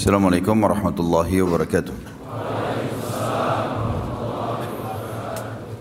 [0.00, 1.92] Assalamualaikum warahmatullahi wabarakatuh.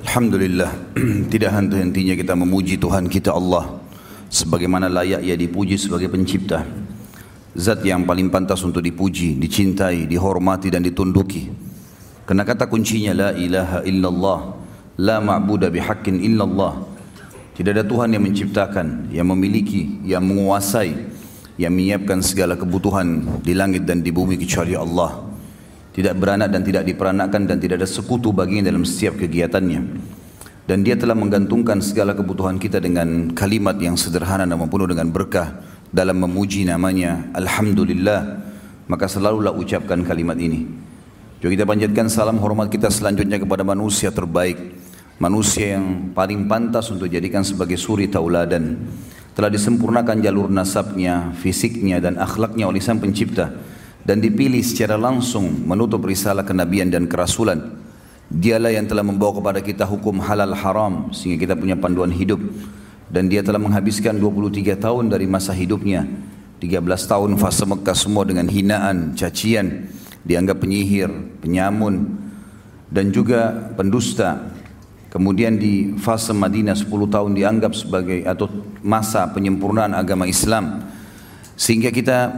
[0.04, 0.68] Alhamdulillah,
[1.31, 3.79] tidak henti-hentinya kita memuji Tuhan kita Allah
[4.28, 6.67] sebagaimana layak ia dipuji sebagai pencipta.
[7.56, 11.47] Zat yang paling pantas untuk dipuji, dicintai, dihormati dan ditunduki.
[12.28, 14.40] Karena kata kuncinya la ilaha illallah,
[14.99, 16.76] la ma'budu bihaqqin illallah.
[17.55, 21.18] Tidak ada Tuhan yang menciptakan, yang memiliki, yang menguasai,
[21.59, 25.27] yang menyiapkan segala kebutuhan di langit dan di bumi kecuali Allah.
[25.91, 29.82] Tidak beranak dan tidak diperanakkan dan tidak ada sekutu baginya dalam setiap kegiatannya.
[30.63, 35.59] Dan dia telah menggantungkan segala kebutuhan kita dengan kalimat yang sederhana namun penuh dengan berkah
[35.91, 38.48] dalam memuji namanya Alhamdulillah.
[38.88, 40.63] Maka selalulah ucapkan kalimat ini.
[41.44, 44.55] Juga kita panjatkan salam hormat kita selanjutnya kepada manusia terbaik.
[45.20, 48.80] Manusia yang paling pantas untuk jadikan sebagai suri tauladan
[49.40, 53.55] telah disempurnakan jalur nasabnya, fisiknya dan akhlaknya oleh Sang Pencipta
[54.04, 57.71] dan dipilih secara langsung menutup risalah kenabian dan kerasulan.
[58.27, 62.43] Dialah yang telah membawa kepada kita hukum halal haram sehingga kita punya panduan hidup.
[63.07, 66.04] Dan dia telah menghabiskan 23 tahun dari masa hidupnya.
[66.60, 69.88] 13 tahun fase Mekah semua dengan hinaan, cacian,
[70.28, 71.08] dianggap penyihir,
[71.40, 72.28] penyamun
[72.92, 74.52] dan juga pendusta
[75.10, 78.46] Kemudian di fase Madinah 10 tahun dianggap sebagai atau
[78.86, 80.86] masa penyempurnaan agama Islam.
[81.58, 82.30] Sehingga kita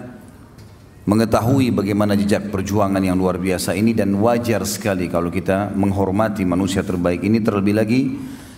[1.03, 6.80] mengetahui bagaimana jejak perjuangan yang luar biasa ini dan wajar sekali kalau kita menghormati manusia
[6.80, 7.44] terbaik ini.
[7.44, 8.02] Terlebih lagi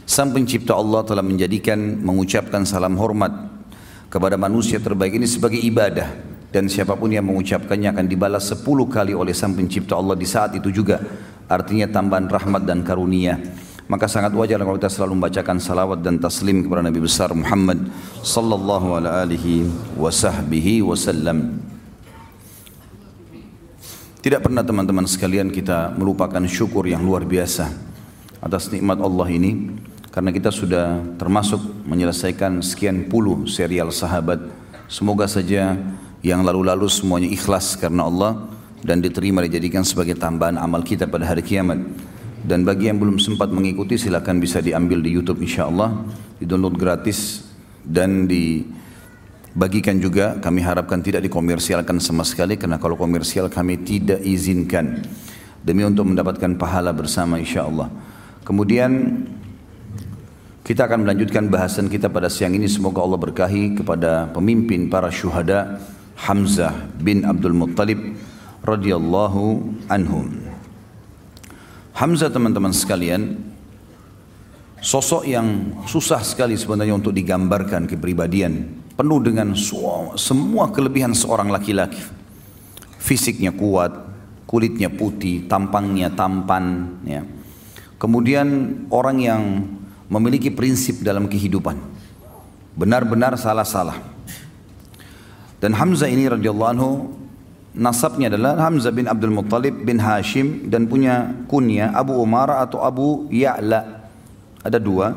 [0.03, 3.31] Sang pencipta Allah telah menjadikan mengucapkan salam hormat
[4.11, 6.35] kepada manusia terbaik ini sebagai ibadah.
[6.53, 10.53] Dan siapa pun yang mengucapkannya akan dibalas sepuluh kali oleh sang pencipta Allah di saat
[10.59, 10.99] itu juga.
[11.47, 13.39] Artinya tambahan rahmat dan karunia
[13.87, 17.83] maka sangat wajar kalau kita selalu membacakan salawat dan taslim kepada Nabi besar Muhammad
[18.23, 19.67] sallallahu alaihi
[20.81, 21.59] wasallam.
[24.23, 27.67] Tidak pernah teman-teman sekalian kita melupakan syukur yang luar biasa
[28.39, 29.75] atas nikmat Allah ini
[30.15, 34.39] karena kita sudah termasuk menyelesaikan sekian puluh serial sahabat.
[34.87, 35.75] Semoga saja
[36.23, 38.47] yang lalu-lalu semuanya ikhlas karena Allah
[38.79, 41.83] dan diterima dijadikan sebagai tambahan amal kita pada hari kiamat.
[42.43, 45.95] Dan bagi yang belum sempat mengikuti silakan bisa diambil di YouTube insya Allah,
[46.35, 47.47] di download gratis
[47.87, 50.35] dan dibagikan juga.
[50.43, 55.07] Kami harapkan tidak dikomersialkan sama sekali karena kalau komersial kami tidak izinkan
[55.63, 57.87] demi untuk mendapatkan pahala bersama insya Allah.
[58.43, 59.23] Kemudian
[60.67, 62.67] kita akan melanjutkan bahasan kita pada siang ini.
[62.67, 65.79] Semoga Allah berkahi kepada pemimpin para syuhada
[66.19, 68.19] Hamzah bin Abdul Muttalib
[68.67, 70.42] radhiyallahu anhum.
[71.93, 73.37] Hamzah teman-teman sekalian
[74.81, 79.53] sosok yang susah sekali sebenarnya untuk digambarkan kepribadian penuh dengan
[80.17, 82.01] semua kelebihan seorang laki-laki.
[82.97, 83.93] Fisiknya kuat
[84.49, 87.21] kulitnya putih tampangnya tampan ya.
[88.01, 88.47] Kemudian
[88.89, 89.41] orang yang
[90.09, 91.77] memiliki prinsip dalam kehidupan
[92.73, 94.01] benar-benar salah-salah.
[95.61, 96.91] Dan Hamzah ini radhiyallahu anhu
[97.73, 103.25] nasabnya adalah Hamzah bin Abdul Muttalib bin Hashim dan punya kunya Abu Umar atau Abu
[103.33, 104.09] Ya'la.
[104.63, 105.11] Ada dua.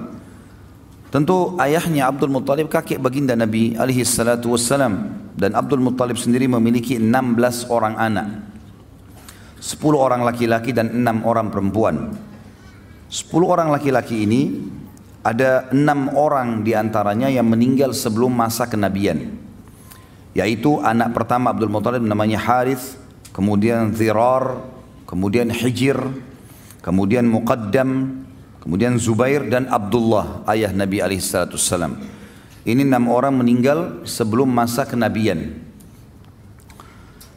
[1.12, 6.99] Tentu ayahnya Abdul Muttalib kakek baginda Nabi alaihi salatu wassalam dan Abdul Muttalib sendiri memiliki
[6.99, 8.28] 16 orang anak.
[9.56, 12.12] 10 orang laki-laki dan 6 orang perempuan.
[13.09, 14.67] 10 orang laki-laki ini
[15.23, 15.78] ada 6
[16.19, 19.45] orang di antaranya yang meninggal sebelum masa kenabian
[20.36, 23.00] yaitu anak pertama Abdul Muttalib namanya Harith,
[23.32, 24.60] kemudian Zirar,
[25.08, 25.97] kemudian Hijir,
[26.84, 28.20] kemudian Muqaddam,
[28.60, 31.96] kemudian Zubair dan Abdullah ayah Nabi alaihissalam.
[32.69, 35.64] Ini enam orang meninggal sebelum masa kenabian.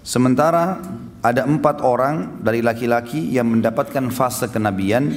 [0.03, 0.83] Sementara
[1.23, 5.07] ada empat orang dari laki-laki yang mendapatkan fase kenabian,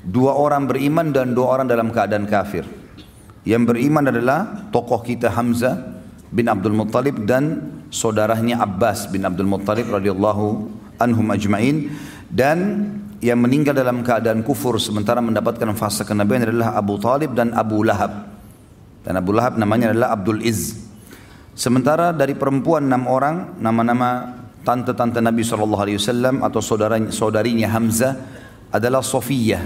[0.00, 2.64] dua orang beriman dan dua orang dalam keadaan kafir.
[3.44, 5.97] Yang beriman adalah tokoh kita Hamzah,
[6.28, 10.44] bin Abdul Muttalib dan saudaranya Abbas bin Abdul Muttalib radhiyallahu
[11.00, 11.92] anhum ajmain.
[12.28, 12.58] Dan
[13.24, 18.28] yang meninggal dalam keadaan kufur sementara mendapatkan fase kenabian adalah Abu Talib dan Abu Lahab.
[19.02, 20.76] Dan Abu Lahab namanya adalah Abdul Iz.
[21.56, 28.14] Sementara dari perempuan enam orang nama-nama tante-tante Nabi SAW atau saudara saudarinya Hamzah
[28.68, 29.64] adalah Sofiyah.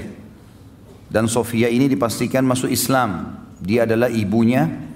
[1.13, 3.37] Dan Sofiyah ini dipastikan masuk Islam.
[3.61, 4.92] Dia adalah ibunya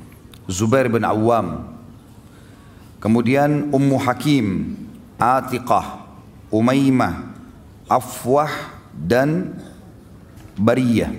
[0.46, 1.76] Zubair bin Awam.
[3.02, 4.74] Kemudian Ummu Hakim,
[5.18, 6.06] Atiqah,
[6.50, 7.34] Umaymah,
[7.86, 8.50] Afwah
[8.94, 9.54] dan
[10.56, 11.12] Bariyah.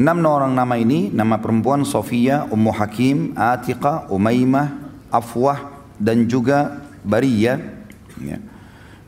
[0.00, 4.72] Enam orang nama ini, nama perempuan Sofia, Ummu Hakim, Atiqah, Umaymah,
[5.12, 7.60] Afwah dan juga Bariyah.
[8.20, 8.40] Ya.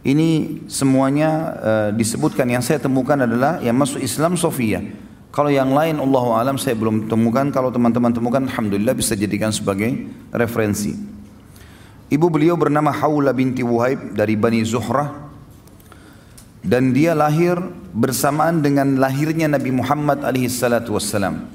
[0.03, 1.31] Ini semuanya
[1.63, 4.85] uh, disebutkan yang saya temukan adalah yang masuk Islam Sofia.
[5.33, 7.49] Kalau yang lain Allah alam saya belum temukan.
[7.49, 9.89] Kalau teman-teman temukan Alhamdulillah bisa jadikan sebagai
[10.29, 10.93] referensi.
[12.13, 15.33] Ibu beliau bernama Hawla binti Wuhaib dari Bani Zuhrah.
[16.61, 17.57] Dan dia lahir
[17.97, 21.49] bersamaan dengan lahirnya Nabi Muhammad alaihi salatu wassalam.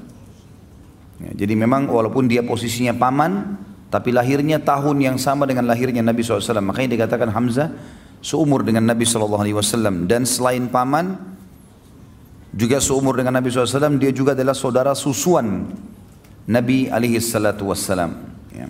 [1.22, 3.56] Ya, jadi memang walaupun dia posisinya paman,
[3.94, 6.60] tapi lahirnya tahun yang sama dengan lahirnya Nabi SAW.
[6.60, 7.72] Makanya dikatakan Hamzah
[8.20, 10.04] seumur dengan Nabi SAW.
[10.04, 11.37] Dan selain paman,
[12.54, 15.68] juga seumur dengan Nabi SAW, dia juga adalah saudara susuan
[16.48, 18.10] Nabi SAW.
[18.52, 18.66] Ya.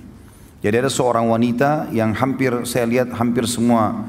[0.62, 4.04] Jadi ada seorang wanita yang hampir saya lihat hampir semua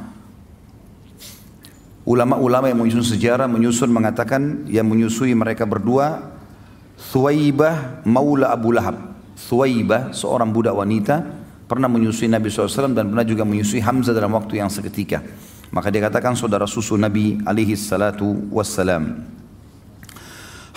[2.09, 6.33] ulama-ulama yang menyusun sejarah menyusun mengatakan yang menyusui mereka berdua
[7.13, 9.09] Thuwaibah Maula Abu Lahab
[9.47, 11.23] Thuwaibah, seorang budak wanita,
[11.63, 15.23] pernah menyusui Nabi SAW dan pernah juga menyusui Hamzah dalam waktu yang seketika.
[15.71, 19.38] Maka dia katakan saudara susu Nabi alaihi salatu wassalam.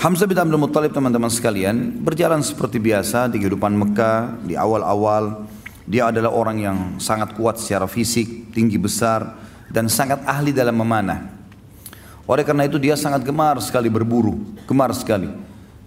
[0.02, 5.46] Hamzah bin Abdul Muttalib teman-teman sekalian berjalan seperti biasa di kehidupan Mekah di awal-awal.
[5.86, 9.38] Dia adalah orang yang sangat kuat secara fisik, tinggi besar
[9.70, 11.30] dan sangat ahli dalam memanah.
[12.26, 15.30] Oleh karena itu dia sangat gemar sekali berburu, gemar sekali.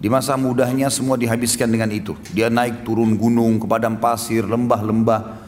[0.00, 2.16] Di masa mudahnya semua dihabiskan dengan itu.
[2.32, 5.44] Dia naik turun gunung ke padang pasir, lembah-lembah.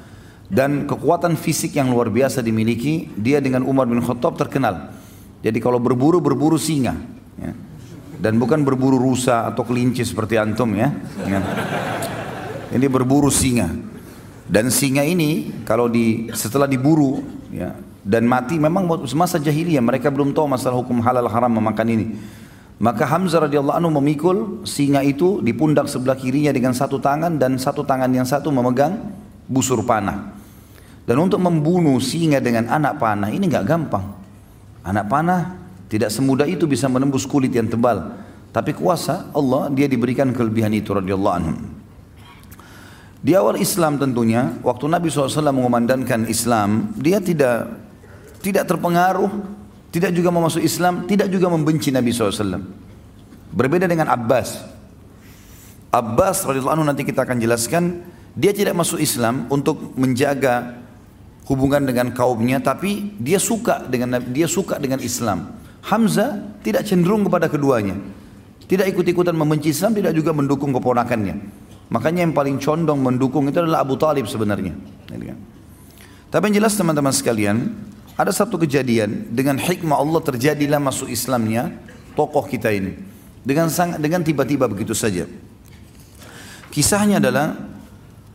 [0.52, 4.92] Dan kekuatan fisik yang luar biasa dimiliki, dia dengan Umar bin Khattab terkenal.
[5.40, 6.92] Jadi kalau berburu, berburu singa.
[7.40, 7.56] Ya.
[8.18, 10.90] Dan bukan berburu rusa atau kelinci seperti antum ya.
[11.22, 11.40] ya.
[12.74, 13.70] Ini berburu singa.
[14.48, 17.20] Dan singa ini kalau di setelah diburu
[17.52, 22.06] ya, dan mati memang masa jahiliyah mereka belum tahu masalah hukum halal haram memakan ini.
[22.78, 27.58] Maka Hamzah radhiyallahu anhu memikul singa itu di pundak sebelah kirinya dengan satu tangan dan
[27.58, 28.96] satu tangan yang satu memegang
[29.50, 30.32] busur panah.
[31.02, 34.06] Dan untuk membunuh singa dengan anak panah ini nggak gampang.
[34.86, 38.14] Anak panah tidak semudah itu bisa menembus kulit yang tebal.
[38.52, 41.52] Tapi kuasa Allah dia diberikan kelebihan itu radhiyallahu anhu.
[43.18, 47.66] Di awal Islam tentunya, waktu Nabi SAW mengumandangkan Islam, dia tidak
[48.38, 49.58] tidak terpengaruh
[49.88, 52.60] tidak juga mau masuk Islam, tidak juga membenci Nabi SAW.
[53.48, 54.60] Berbeda dengan Abbas.
[55.88, 58.04] Abbas radhiyallahu anhu nanti kita akan jelaskan,
[58.36, 60.76] dia tidak masuk Islam untuk menjaga
[61.48, 65.56] hubungan dengan kaumnya, tapi dia suka dengan dia suka dengan Islam.
[65.86, 67.94] Hamzah tidak cenderung kepada keduanya.
[68.68, 71.40] Tidak ikut-ikutan membenci Islam, tidak juga mendukung keponakannya.
[71.88, 74.76] Makanya yang paling condong mendukung itu adalah Abu Talib sebenarnya.
[76.28, 77.72] Tapi yang jelas teman-teman sekalian,
[78.18, 81.72] ada satu kejadian dengan hikmah Allah terjadilah masuk Islamnya
[82.12, 82.98] tokoh kita ini
[83.40, 85.24] dengan sangat dengan tiba-tiba begitu saja.
[86.68, 87.56] Kisahnya adalah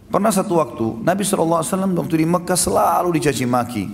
[0.10, 1.62] pernah satu waktu Nabi SAW
[2.00, 3.86] waktu di Mekah selalu dicaci maki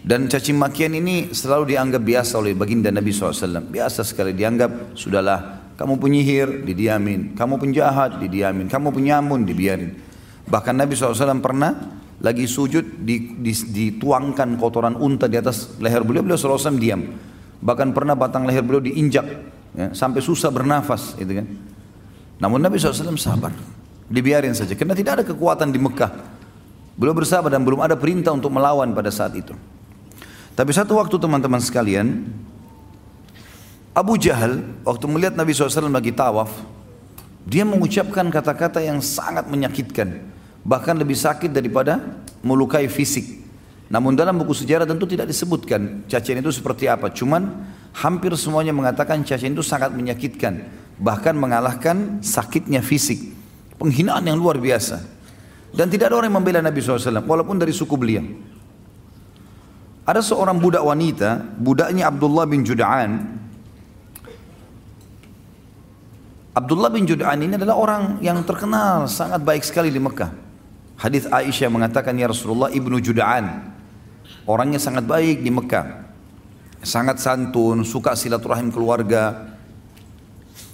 [0.00, 3.68] dan caci makian ini selalu dianggap biasa oleh baginda Nabi SAW.
[3.68, 7.32] Biasa sekali dianggap, sudahlah kamu penyihir, didiamin.
[7.36, 8.68] Kamu penjahat, didiamin.
[8.68, 9.96] Kamu penyamun, dibiarin.
[10.44, 16.20] Bahkan Nabi SAW pernah lagi sujud di, di, dituangkan kotoran unta di atas leher beliau,
[16.20, 17.00] beliau SAW diam.
[17.64, 19.24] Bahkan pernah batang leher beliau diinjak
[19.72, 21.48] ya, sampai susah bernafas, gitu kan.
[22.40, 23.52] Namun Nabi SAW sabar,
[24.08, 26.12] dibiarin saja karena tidak ada kekuatan di Mekah.
[26.96, 29.56] Beliau bersabar dan belum ada perintah untuk melawan pada saat itu.
[30.60, 32.20] Tapi satu waktu teman-teman sekalian,
[33.96, 36.52] Abu Jahal waktu melihat Nabi SAW lagi tawaf,
[37.48, 40.20] dia mengucapkan kata-kata yang sangat menyakitkan
[40.60, 43.40] bahkan lebih sakit daripada melukai fisik.
[43.88, 47.08] Namun dalam buku sejarah tentu tidak disebutkan cacian itu seperti apa.
[47.08, 47.64] Cuman
[47.96, 50.60] hampir semuanya mengatakan cacian itu sangat menyakitkan.
[51.00, 53.32] Bahkan mengalahkan sakitnya fisik.
[53.80, 55.00] Penghinaan yang luar biasa.
[55.72, 58.28] Dan tidak ada orang yang membela Nabi SAW walaupun dari suku beliau.
[60.10, 63.30] Ada seorang budak wanita, budaknya Abdullah bin Juda'an.
[66.50, 70.34] Abdullah bin Juda'an ini adalah orang yang terkenal sangat baik sekali di Mekah.
[70.98, 73.70] Hadis Aisyah mengatakan ya Rasulullah ibnu Juda'an.
[74.50, 76.10] Orangnya sangat baik di Mekah.
[76.82, 79.54] Sangat santun, suka silaturahim keluarga,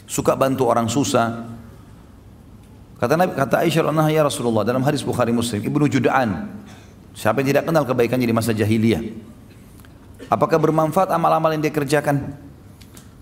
[0.09, 1.45] suka bantu orang susah.
[2.97, 6.49] Kata Nabi, kata Aisyah ya Rasulullah dalam hadis Bukhari Muslim, ibnu Juda'an.
[7.17, 9.01] Siapa yang tidak kenal kebaikannya di masa jahiliyah?
[10.29, 12.37] Apakah bermanfaat amal-amal yang dia kerjakan?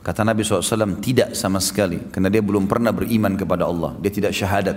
[0.02, 2.02] Kata Nabi SAW, tidak sama sekali.
[2.10, 3.94] Karena dia belum pernah beriman kepada Allah.
[4.02, 4.76] Dia tidak syahadat.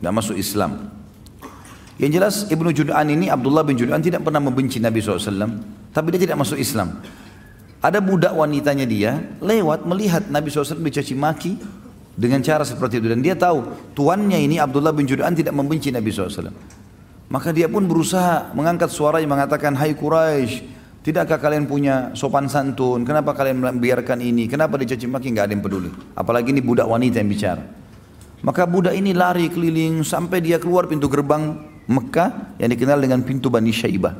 [0.00, 0.90] Tidak masuk Islam.
[1.94, 5.46] Yang jelas Ibnu Jud'an ini Abdullah bin Jud'an tidak pernah membenci Nabi SAW
[5.94, 6.98] tapi dia tidak masuk Islam.
[7.78, 11.54] Ada budak wanitanya dia lewat melihat Nabi SAW dicaci maki
[12.18, 13.62] dengan cara seperti itu dan dia tahu
[13.94, 16.50] tuannya ini Abdullah bin Jud'an tidak membenci Nabi SAW.
[17.32, 20.64] Maka dia pun berusaha mengangkat suaranya mengatakan, Hai Quraisy,
[21.00, 23.02] tidakkah kalian punya sopan santun?
[23.02, 24.44] Kenapa kalian membiarkan ini?
[24.44, 25.32] Kenapa dicaci maki?
[25.32, 25.90] Gak ada yang peduli.
[26.12, 27.64] Apalagi ini budak wanita yang bicara.
[28.44, 31.56] Maka budak ini lari keliling sampai dia keluar pintu gerbang
[31.88, 34.12] Mekah yang dikenal dengan pintu Bani Syaibah.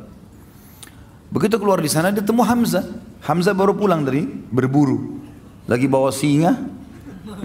[1.28, 2.84] Begitu keluar di sana dia temu Hamzah.
[3.24, 5.20] Hamzah baru pulang dari berburu.
[5.68, 6.56] Lagi bawa singa.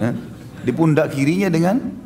[0.00, 0.16] Ya,
[0.64, 1.99] di pundak kirinya dengan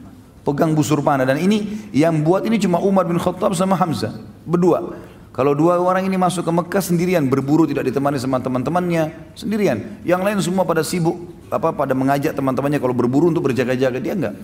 [0.45, 1.25] pegang busur panah.
[1.25, 4.95] Dan ini yang buat ini cuma Umar bin Khattab sama Hamzah berdua.
[5.35, 9.99] Kalau dua orang ini masuk ke Mekah sendirian berburu tidak ditemani sama teman-temannya sendirian.
[10.07, 11.19] Yang lain semua pada sibuk
[11.51, 13.99] apa pada mengajak teman-temannya kalau berburu untuk berjaga-jaga.
[13.99, 14.39] Dia enggak.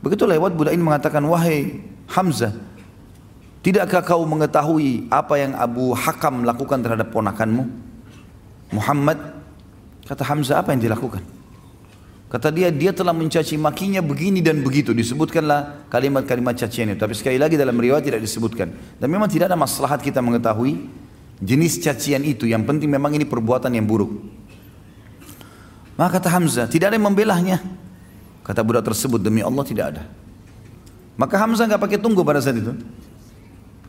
[0.00, 2.56] Begitu lewat budak ini mengatakan wahai Hamzah
[3.60, 7.68] tidakkah kau mengetahui apa yang Abu Hakam lakukan terhadap ponakanmu?
[8.72, 9.20] Muhammad
[10.08, 11.39] kata Hamzah apa yang dilakukan
[12.30, 14.94] Kata dia, dia telah mencaci makinya begini dan begitu.
[14.94, 17.02] Disebutkanlah kalimat-kalimat cacian itu.
[17.02, 18.70] Tapi sekali lagi dalam riwayat tidak disebutkan.
[19.02, 20.78] Dan memang tidak ada maslahat kita mengetahui
[21.42, 22.46] jenis cacian itu.
[22.46, 24.14] Yang penting memang ini perbuatan yang buruk.
[25.98, 27.58] Maka kata Hamzah, tidak ada yang membelahnya.
[28.46, 30.02] Kata budak tersebut, demi Allah tidak ada.
[31.18, 32.78] Maka Hamzah nggak pakai tunggu pada saat itu.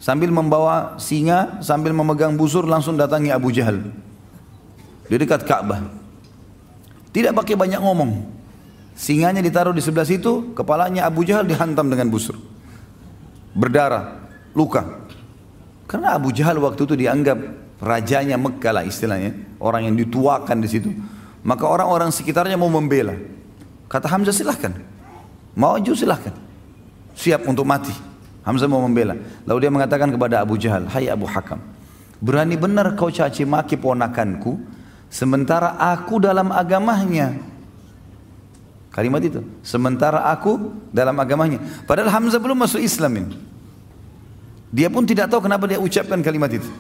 [0.02, 3.86] Sambil membawa singa, sambil memegang busur, langsung datangi Abu Jahal.
[5.06, 6.01] Di dekat Ka'bah.
[7.12, 8.12] Tidak pakai banyak ngomong.
[8.96, 12.36] Singanya ditaruh di sebelah situ, kepalanya Abu Jahal dihantam dengan busur.
[13.52, 15.04] Berdarah, luka.
[15.88, 17.40] Karena Abu Jahal waktu itu dianggap
[17.84, 20.90] rajanya Mekkah lah istilahnya, orang yang dituakan di situ.
[21.44, 23.18] Maka orang-orang sekitarnya mau membela.
[23.92, 24.72] Kata Hamzah silahkan,
[25.58, 26.32] maju silahkan,
[27.12, 27.92] siap untuk mati.
[28.48, 29.18] Hamzah mau membela.
[29.44, 31.60] Lalu dia mengatakan kepada Abu Jahal, Hai Abu Hakam,
[32.24, 34.62] berani benar kau caci maki ponakanku,
[35.12, 37.36] Sementara aku dalam agamanya.
[38.96, 39.44] Kalimat itu.
[39.60, 41.60] Sementara aku dalam agamanya.
[41.84, 43.36] Padahal Hamzah belum masuk Islam ini.
[44.72, 46.72] Dia pun tidak tahu kenapa dia ucapkan kalimat itu.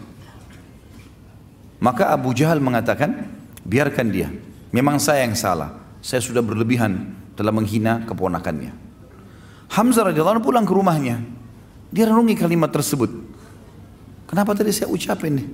[1.83, 3.27] Maka Abu Jahal mengatakan,
[3.67, 4.31] biarkan dia.
[4.71, 5.75] Memang saya yang salah.
[6.00, 8.71] Saya sudah berlebihan telah menghina keponakannya.
[9.75, 11.19] Hamzah radhiyallahu anhu pulang ke rumahnya.
[11.91, 13.11] Dia renungi kalimat tersebut.
[14.31, 15.47] Kenapa tadi saya ucapin nih?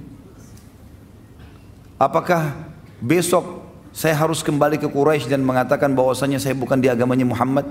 [1.98, 2.67] Apakah
[3.02, 7.66] besok saya harus kembali ke Quraisy dan mengatakan bahwasanya saya bukan di agamanya Muhammad?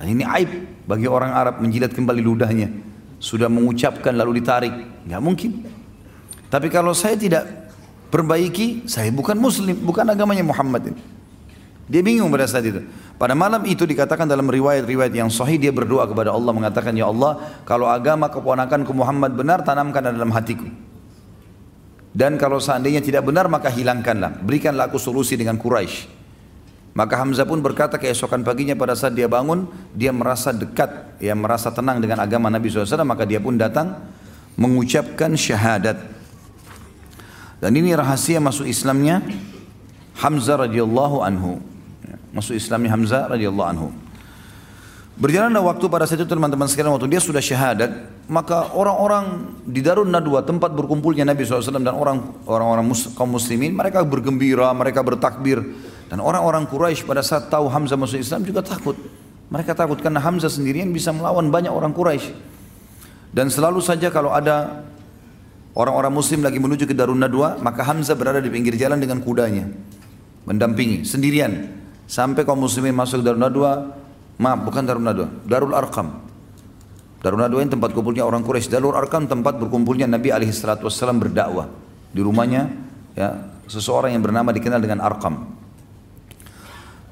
[0.00, 0.48] Dan ini aib
[0.88, 2.72] bagi orang Arab menjilat kembali ludahnya.
[3.20, 4.72] Sudah mengucapkan lalu ditarik.
[5.04, 5.50] Nggak mungkin.
[6.48, 7.44] Tapi kalau saya tidak
[8.08, 11.00] perbaiki, saya bukan muslim, bukan agamanya Muhammad ini.
[11.88, 12.84] Dia bingung pada saat itu.
[13.20, 17.60] Pada malam itu dikatakan dalam riwayat-riwayat yang sahih dia berdoa kepada Allah mengatakan ya Allah
[17.66, 20.64] kalau agama keponakanku Muhammad benar tanamkan dalam hatiku.
[22.18, 24.42] Dan kalau seandainya tidak benar maka hilangkanlah.
[24.42, 26.10] Berikanlah aku solusi dengan Quraisy.
[26.98, 31.70] Maka Hamzah pun berkata keesokan paginya pada saat dia bangun, dia merasa dekat, ya merasa
[31.70, 34.02] tenang dengan agama Nabi SAW, maka dia pun datang
[34.58, 35.94] mengucapkan syahadat.
[37.62, 39.22] Dan ini rahasia masuk Islamnya
[40.18, 41.62] Hamzah radhiyallahu anhu.
[42.34, 43.88] Masuk Islamnya Hamzah radhiyallahu anhu.
[45.18, 47.90] Berjalanlah waktu pada saat itu teman-teman sekalian waktu dia sudah syahadat,
[48.30, 53.74] maka orang-orang di Darun Nadwa tempat berkumpulnya Nabi SAW dan orang orang mus, kaum muslimin
[53.74, 55.58] mereka bergembira, mereka bertakbir
[56.06, 58.94] dan orang-orang Quraisy pada saat tahu Hamzah masuk Islam juga takut.
[59.50, 62.30] Mereka takut karena Hamzah sendirian bisa melawan banyak orang Quraisy.
[63.34, 64.86] Dan selalu saja kalau ada
[65.74, 69.66] orang-orang muslim lagi menuju ke Darun Nadwa, maka Hamzah berada di pinggir jalan dengan kudanya
[70.46, 71.74] mendampingi sendirian
[72.06, 73.98] sampai kaum muslimin masuk ke Darun Nadwa
[74.38, 76.08] Maaf, bukan Darul Nadwa, Darul Arkam.
[77.18, 78.70] Darul Nadwa ini tempat kumpulnya orang Quraisy.
[78.70, 81.66] Darul Arkam tempat berkumpulnya Nabi alaihi berdakwah.
[82.14, 82.70] Di rumahnya
[83.18, 85.58] ya, seseorang yang bernama dikenal dengan Arkam.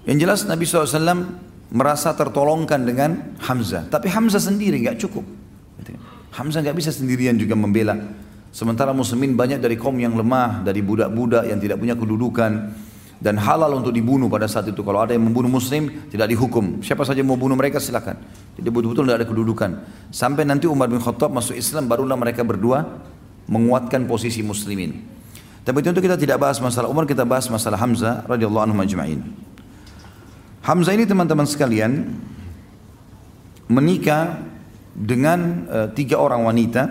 [0.07, 1.43] Yang jelas Nabi SAW
[1.75, 3.91] merasa tertolongkan dengan Hamzah.
[3.91, 5.27] Tapi Hamzah sendiri nggak cukup.
[6.37, 7.99] Hamzah nggak bisa sendirian juga membela.
[8.55, 12.73] Sementara muslimin banyak dari kaum yang lemah, dari budak-budak yang tidak punya kedudukan,
[13.17, 14.85] dan halal untuk dibunuh pada saat itu.
[14.85, 16.85] Kalau ada yang membunuh muslim tidak dihukum.
[16.85, 18.21] Siapa saja mau bunuh mereka silakan.
[18.57, 19.71] Jadi betul-betul tidak ada kedudukan.
[20.13, 22.85] Sampai nanti Umar bin Khattab masuk Islam barulah mereka berdua
[23.49, 25.01] menguatkan posisi muslimin.
[25.67, 29.21] Tapi tentu kita tidak bahas masalah Umar, kita bahas masalah Hamzah radhiyallahu anhu majma'in.
[30.63, 32.15] Hamzah ini teman-teman sekalian
[33.67, 34.47] menikah
[34.95, 36.83] dengan uh, tiga orang wanita.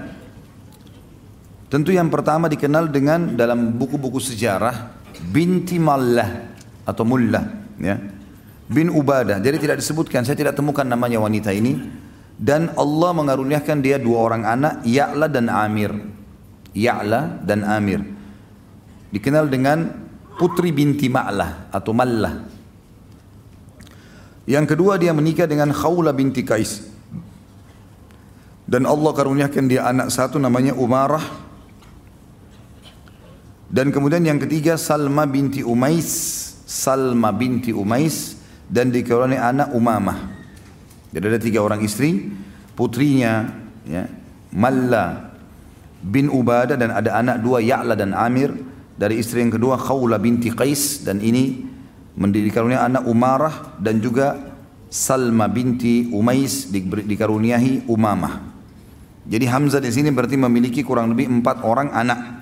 [1.72, 6.29] Tentu yang pertama dikenal dengan dalam buku-buku sejarah binti Mallah
[6.86, 7.45] atau Mullah
[7.79, 7.95] ya.
[8.65, 9.38] Bin Ubadah.
[9.38, 12.03] Jadi tidak disebutkan saya tidak temukan namanya wanita ini.
[12.36, 15.95] Dan Allah mengaruniakan dia dua orang anak Ya'la dan Amir.
[16.75, 18.03] Ya'la dan Amir.
[19.13, 19.88] Dikenal dengan
[20.36, 22.34] putri binti Ma'lah atau Mallah.
[24.45, 26.86] Yang kedua dia menikah dengan Khawla binti Kais
[28.69, 31.44] Dan Allah karuniakan dia anak satu namanya Umarah.
[33.69, 36.07] Dan kemudian yang ketiga Salma binti Umais.
[36.65, 38.38] Salma binti Umais.
[38.65, 40.19] Dan dikaruniai anak Umamah.
[41.13, 42.34] Jadi ada tiga orang istri.
[42.75, 43.48] Putrinya
[43.88, 44.03] ya,
[44.51, 45.31] Malla
[46.03, 48.51] bin Ubadah dan ada anak dua Ya'la dan Amir.
[48.95, 51.67] Dari istri yang kedua Khawla binti Qais dan ini
[52.15, 54.55] mendikaruniai anak Umarah dan juga
[54.88, 58.39] Salma binti Umais dikaruniahi Umamah.
[59.27, 62.35] Jadi Hamzah di sini berarti memiliki kurang lebih empat orang anak.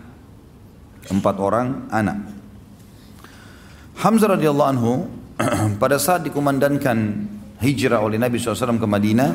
[1.11, 2.17] Empat orang anak.
[3.99, 4.93] Hamzah radhiyallahu anhu
[5.81, 6.97] pada saat dikumandangkan
[7.63, 9.31] hijrah oleh Nabi SAW ke Madinah,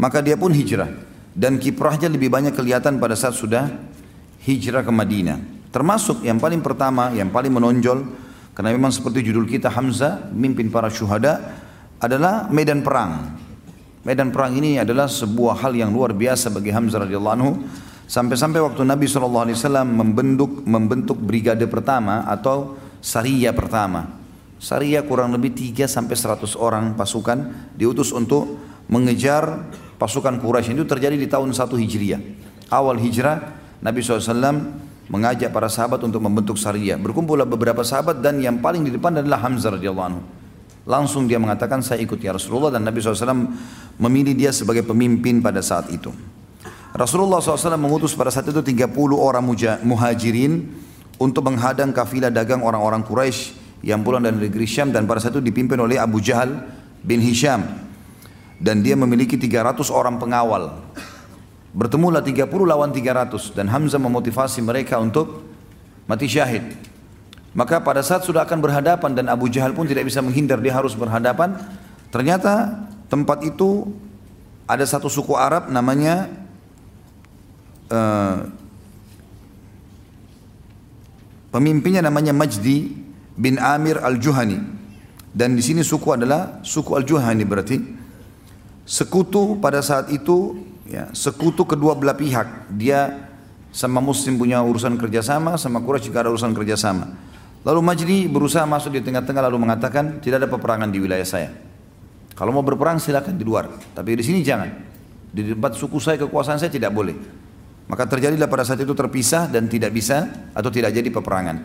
[0.00, 0.88] maka dia pun hijrah.
[1.36, 3.68] Dan kiprahnya lebih banyak kelihatan pada saat sudah
[4.44, 5.68] hijrah ke Madinah.
[5.68, 8.08] Termasuk yang paling pertama, yang paling menonjol,
[8.56, 11.60] karena memang seperti judul kita Hamzah, mimpin para syuhada,
[12.00, 13.36] adalah medan perang.
[14.00, 17.52] Medan perang ini adalah sebuah hal yang luar biasa bagi Hamzah radhiyallahu anhu
[18.06, 19.46] sampai-sampai waktu Nabi SAW
[19.84, 24.18] membentuk membentuk brigade pertama atau Sariyah pertama.
[24.56, 28.56] Sariyah kurang lebih 3 sampai 100 orang pasukan diutus untuk
[28.88, 29.68] mengejar
[30.00, 32.20] pasukan Quraisy itu terjadi di tahun 1 Hijriah.
[32.72, 33.38] Awal hijrah
[33.78, 34.32] Nabi SAW
[35.06, 36.98] mengajak para sahabat untuk membentuk Sariyah.
[36.98, 40.22] Berkumpullah beberapa sahabat dan yang paling di depan adalah Hamzah radhiyallahu anhu.
[40.86, 43.50] Langsung dia mengatakan saya ikut ya Rasulullah dan Nabi SAW
[43.98, 46.10] memilih dia sebagai pemimpin pada saat itu.
[46.94, 49.42] Rasulullah SAW mengutus pada saat itu 30 orang
[49.82, 50.68] muhajirin
[51.16, 55.44] untuk menghadang kafilah dagang orang-orang Quraisy yang pulang dari negeri Syam dan pada saat itu
[55.44, 56.66] dipimpin oleh Abu Jahal
[57.04, 57.64] bin Hisham
[58.60, 60.80] dan dia memiliki 300 orang pengawal.
[61.76, 65.44] Bertemulah 30 lawan 300 dan Hamzah memotivasi mereka untuk
[66.08, 66.64] mati syahid.
[67.52, 70.96] Maka pada saat sudah akan berhadapan dan Abu Jahal pun tidak bisa menghindar, dia harus
[70.96, 71.56] berhadapan.
[72.12, 73.92] Ternyata tempat itu
[74.68, 76.28] ada satu suku Arab namanya
[77.90, 78.36] uh,
[81.50, 82.92] pemimpinnya namanya Majdi
[83.36, 84.58] bin Amir al-Juhani.
[85.36, 87.76] Dan di sini suku adalah suku al-Juhani berarti
[88.88, 90.56] sekutu pada saat itu
[90.88, 92.72] ya sekutu kedua belah pihak.
[92.72, 93.28] Dia
[93.76, 97.12] sama Muslim punya urusan kerjasama, sama Quraisy juga ada urusan kerjasama.
[97.66, 101.50] Lalu Majdi berusaha masuk di tengah-tengah lalu mengatakan tidak ada peperangan di wilayah saya.
[102.32, 104.70] Kalau mau berperang silakan di luar, tapi di sini jangan.
[105.34, 107.16] Di tempat suku saya kekuasaan saya tidak boleh.
[107.86, 111.56] Maka terjadilah pada saat itu terpisah dan tidak bisa atau tidak jadi peperangan.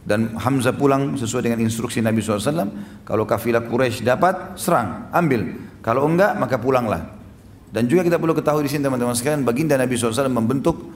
[0.00, 3.04] Dan Hamzah pulang sesuai dengan instruksi Nabi SAW.
[3.04, 5.56] Kalau kafilah Quraisy dapat, serang, ambil.
[5.80, 7.16] Kalau enggak, maka pulanglah.
[7.70, 10.90] Dan juga kita perlu ketahui di sini teman-teman sekalian, baginda Nabi SAW membentuk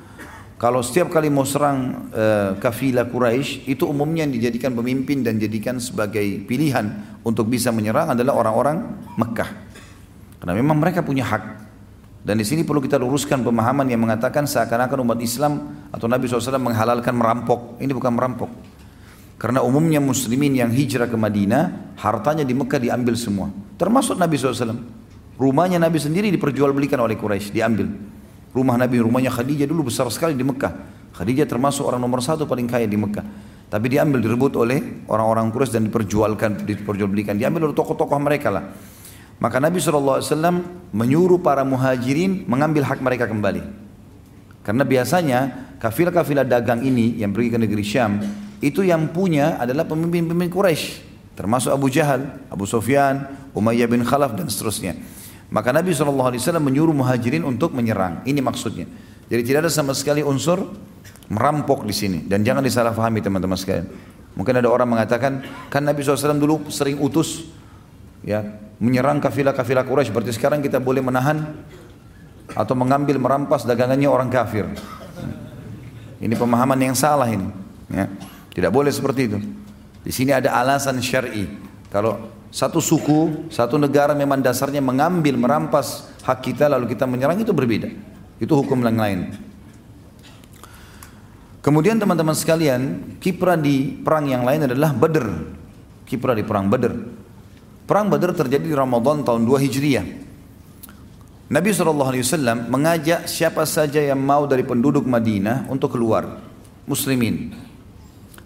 [0.55, 5.83] kalau setiap kali mau serang uh, kafilah Quraisy itu umumnya yang dijadikan pemimpin dan dijadikan
[5.83, 8.81] sebagai pilihan untuk bisa menyerang adalah orang-orang
[9.18, 9.51] Mekah.
[10.38, 11.63] Karena memang mereka punya hak.
[12.25, 16.57] Dan di sini perlu kita luruskan pemahaman yang mengatakan seakan-akan umat Islam atau Nabi SAW
[16.57, 17.77] menghalalkan merampok.
[17.77, 18.49] Ini bukan merampok.
[19.37, 23.53] Karena umumnya muslimin yang hijrah ke Madinah, hartanya di Mekah diambil semua.
[23.77, 24.73] Termasuk Nabi SAW.
[25.37, 27.93] Rumahnya Nabi sendiri diperjualbelikan oleh Quraisy, diambil.
[28.57, 30.73] Rumah Nabi, rumahnya Khadijah dulu besar sekali di Mekah.
[31.13, 33.53] Khadijah termasuk orang nomor satu paling kaya di Mekah.
[33.69, 37.37] Tapi diambil, direbut oleh orang-orang Quraisy dan diperjualkan, diperjualbelikan.
[37.37, 38.65] Diambil oleh tokoh-tokoh mereka lah.
[39.42, 40.23] Maka Nabi SAW
[40.94, 43.62] menyuruh para muhajirin mengambil hak mereka kembali.
[44.64, 45.40] Karena biasanya
[45.77, 48.23] kafilah-kafilah dagang ini yang pergi ke negeri Syam,
[48.64, 50.85] itu yang punya adalah pemimpin-pemimpin Quraisy,
[51.37, 54.97] termasuk Abu Jahal, Abu Sufyan, Umayyah bin Khalaf dan seterusnya.
[55.53, 58.25] Maka Nabi SAW menyuruh muhajirin untuk menyerang.
[58.25, 58.88] Ini maksudnya.
[59.29, 60.64] Jadi tidak ada sama sekali unsur
[61.29, 62.25] merampok di sini.
[62.25, 63.87] Dan jangan disalahfahami teman-teman sekalian.
[64.35, 67.47] Mungkin ada orang mengatakan, kan Nabi SAW dulu sering utus
[68.25, 68.43] ya
[68.81, 70.11] menyerang kafilah-kafilah Quraisy.
[70.11, 71.55] Berarti sekarang kita boleh menahan
[72.53, 74.67] atau mengambil merampas dagangannya orang kafir.
[76.19, 77.47] Ini pemahaman yang salah ini.
[77.93, 78.09] Ya.
[78.55, 79.39] Tidak boleh seperti itu.
[80.05, 81.49] Di sini ada alasan syar'i.
[81.93, 87.51] Kalau satu suku, satu negara memang dasarnya mengambil, merampas hak kita lalu kita menyerang itu
[87.51, 87.91] berbeda.
[88.39, 89.21] Itu hukum yang lain.
[91.65, 95.27] Kemudian teman-teman sekalian, kiprah di perang yang lain adalah Badr.
[96.05, 97.24] Kiprah di perang Badr.
[97.85, 100.07] Perang Badr terjadi di Ramadan tahun 2 Hijriah.
[101.53, 106.40] Nabi SAW mengajak siapa saja yang mau dari penduduk Madinah untuk keluar.
[106.88, 107.53] Muslimin.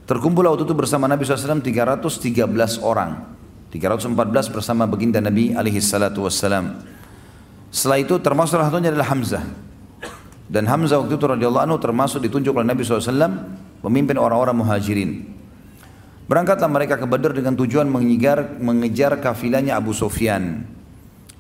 [0.03, 3.39] Terkumpul waktu itu bersama Nabi SAW 313 orang.
[3.71, 6.27] 314 bersama baginda Nabi alaihi salatu.
[6.27, 9.45] Setelah itu termasuk salah satunya adalah Hamzah.
[10.51, 13.07] Dan Hamzah waktu itu radhiyallahu anhu termasuk ditunjuk oleh Nabi SAW
[13.85, 15.38] pemimpin orang-orang muhajirin.
[16.29, 20.69] Berangkatlah mereka ke Badr dengan tujuan mengejar, mengejar kafilahnya Abu Sufyan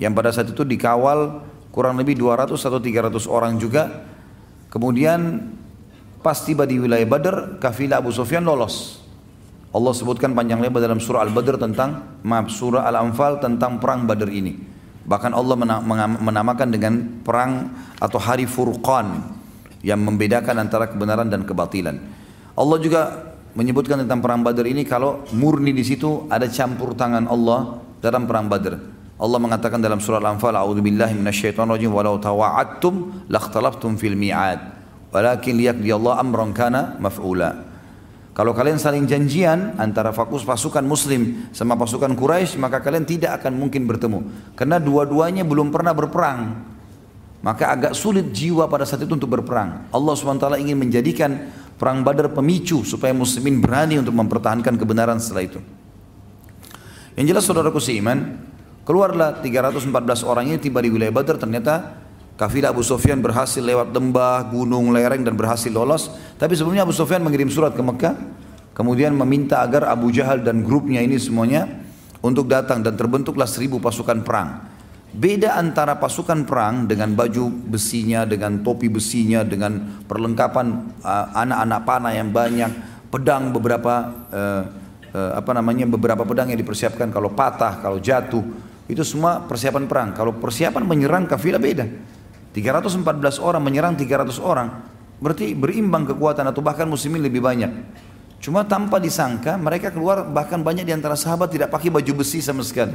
[0.00, 4.08] yang pada saat itu dikawal kurang lebih 200 atau 300 orang juga.
[4.72, 5.44] Kemudian
[6.24, 9.04] pas tiba di wilayah Badr, kafilah Abu Sufyan lolos.
[9.68, 14.56] Allah sebutkan panjang lebar dalam surah Al-Badr tentang maaf surah Al-Anfal tentang perang Badr ini.
[15.04, 15.56] Bahkan Allah
[16.16, 19.36] menamakan dengan perang atau hari Furqan
[19.84, 22.00] yang membedakan antara kebenaran dan kebatilan.
[22.56, 23.00] Allah juga
[23.58, 28.46] menyebutkan tentang perang Badar ini kalau murni di situ ada campur tangan Allah dalam perang
[28.46, 28.78] Badar.
[29.18, 34.62] Allah mengatakan dalam surah Al-Anfal, "A'udzubillahi minasyaitonirrajim walau tawa'adtum lakhtalaftum fil mi'ad,
[35.10, 37.66] walakin liyaqdi Allah amran kana maf'ula."
[38.30, 43.58] Kalau kalian saling janjian antara fokus pasukan muslim sama pasukan Quraisy, maka kalian tidak akan
[43.58, 44.54] mungkin bertemu.
[44.54, 46.54] Karena dua-duanya belum pernah berperang.
[47.38, 49.86] Maka agak sulit jiwa pada saat itu untuk berperang.
[49.94, 51.30] Allah SWT ingin menjadikan
[51.78, 55.60] Perang Badar pemicu supaya muslimin berani untuk mempertahankan kebenaran setelah itu.
[57.14, 58.34] Yang jelas saudaraku seiman,
[58.82, 62.02] keluarlah 314 orang ini tiba di wilayah Badar ternyata
[62.34, 66.10] kafilah Abu Sufyan berhasil lewat lembah, gunung, lereng dan berhasil lolos.
[66.34, 68.14] Tapi sebelumnya Abu Sufyan mengirim surat ke Mekah,
[68.74, 71.70] kemudian meminta agar Abu Jahal dan grupnya ini semuanya
[72.18, 74.77] untuk datang dan terbentuklah seribu pasukan perang.
[75.08, 80.66] Beda antara pasukan perang dengan baju besinya, dengan topi besinya, dengan perlengkapan
[81.00, 82.68] uh, anak-anak panah yang banyak,
[83.08, 84.62] pedang beberapa uh,
[85.16, 88.44] uh, apa namanya beberapa pedang yang dipersiapkan kalau patah, kalau jatuh,
[88.84, 90.08] itu semua persiapan perang.
[90.12, 91.88] Kalau persiapan menyerang kafilah beda.
[92.52, 93.04] 314
[93.40, 94.68] orang menyerang 300 orang,
[95.24, 97.70] berarti berimbang kekuatan atau bahkan muslimin lebih banyak.
[98.44, 102.60] Cuma tanpa disangka mereka keluar bahkan banyak di antara sahabat tidak pakai baju besi sama
[102.60, 102.94] sekali.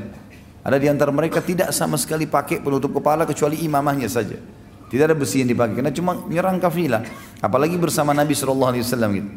[0.63, 4.39] Ada di antara mereka tidak sama sekali pakai penutup kepala kecuali imamahnya saja.
[4.88, 7.04] Tidak ada besi yang dipakai karena cuma menyerang kafilah.
[7.43, 9.32] Apalagi bersama Nabi Shallallahu Alaihi Wasallam gitu.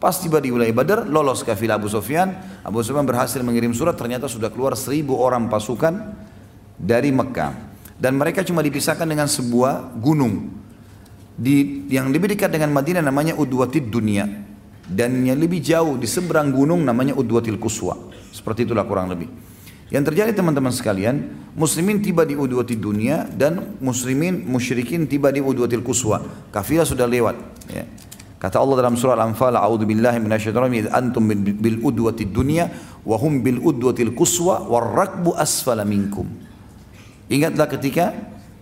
[0.00, 2.32] Pas tiba di wilayah Badar, lolos kafilah Abu Sufyan.
[2.64, 6.12] Abu Sufyan berhasil mengirim surat, ternyata sudah keluar seribu orang pasukan
[6.76, 7.74] dari Mekah.
[7.96, 10.52] Dan mereka cuma dipisahkan dengan sebuah gunung.
[11.34, 14.28] Di, yang lebih dekat dengan Madinah namanya Udwatid Dunia.
[14.84, 17.96] Dan yang lebih jauh di seberang gunung namanya Udwatil Kuswa.
[18.28, 19.32] Seperti itulah kurang lebih.
[19.92, 25.84] Yang terjadi teman-teman sekalian, muslimin tiba di udwati dunia dan muslimin musyrikin tiba di udwatil
[25.84, 26.24] kuswa.
[26.48, 27.36] Kafilah sudah lewat.
[27.68, 27.84] Ya.
[28.40, 32.68] Kata Allah dalam surah Al-Anfal, "A'udzu billahi minasyaitonir antum bil udwati dunya
[33.04, 36.28] wa hum bil udwatil kuswa war rakbu asfala minkum."
[37.32, 38.12] Ingatlah ketika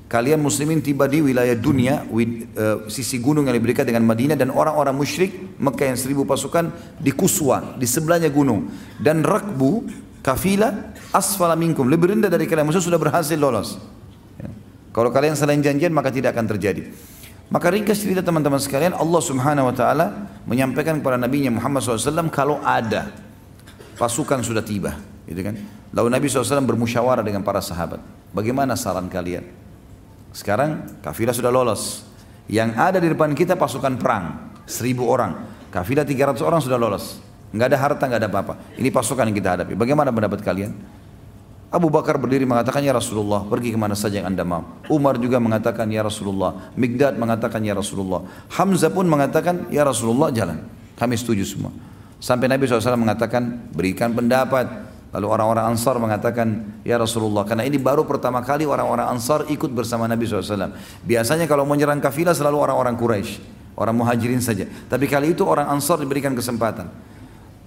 [0.06, 4.94] kalian muslimin tiba di wilayah dunia, uh, sisi gunung yang diberikan dengan Madinah dan orang-orang
[4.94, 6.70] musyrik Mekah yang seribu pasukan
[7.02, 8.70] di Kuswa, di sebelahnya gunung.
[9.02, 9.88] Dan rakbu,
[10.22, 13.76] kafilah asfala minkum, lebih rendah dari kalian, maksudnya sudah berhasil lolos.
[14.38, 14.48] Ya.
[14.94, 16.88] Kalau kalian selain janjian maka tidak akan terjadi.
[17.52, 20.06] Maka ringkas cerita teman-teman sekalian, Allah subhanahu wa ta'ala
[20.48, 23.12] menyampaikan kepada Nabi Muhammad SAW kalau ada
[24.00, 24.96] pasukan sudah tiba.
[25.28, 25.60] Gitu kan?
[25.92, 28.00] Lalu Nabi SAW bermusyawarah dengan para sahabat.
[28.32, 29.44] Bagaimana saran kalian?
[30.32, 32.08] Sekarang kafilah sudah lolos.
[32.48, 34.56] Yang ada di depan kita pasukan perang.
[34.64, 35.44] Seribu orang.
[35.68, 37.20] Kafilah 300 orang sudah lolos.
[37.52, 38.54] Nggak ada harta, nggak ada apa-apa.
[38.80, 39.76] Ini pasukan yang kita hadapi.
[39.76, 40.72] Bagaimana pendapat kalian?
[41.72, 44.60] Abu Bakar berdiri mengatakan, Ya Rasulullah, pergi ke mana saja yang anda mau.
[44.92, 46.72] Umar juga mengatakan, Ya Rasulullah.
[46.76, 48.28] Migdad mengatakan, Ya Rasulullah.
[48.52, 50.60] Hamzah pun mengatakan, Ya Rasulullah, jalan.
[51.00, 51.72] Kami setuju semua.
[52.20, 54.68] Sampai Nabi SAW mengatakan, berikan pendapat.
[55.12, 60.04] Lalu orang-orang Ansar mengatakan, Ya Rasulullah, karena ini baru pertama kali orang-orang Ansar ikut bersama
[60.04, 60.76] Nabi SAW.
[61.04, 63.40] Biasanya kalau mau nyerang kafilah selalu orang-orang Quraisy,
[63.80, 64.68] orang muhajirin saja.
[64.88, 67.12] Tapi kali itu orang Ansar diberikan kesempatan.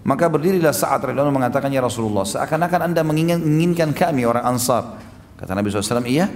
[0.05, 5.01] Maka berdirilah saat radhiyallahu mengatakan ya Rasulullah, seakan-akan anda menginginkan kami orang Ansar.
[5.33, 6.29] Kata Nabi SAW, iya,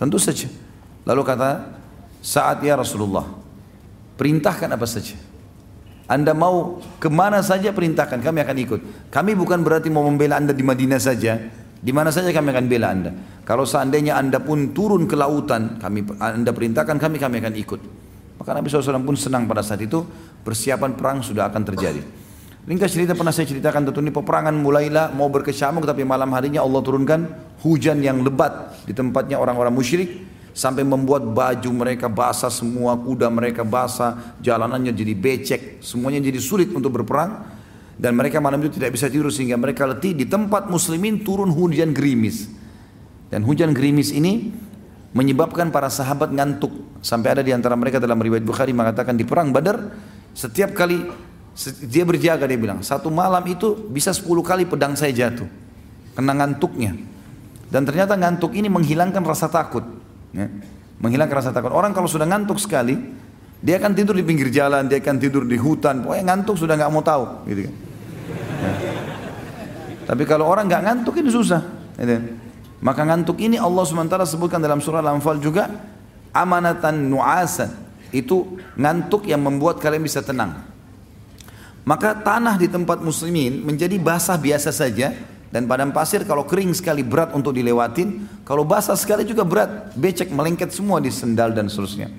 [0.00, 0.48] tentu saja.
[1.04, 1.68] Lalu kata
[2.24, 3.28] saat ya Rasulullah,
[4.16, 5.20] perintahkan apa saja.
[6.08, 8.80] Anda mau ke mana saja perintahkan, kami akan ikut.
[9.12, 11.36] Kami bukan berarti mau membela anda di Madinah saja,
[11.76, 13.12] di mana saja kami akan bela anda.
[13.44, 17.80] Kalau seandainya anda pun turun ke lautan, kami anda perintahkan kami, kami akan ikut.
[18.40, 20.00] Maka Nabi SAW pun senang pada saat itu,
[20.40, 22.00] persiapan perang sudah akan terjadi.
[22.68, 26.84] Ringkas cerita pernah saya ceritakan tentu ini peperangan mulailah mau berkecamuk tapi malam harinya Allah
[26.84, 27.20] turunkan
[27.64, 33.64] hujan yang lebat di tempatnya orang-orang musyrik sampai membuat baju mereka basah semua, kuda mereka
[33.64, 37.40] basah, jalanannya jadi becek, semuanya jadi sulit untuk berperang
[37.96, 41.96] dan mereka malam itu tidak bisa tidur sehingga mereka letih di tempat muslimin turun hujan
[41.96, 42.52] gerimis.
[43.32, 44.52] Dan hujan gerimis ini
[45.16, 49.56] menyebabkan para sahabat ngantuk sampai ada di antara mereka dalam riwayat Bukhari mengatakan di perang
[49.56, 49.88] Badar
[50.36, 51.27] setiap kali
[51.66, 55.50] dia berjaga dia bilang, satu malam itu bisa 10 kali pedang saya jatuh.
[56.14, 56.94] Kena ngantuknya.
[57.68, 59.82] Dan ternyata ngantuk ini menghilangkan rasa takut.
[60.30, 60.46] Ya.
[61.02, 61.74] Menghilangkan rasa takut.
[61.74, 62.94] Orang kalau sudah ngantuk sekali,
[63.58, 66.06] dia akan tidur di pinggir jalan, dia akan tidur di hutan.
[66.06, 67.24] Pokoknya ngantuk sudah nggak mau tahu.
[67.50, 67.74] Gitu kan.
[68.62, 68.72] Ya.
[70.08, 71.62] Tapi kalau orang nggak ngantuk ini susah.
[71.98, 72.38] Gitu.
[72.78, 75.66] Maka ngantuk ini Allah SWT sebutkan dalam surah Al-Anfal juga
[76.30, 77.70] amanatan nu'asan.
[78.14, 80.67] Itu ngantuk yang membuat kalian bisa tenang.
[81.88, 85.16] Maka tanah di tempat muslimin menjadi basah biasa saja
[85.48, 90.28] dan padang pasir kalau kering sekali berat untuk dilewatin, kalau basah sekali juga berat, becek
[90.28, 92.12] melengket semua di sendal dan seterusnya.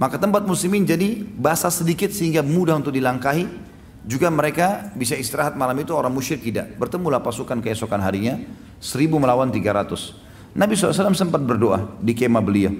[0.00, 3.68] Maka tempat muslimin jadi basah sedikit sehingga mudah untuk dilangkahi.
[4.00, 6.72] Juga mereka bisa istirahat malam itu orang musyrik tidak.
[6.80, 8.40] Bertemulah pasukan keesokan harinya
[8.80, 10.16] Seribu melawan tiga ratus.
[10.56, 12.72] Nabi SAW sempat berdoa di kemah beliau.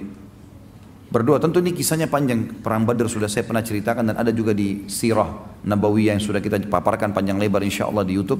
[1.11, 2.63] Berdoa, tentu ini kisahnya panjang.
[2.63, 6.55] Perang Badar sudah saya pernah ceritakan dan ada juga di Sirah Nabawiyah yang sudah kita
[6.71, 8.39] paparkan panjang lebar insya Allah di Youtube.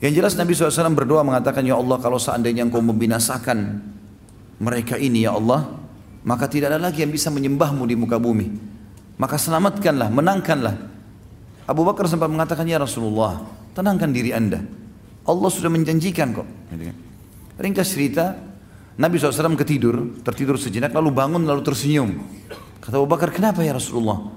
[0.00, 3.76] Yang jelas Nabi SAW berdoa mengatakan, Ya Allah kalau seandainya engkau membinasakan
[4.56, 5.68] mereka ini ya Allah,
[6.24, 8.48] maka tidak ada lagi yang bisa menyembahmu di muka bumi.
[9.20, 10.76] Maka selamatkanlah, menangkanlah.
[11.68, 13.44] Abu Bakar sempat mengatakan, Ya Rasulullah,
[13.76, 14.64] tenangkan diri anda.
[15.28, 16.48] Allah sudah menjanjikan kok.
[17.60, 18.32] Ringkas cerita,
[18.94, 22.14] Nabi SAW ketidur, tertidur sejenak, lalu bangun, lalu tersenyum.
[22.78, 24.30] Kata Abu Bakar, kenapa ya Rasulullah?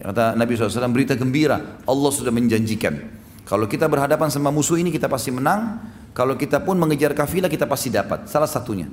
[0.00, 2.96] Kata Nabi SAW, berita gembira, Allah sudah menjanjikan.
[3.44, 5.84] Kalau kita berhadapan sama musuh ini, kita pasti menang.
[6.16, 8.24] Kalau kita pun mengejar kafilah, kita pasti dapat.
[8.24, 8.88] Salah satunya.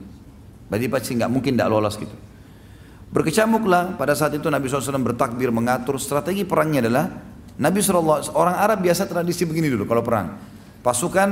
[0.67, 2.15] Berarti pasti nggak mungkin tidak lolos gitu.
[3.07, 7.07] Berkecamuklah pada saat itu Nabi SAW bertakbir mengatur strategi perangnya adalah
[7.55, 10.37] Nabi SAW orang Arab biasa tradisi begini dulu kalau perang
[10.83, 11.29] pasukan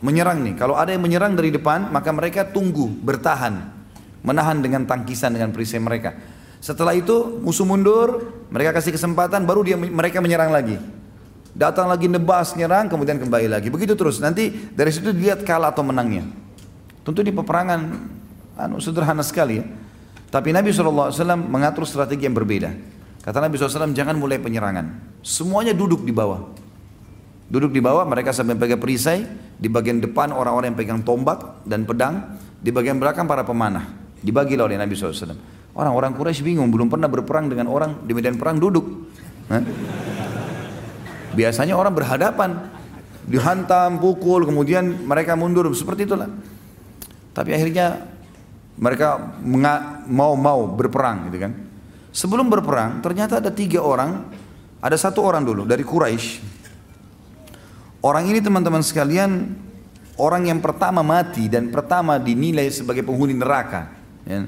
[0.00, 0.54] menyerang nih.
[0.54, 3.70] Kalau ada yang menyerang dari depan, maka mereka tunggu, bertahan,
[4.22, 6.14] menahan dengan tangkisan dengan perisai mereka.
[6.58, 10.78] Setelah itu musuh mundur, mereka kasih kesempatan, baru dia mereka menyerang lagi.
[11.54, 13.66] Datang lagi nebas, nyerang, kemudian kembali lagi.
[13.70, 14.22] Begitu terus.
[14.22, 16.26] Nanti dari situ dilihat kalah atau menangnya.
[17.02, 17.80] Tentu di peperangan
[18.58, 19.64] anu, sederhana sekali ya.
[20.28, 22.70] Tapi Nabi SAW mengatur strategi yang berbeda.
[23.24, 25.18] Kata Nabi SAW, jangan mulai penyerangan.
[25.24, 26.52] Semuanya duduk di bawah.
[27.48, 29.24] Duduk di bawah mereka sampai pegang perisai,
[29.58, 33.90] di bagian depan orang-orang yang pegang tombak dan pedang, di bagian belakang para pemanah.
[34.18, 35.34] Dibagi oleh Nabi SAW.
[35.74, 38.86] Orang-orang Quraisy bingung, belum pernah berperang dengan orang di medan perang duduk.
[39.50, 39.62] Hah?
[41.34, 42.50] Biasanya orang berhadapan,
[43.26, 46.26] dihantam, pukul, kemudian mereka mundur, seperti itulah.
[47.30, 48.10] Tapi akhirnya
[48.78, 49.38] mereka
[50.10, 51.52] mau-mau berperang gitu kan.
[52.10, 54.26] Sebelum berperang, ternyata ada tiga orang,
[54.82, 56.47] ada satu orang dulu dari Quraisy
[57.98, 59.58] Orang ini teman-teman sekalian
[60.14, 63.90] orang yang pertama mati dan pertama dinilai sebagai penghuni neraka.
[64.22, 64.46] Ya.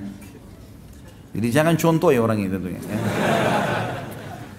[1.34, 2.82] Jadi jangan contoh ya orang itu tentunya.
[2.82, 2.98] Ya.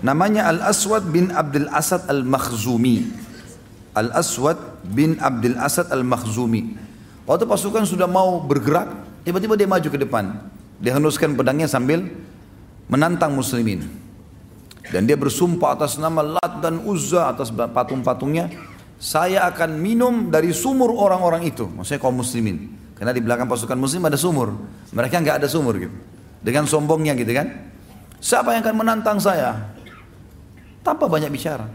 [0.01, 3.07] Namanya Al Aswad bin Abdul Asad Al Makhzumi.
[3.95, 6.75] Al Aswad bin Abdul Asad Al Makhzumi.
[7.23, 8.91] Waktu pasukan sudah mau bergerak,
[9.23, 10.41] tiba-tiba dia maju ke depan.
[10.81, 12.11] Dia henuskan pedangnya sambil
[12.89, 13.87] menantang muslimin.
[14.89, 18.51] Dan dia bersumpah atas nama Lat dan Uzza atas patung-patungnya
[19.01, 21.65] saya akan minum dari sumur orang-orang itu.
[21.65, 22.69] Maksudnya kaum muslimin.
[22.93, 24.53] Karena di belakang pasukan muslim ada sumur.
[24.93, 25.95] Mereka nggak ada sumur gitu.
[26.45, 27.49] Dengan sombongnya gitu kan.
[28.21, 29.57] Siapa yang akan menantang saya?
[30.85, 31.65] Tanpa banyak bicara.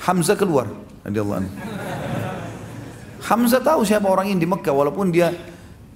[0.00, 0.64] Hamzah keluar.
[3.28, 5.28] Hamzah tahu siapa orang ini di Mekah walaupun dia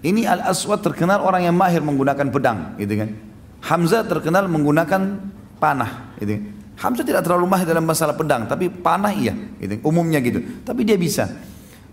[0.05, 3.17] ini Al-Aswad terkenal orang yang mahir menggunakan pedang gitu kan.
[3.65, 5.25] Hamzah terkenal menggunakan
[5.57, 6.58] panah gitu kan.
[6.79, 10.39] Hamzah tidak terlalu mahir dalam masalah pedang, tapi panah iya, gitu, umumnya gitu.
[10.63, 11.27] Tapi dia bisa.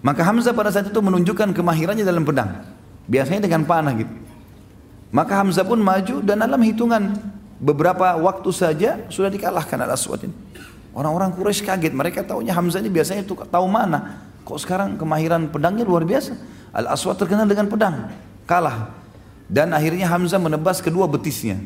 [0.06, 2.62] Maka Hamzah pada saat itu menunjukkan kemahirannya dalam pedang.
[3.10, 4.14] Biasanya dengan panah gitu.
[5.10, 7.18] Maka Hamzah pun maju dan dalam hitungan
[7.58, 10.36] beberapa waktu saja sudah dikalahkan Al-Aswad ini.
[10.94, 14.22] Orang-orang Quraisy kaget, mereka tahunya Hamzah ini biasanya itu tahu mana.
[14.46, 16.38] Kok sekarang kemahiran pedangnya luar biasa.
[16.78, 18.14] Al-Aswad terkenal dengan pedang,
[18.46, 18.94] kalah.
[19.50, 21.58] Dan akhirnya Hamzah menebas kedua betisnya.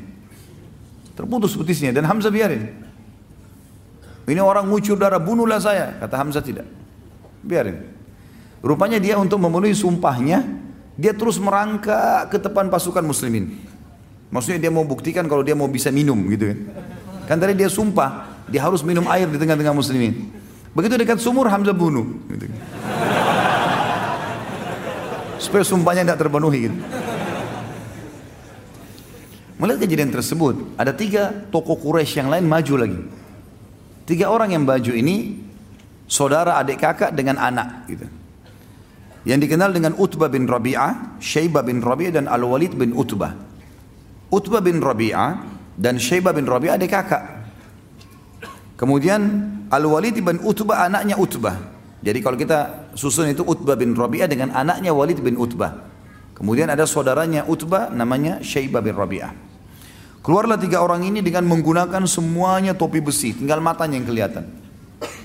[1.19, 2.88] Terputus betisnya dan Hamzah biarin.
[4.29, 5.97] Ini orang ngucur darah, bunuhlah saya.
[5.97, 6.69] Kata Hamzah tidak.
[7.41, 7.81] Biarin.
[8.61, 10.45] Rupanya dia untuk memenuhi sumpahnya,
[10.93, 13.57] dia terus merangkak ke depan pasukan muslimin.
[14.29, 16.59] Maksudnya dia mau buktikan kalau dia mau bisa minum gitu kan.
[17.25, 20.29] Kan tadi dia sumpah, dia harus minum air di tengah-tengah muslimin.
[20.77, 22.05] Begitu dekat sumur Hamzah bunuh.
[22.29, 22.45] Gitu.
[25.41, 26.77] Supaya sumpahnya tidak terpenuhi gitu.
[29.59, 33.18] Melihat kejadian tersebut, ada tiga tokoh Quraisy yang lain maju lagi.
[34.09, 35.37] Tiga orang yang baju ini
[36.09, 38.09] saudara adik kakak dengan anak gitu.
[39.21, 43.37] Yang dikenal dengan Utbah bin Rabi'ah, Syaibah bin Rabi'ah dan Al-Walid bin Utbah.
[44.33, 45.45] Utbah bin Rabi'ah
[45.77, 47.21] dan Syaibah bin Rabi'ah adik kakak.
[48.81, 49.21] Kemudian
[49.69, 51.61] Al-Walid bin Utbah anaknya Utbah.
[52.01, 55.85] Jadi kalau kita susun itu Utbah bin Rabi'ah dengan anaknya Walid bin Utbah.
[56.33, 59.48] Kemudian ada saudaranya Utbah namanya Syaibah bin Rabi'ah.
[60.19, 64.45] Keluarlah tiga orang ini dengan menggunakan semuanya topi besi, tinggal matanya yang kelihatan.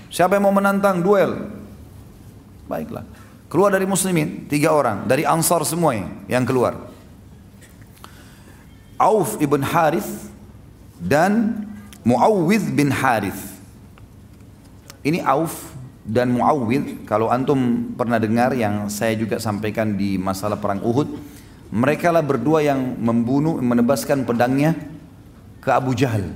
[0.07, 1.51] Siapa yang mau menantang duel?
[2.71, 3.03] Baiklah.
[3.51, 5.11] Keluar dari muslimin, tiga orang.
[5.11, 5.99] Dari ansar semua
[6.31, 6.79] yang keluar.
[8.95, 10.31] Auf ibn Harith
[11.03, 11.67] dan
[12.07, 13.59] Muawwidh bin Harith.
[15.03, 15.75] Ini Auf
[16.07, 21.11] dan Muawwidh, kalau antum pernah dengar yang saya juga sampaikan di masalah perang Uhud,
[21.75, 24.79] mereka lah berdua yang membunuh, menebaskan pedangnya
[25.59, 26.31] ke Abu Jahal.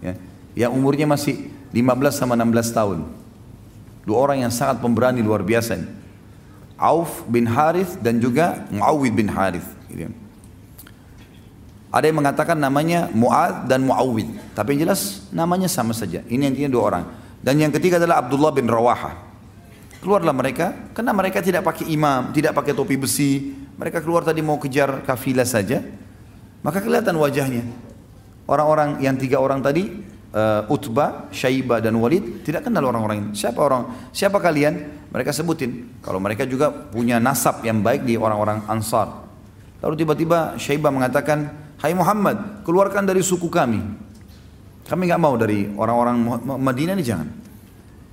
[0.00, 0.16] Ya,
[0.56, 3.04] yang umurnya masih 15 sama 16 tahun.
[4.08, 5.76] Dua orang yang sangat pemberani luar biasa.
[6.80, 9.68] Auf bin Harith dan juga Muawid bin Harith.
[9.92, 10.08] Gitu.
[11.92, 16.24] Ada yang mengatakan namanya Muad dan Muawid, tapi yang jelas namanya sama saja.
[16.32, 17.04] Ini intinya dua orang.
[17.44, 19.12] Dan yang ketiga adalah Abdullah bin Rawaha.
[20.00, 23.52] Keluarlah mereka, karena mereka tidak pakai imam, tidak pakai topi besi.
[23.78, 25.80] Mereka keluar tadi mau kejar kafilah saja.
[26.66, 27.62] Maka kelihatan wajahnya.
[28.50, 30.02] Orang-orang yang tiga orang tadi,
[30.34, 33.30] uh, Utbah, Syaibah dan Walid tidak kenal orang-orang ini.
[33.38, 34.10] Siapa orang?
[34.10, 35.06] Siapa kalian?
[35.08, 39.24] Mereka sebutin kalau mereka juga punya nasab yang baik di orang-orang Ansar.
[39.78, 43.80] Lalu tiba-tiba Syaibah mengatakan, "Hai Muhammad, keluarkan dari suku kami."
[44.88, 46.16] Kami nggak mau dari orang-orang
[46.56, 47.28] Madinah ini jangan.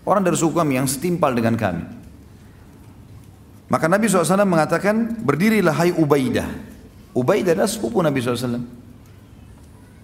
[0.03, 1.83] Orang dari suku kami yang setimpal dengan kami.
[3.65, 6.45] Maka Nabi SAW mengatakan, berdirilah hai Ubaidah.
[7.17, 8.61] Ubaidah adalah sepupu Nabi SAW.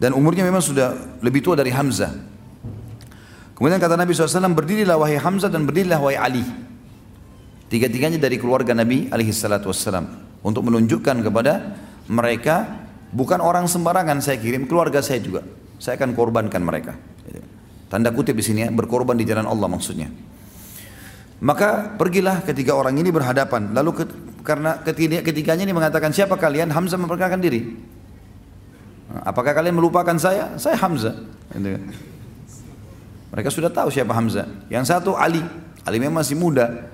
[0.02, 2.10] Dan umurnya memang sudah lebih tua dari Hamzah.
[3.54, 6.45] Kemudian kata Nabi SAW, berdirilah wahai Hamzah dan berdirilah wahai Ali.
[7.69, 10.10] Tiga-tiganya dari keluarga Nabi wassalam
[10.41, 11.78] untuk menunjukkan kepada
[12.10, 15.45] mereka bukan orang sembarangan saya kirim, keluarga saya juga.
[15.78, 16.97] Saya akan korbankan mereka.
[17.88, 20.10] Tanda kutip di sini ya, berkorban di jalan Allah maksudnya.
[21.41, 23.73] Maka pergilah ketiga orang ini berhadapan.
[23.73, 24.06] Lalu
[24.45, 26.69] karena ketiga, ketiganya ini mengatakan siapa kalian?
[26.69, 27.82] Hamzah memperkenalkan diri.
[29.25, 30.54] Apakah kalian melupakan saya?
[30.62, 31.17] Saya Hamzah.
[31.58, 31.84] Gitu kan.
[33.34, 34.45] Mereka sudah tahu siapa Hamzah.
[34.69, 35.41] Yang satu Ali.
[35.82, 36.93] Ali memang masih muda.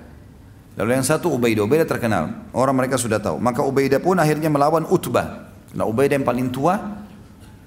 [0.80, 2.48] Lalu yang satu Ubaidah, Ubaidah terkenal.
[2.54, 3.36] Orang mereka sudah tahu.
[3.42, 5.50] Maka Ubaidah pun akhirnya melawan Utbah.
[5.76, 7.04] Nah Ubaidah yang paling tua,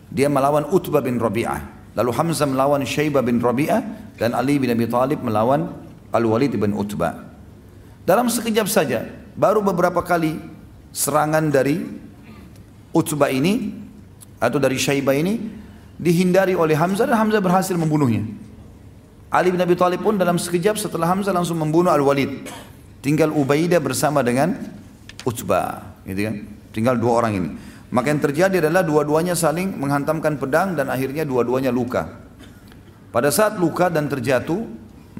[0.10, 1.94] dia melawan Utbah bin Rabi'ah.
[1.94, 3.84] Lalu Hamzah melawan Syaibah bin Rabi'ah
[4.17, 7.15] dan Ali bin Abi Talib melawan Al-Walid bin Utbah.
[8.04, 10.36] Dalam sekejap saja, baru beberapa kali
[10.91, 11.80] serangan dari
[12.91, 13.71] Utbah ini
[14.41, 15.39] atau dari Syaibah ini
[15.95, 18.28] dihindari oleh Hamzah dan Hamzah berhasil membunuhnya.
[19.32, 22.52] Ali bin Abi Talib pun dalam sekejap setelah Hamzah langsung membunuh Al-Walid.
[23.00, 24.60] Tinggal Ubaidah bersama dengan
[25.24, 26.36] Utbah, gitu kan?
[26.76, 27.50] Tinggal dua orang ini.
[27.91, 32.08] Maka yang terjadi adalah dua-duanya saling menghantamkan pedang dan akhirnya dua-duanya luka.
[33.12, 34.63] Pada saat luka dan terjatuh,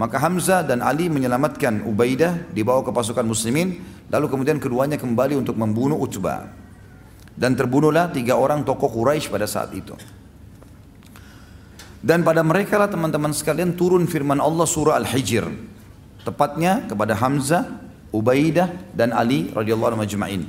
[0.02, 3.78] maka Hamzah dan Ali menyelamatkan Ubaidah dibawa ke pasukan muslimin,
[4.10, 6.50] lalu kemudian keduanya kembali untuk membunuh Utbah.
[7.38, 9.94] Dan terbunuhlah tiga orang tokoh Quraisy pada saat itu.
[12.02, 15.46] Dan pada mereka lah teman-teman sekalian turun firman Allah surah Al-Hijr
[16.22, 17.66] Tepatnya kepada Hamzah,
[18.14, 20.46] Ubaidah dan Ali radhiyallahu anhu majma'in.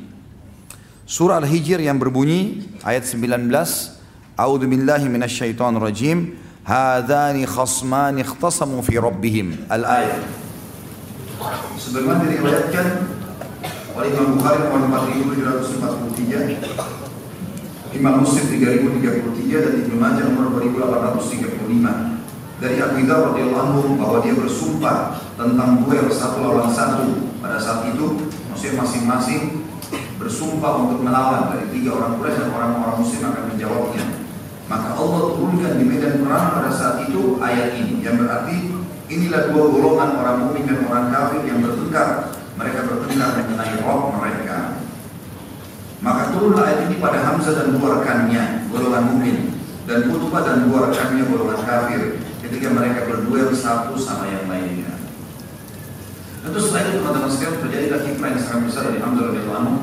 [1.08, 3.48] Surah Al-Hijr yang berbunyi ayat 19,
[4.36, 6.36] A'udzu billahi minasyaitonir rajim.
[6.62, 9.66] Hadzani khasman ikhtasamu fi rabbihim.
[9.66, 10.22] Al-ayat.
[11.74, 12.86] Sebagaimana diriwayatkan
[13.98, 23.10] oleh Imam Bukhari nomor 4743, Imam Muslim 3033 dan Ibnu Majah nomor 2835 dari Abu
[23.10, 28.86] Dhar radhiyallahu anhu bahwa dia bersumpah tentang duel satu lawan satu pada saat itu maksudnya
[28.86, 29.66] masing-masing
[30.14, 34.21] bersumpah untuk melawan dari tiga orang Quraisy dan orang-orang muslim akan menjawabnya
[34.72, 38.72] maka Allah turunkan di medan perang pada saat itu ayat ini yang berarti
[39.12, 44.80] inilah dua golongan orang mukmin dan orang kafir yang bertengkar mereka bertengkar mengenai roh mereka
[46.00, 49.36] maka turunlah ayat ini pada Hamzah dan dua rekannya golongan mukmin
[49.84, 54.98] dan Utbah dan dua rekannya golongan kafir ketika mereka berdua satu sama yang lainnya.
[56.42, 59.76] Tentu setelah itu teman-teman sekalian terjadi hikmah yang sangat besar dari Hamzah radhiyallahu anhu.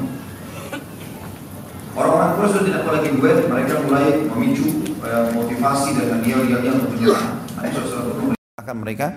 [1.99, 4.65] Orang-orang Quraisy tidak lagi duet, mereka mulai memicu
[5.03, 7.27] eh, motivasi dan yel-yelnya untuk menyerang.
[8.55, 9.07] Akan mereka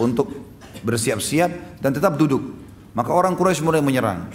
[0.00, 0.32] untuk
[0.80, 2.40] bersiap-siap dan tetap duduk.
[2.96, 4.32] Maka orang Quraisy mulai menyerang.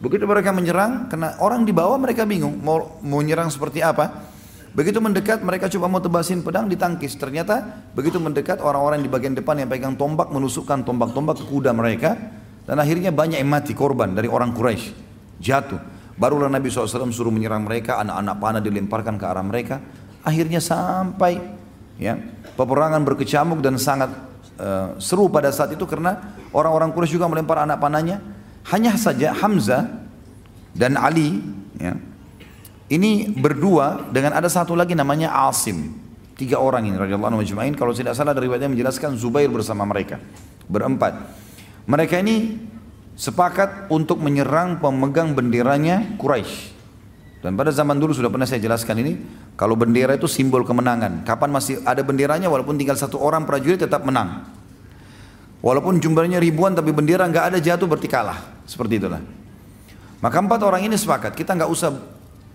[0.00, 4.32] Begitu mereka menyerang, karena orang di bawah mereka bingung mau mau menyerang seperti apa.
[4.72, 7.20] Begitu mendekat mereka coba mau tebasin pedang ditangkis.
[7.20, 12.16] Ternyata begitu mendekat orang-orang di bagian depan yang pegang tombak menusukkan tombak-tombak ke kuda mereka.
[12.64, 14.88] Dan akhirnya banyak yang mati korban dari orang Quraisy
[15.36, 15.95] Jatuh.
[16.16, 19.76] Barulah Nabi SAW suruh menyerang mereka, anak-anak panah dilemparkan ke arah mereka.
[20.24, 21.36] Akhirnya sampai
[22.00, 22.16] ya
[22.56, 24.10] peperangan berkecamuk dan sangat
[24.56, 28.24] uh, seru pada saat itu karena orang-orang Quraisy juga melempar anak panahnya.
[28.72, 29.86] Hanya saja Hamzah
[30.74, 31.38] dan Ali
[31.78, 31.94] ya,
[32.90, 35.94] ini berdua dengan ada satu lagi namanya Asim.
[36.36, 37.76] Tiga orang ini radhiyallahu anhu.
[37.76, 40.20] Kalau tidak salah dari riwayatnya menjelaskan Zubair bersama mereka.
[40.68, 41.16] Berempat.
[41.86, 42.60] Mereka ini
[43.16, 46.76] sepakat untuk menyerang pemegang benderanya Quraisy.
[47.40, 49.12] Dan pada zaman dulu sudah pernah saya jelaskan ini,
[49.56, 51.24] kalau bendera itu simbol kemenangan.
[51.24, 54.44] Kapan masih ada benderanya walaupun tinggal satu orang prajurit tetap menang.
[55.64, 58.38] Walaupun jumlahnya ribuan tapi bendera nggak ada jatuh berarti kalah.
[58.68, 59.24] Seperti itulah.
[60.20, 61.96] Maka empat orang ini sepakat, kita nggak usah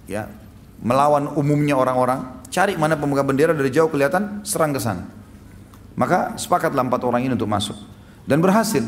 [0.10, 0.30] ya
[0.82, 5.06] melawan umumnya orang-orang, cari mana pemegang bendera dari jauh kelihatan, serang ke sana.
[5.94, 7.78] Maka sepakatlah empat orang ini untuk masuk
[8.26, 8.82] dan berhasil.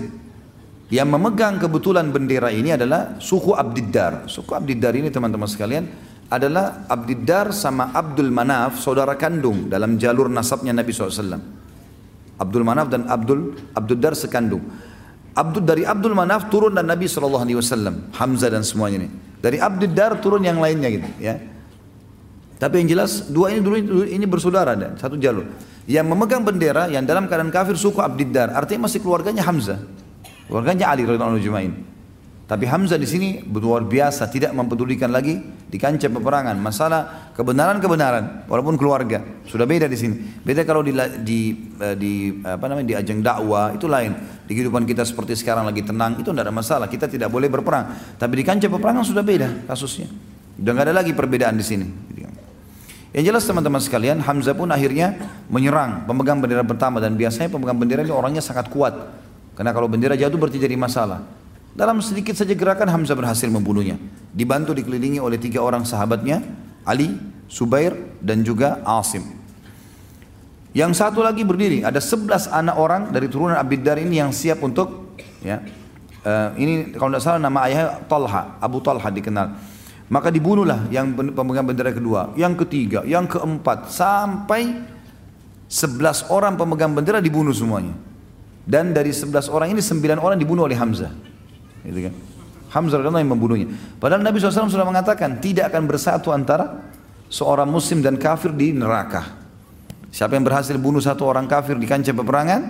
[0.93, 4.29] Yang memegang kebetulan bendera ini adalah suku Abdiddar.
[4.29, 5.89] Suku Abdiddar ini teman-teman sekalian
[6.29, 11.41] adalah Abdiddar sama Abdul Manaf, saudara kandung dalam jalur nasabnya Nabi SAW.
[12.37, 14.61] Abdul Manaf dan Abdul Abdiddar sekandung.
[15.33, 17.41] Abdul dari Abdul Manaf turun dan Nabi SAW,
[18.13, 19.09] Hamzah dan semuanya ini.
[19.41, 21.41] Dari Abdiddar turun yang lainnya gitu ya.
[22.61, 25.49] Tapi yang jelas dua ini dulu ini bersaudara dan satu jalur.
[25.89, 30.02] Yang memegang bendera yang dalam keadaan kafir suku Abdiddar, artinya masih keluarganya Hamzah.
[30.53, 31.73] Keluarganya Ali radhiyallahu anhu
[32.45, 38.77] Tapi Hamzah di sini luar biasa tidak mempedulikan lagi di kancah peperangan masalah kebenaran-kebenaran walaupun
[38.77, 40.13] keluarga sudah beda di sini.
[40.45, 40.93] Beda kalau di
[41.25, 44.13] di eh, di apa namanya di ajang dakwah itu lain.
[44.45, 46.85] Di kehidupan kita seperti sekarang lagi tenang itu tidak ada masalah.
[46.85, 48.13] Kita tidak boleh berperang.
[48.21, 50.05] Tapi di kancah peperangan sudah beda kasusnya.
[50.53, 51.87] Sudah nggak ada lagi perbedaan di sini.
[53.09, 55.17] Yang jelas teman-teman sekalian, Hamzah pun akhirnya
[55.49, 59.22] menyerang pemegang bendera pertama dan biasanya pemegang bendera ini orangnya sangat kuat.
[59.53, 61.21] Karena kalau bendera jatuh berarti jadi masalah.
[61.73, 63.97] Dalam sedikit saja gerakan Hamzah berhasil membunuhnya.
[64.29, 66.41] Dibantu dikelilingi oleh tiga orang sahabatnya,
[66.85, 67.17] Ali,
[67.49, 69.25] Subair, dan juga Asim.
[70.73, 75.17] Yang satu lagi berdiri, ada sebelas anak orang dari turunan Abiddar ini yang siap untuk
[75.45, 75.61] ya.
[76.23, 79.53] Uh, ini kalau tidak salah nama ayahnya Talha, Abu Talha dikenal.
[80.09, 84.81] Maka dibunuhlah yang pemegang bendera kedua, yang ketiga, yang keempat, sampai
[85.65, 88.12] sebelas orang pemegang bendera dibunuh semuanya.
[88.63, 91.11] Dan dari 11 orang ini 9 orang dibunuh oleh Hamzah.
[91.83, 92.13] Gitu kan?
[92.73, 93.69] Hamzah adalah yang membunuhnya.
[94.01, 96.81] Padahal Nabi SAW sudah mengatakan tidak akan bersatu antara
[97.29, 99.29] seorang muslim dan kafir di neraka.
[100.09, 102.61] Siapa yang berhasil bunuh satu orang kafir di kancah peperangan,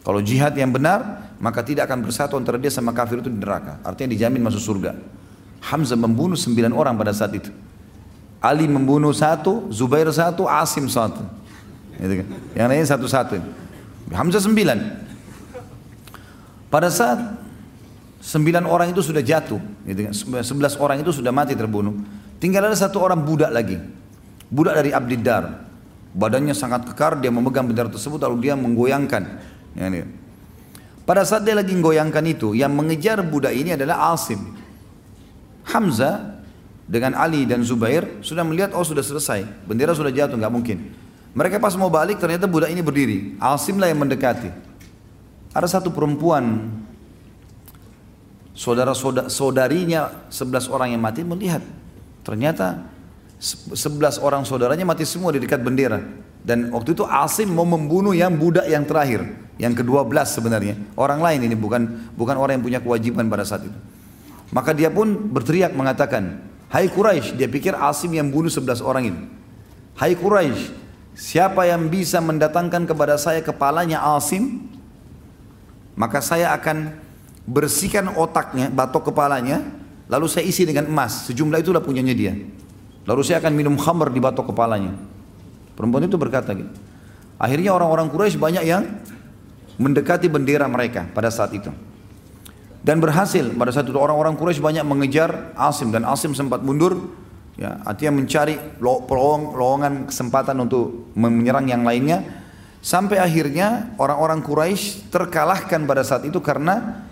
[0.00, 3.82] kalau jihad yang benar, maka tidak akan bersatu antara dia sama kafir itu di neraka.
[3.84, 4.96] Artinya dijamin masuk surga.
[5.68, 7.50] Hamzah membunuh sembilan orang pada saat itu.
[8.40, 11.24] Ali membunuh satu, Zubair satu, Asim satu.
[11.96, 12.26] Gitu kan?
[12.52, 13.34] Yang lainnya satu-satu.
[14.12, 14.78] Hamzah sembilan.
[16.76, 17.16] Pada saat
[18.20, 19.56] sembilan orang itu sudah jatuh,
[19.88, 20.12] gitu kan,
[20.44, 21.96] sebelas orang itu sudah mati terbunuh,
[22.36, 23.80] tinggal ada satu orang budak lagi,
[24.52, 25.56] budak dari Abdiddar,
[26.12, 29.24] badannya sangat kekar, dia memegang bendera tersebut lalu dia menggoyangkan.
[29.72, 30.04] Ya, ini.
[31.08, 34.44] Pada saat dia lagi menggoyangkan itu, yang mengejar budak ini adalah Asim.
[35.72, 36.44] Hamzah
[36.84, 40.92] dengan Ali dan Zubair sudah melihat oh sudah selesai, bendera sudah jatuh nggak mungkin.
[41.32, 43.40] Mereka pas mau balik ternyata budak ini berdiri.
[43.40, 44.75] Asim lah yang mendekati.
[45.56, 46.68] Ada satu perempuan
[48.52, 48.92] saudara
[49.32, 51.64] saudarinya sebelas orang yang mati melihat.
[52.20, 52.84] Ternyata
[53.72, 56.04] sebelas orang saudaranya mati semua di dekat bendera.
[56.44, 59.24] Dan waktu itu Asim mau membunuh yang budak yang terakhir
[59.56, 60.76] yang kedua belas sebenarnya.
[60.92, 63.78] Orang lain ini bukan bukan orang yang punya kewajiban pada saat itu.
[64.52, 69.20] Maka dia pun berteriak mengatakan Hai Quraisy dia pikir Asim yang bunuh sebelas orang ini.
[69.96, 70.68] Hai Quraisy
[71.16, 74.75] siapa yang bisa mendatangkan kepada saya kepalanya Asim
[75.96, 76.92] maka saya akan
[77.48, 79.64] bersihkan otaknya, batok kepalanya,
[80.12, 81.26] lalu saya isi dengan emas.
[81.26, 82.36] Sejumlah itulah punyanya dia.
[83.06, 84.92] Lalu saya akan minum khamr di batok kepalanya.
[85.72, 86.68] Perempuan itu berkata gitu.
[87.36, 88.82] Akhirnya orang-orang Quraisy banyak yang
[89.76, 91.68] mendekati bendera mereka pada saat itu.
[92.80, 96.96] Dan berhasil pada saat itu orang-orang Quraisy banyak mengejar Asim dan Asim sempat mundur
[97.56, 102.45] ya artinya mencari lowongan kesempatan untuk menyerang yang lainnya
[102.86, 107.02] Sampai akhirnya orang-orang Quraisy terkalahkan pada saat itu karena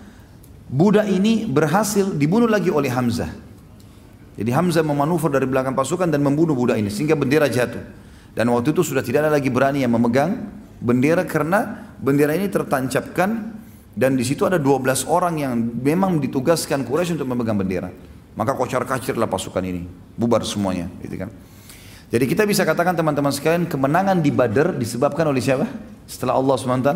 [0.71, 3.27] budak ini berhasil dibunuh lagi oleh Hamzah.
[4.39, 7.83] Jadi Hamzah memanuver dari belakang pasukan dan membunuh budak ini sehingga bendera jatuh.
[8.31, 10.47] Dan waktu itu sudah tidak ada lagi berani yang memegang
[10.79, 13.59] bendera karena bendera ini tertancapkan
[13.99, 17.91] dan di situ ada 12 orang yang memang ditugaskan Quraisy untuk memegang bendera.
[18.39, 19.83] Maka kocar kacirlah pasukan ini,
[20.15, 21.31] bubar semuanya, gitu kan.
[22.05, 25.65] Jadi kita bisa katakan teman-teman sekalian kemenangan di Badar disebabkan oleh siapa?
[26.05, 26.91] Setelah Allah SWT?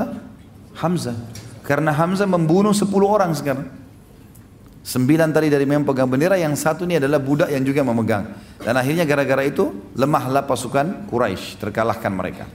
[0.78, 1.18] Hamzah.
[1.66, 3.68] Karena Hamzah membunuh 10 orang sekarang.
[4.86, 8.26] Sembilan tadi dari memang pegang bendera, yang satu ini adalah budak yang juga memegang.
[8.57, 12.45] Dan akhirnya gara-gara itu lemahlah pasukan Quraisy, terkalahkan mereka.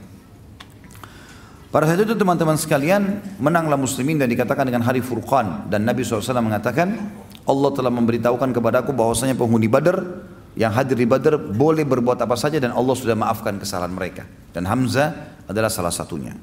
[1.75, 6.39] Pada saat itu teman-teman sekalian menanglah muslimin dan dikatakan dengan hari Furqan dan Nabi SAW
[6.39, 7.11] mengatakan
[7.43, 9.99] Allah telah memberitahukan kepadaku bahwasanya penghuni Badar
[10.55, 14.23] yang hadir di Badar boleh berbuat apa saja dan Allah sudah maafkan kesalahan mereka.
[14.55, 16.35] Dan Hamzah adalah salah satunya.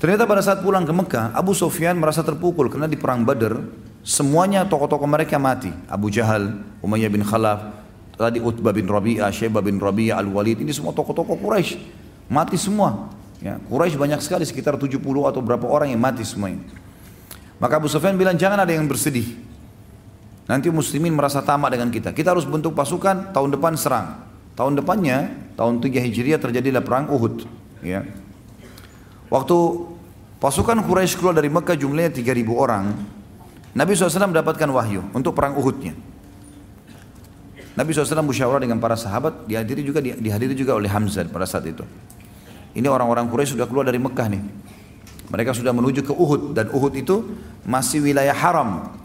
[0.00, 3.60] Ternyata pada saat pulang ke Mekah, Abu Sufyan merasa terpukul karena di perang Badar
[4.00, 5.68] Semuanya tokoh-tokoh mereka mati.
[5.84, 7.84] Abu Jahal, Umayyah bin Khalaf,
[8.16, 11.76] tadi Utbah bin Rabi'ah, Syaibah bin Rabi'ah, Al-Walid, ini semua tokoh-tokoh Quraisy.
[12.32, 13.12] Mati semua.
[13.44, 16.64] Ya, Quraisy banyak sekali sekitar 70 atau berapa orang yang mati semuanya.
[17.60, 19.36] Maka Abu Sufyan bilang jangan ada yang bersedih.
[20.50, 22.10] Nanti muslimin merasa tamak dengan kita.
[22.10, 24.18] Kita harus bentuk pasukan tahun depan serang.
[24.58, 27.46] Tahun depannya, tahun 3 Hijriah terjadilah perang Uhud.
[27.86, 28.02] Ya.
[29.30, 29.56] Waktu
[30.42, 32.98] pasukan Quraisy keluar dari Mekah jumlahnya 3000 orang,
[33.78, 35.94] Nabi SAW mendapatkan wahyu untuk perang Uhudnya.
[37.78, 41.86] Nabi SAW musyawarah dengan para sahabat, dihadiri juga dihadiri juga oleh Hamzah pada saat itu.
[42.74, 44.42] Ini orang-orang Quraisy sudah keluar dari Mekah nih.
[45.30, 48.98] Mereka sudah menuju ke Uhud dan Uhud itu masih wilayah haram.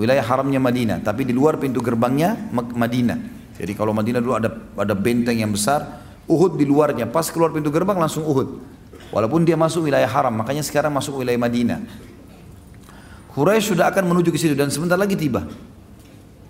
[0.00, 3.20] Wilayah haramnya Madinah, tapi di luar pintu gerbangnya Madinah.
[3.60, 4.48] Jadi kalau Madinah dulu ada
[4.80, 7.04] ada benteng yang besar, Uhud di luarnya.
[7.04, 8.64] Pas keluar pintu gerbang langsung Uhud.
[9.12, 11.84] Walaupun dia masuk wilayah haram, makanya sekarang masuk wilayah Madinah.
[13.36, 15.44] Quraisy sudah akan menuju ke situ dan sebentar lagi tiba.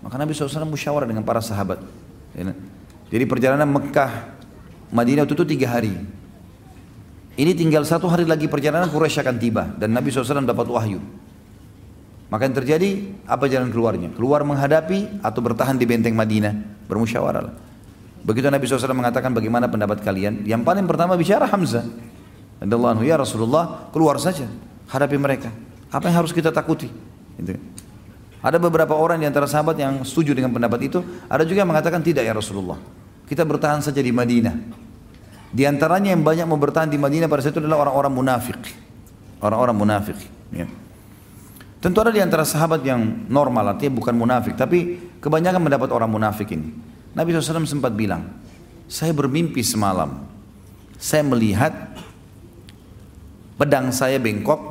[0.00, 1.82] Maka Nabi SAW musyawarah dengan para sahabat.
[2.38, 2.54] Ya,
[3.10, 4.30] jadi perjalanan Mekah
[4.94, 5.98] Madinah itu tiga hari.
[7.34, 11.02] Ini tinggal satu hari lagi perjalanan Quraisy akan tiba dan Nabi SAW dapat wahyu.
[12.30, 12.90] Maka yang terjadi
[13.26, 14.14] apa jalan keluarnya?
[14.14, 16.54] Keluar menghadapi atau bertahan di benteng Madinah
[16.86, 17.50] bermusyawarah.
[18.22, 20.46] Begitu Nabi SAW mengatakan bagaimana pendapat kalian?
[20.46, 21.82] Yang paling pertama bicara Hamzah.
[22.60, 24.46] Allah ya Rasulullah keluar saja
[24.92, 25.50] hadapi mereka.
[25.90, 26.86] Apa yang harus kita takuti?
[27.40, 27.58] Gitu.
[28.40, 32.00] Ada beberapa orang di antara sahabat yang setuju dengan pendapat itu, ada juga yang mengatakan
[32.00, 32.78] tidak ya Rasulullah.
[33.26, 34.54] Kita bertahan saja di Madinah.
[35.50, 38.60] Di antaranya yang banyak mau bertahan di Madinah pada saat itu adalah orang-orang munafik.
[39.42, 40.18] Orang-orang munafik.
[40.54, 40.70] Ya.
[41.80, 46.52] Tentu ada di antara sahabat yang normal, artinya bukan munafik, tapi kebanyakan mendapat orang munafik
[46.52, 46.76] ini.
[47.16, 48.28] Nabi SAW sempat bilang,
[48.84, 50.28] saya bermimpi semalam,
[51.00, 51.72] saya melihat
[53.56, 54.70] pedang saya bengkok,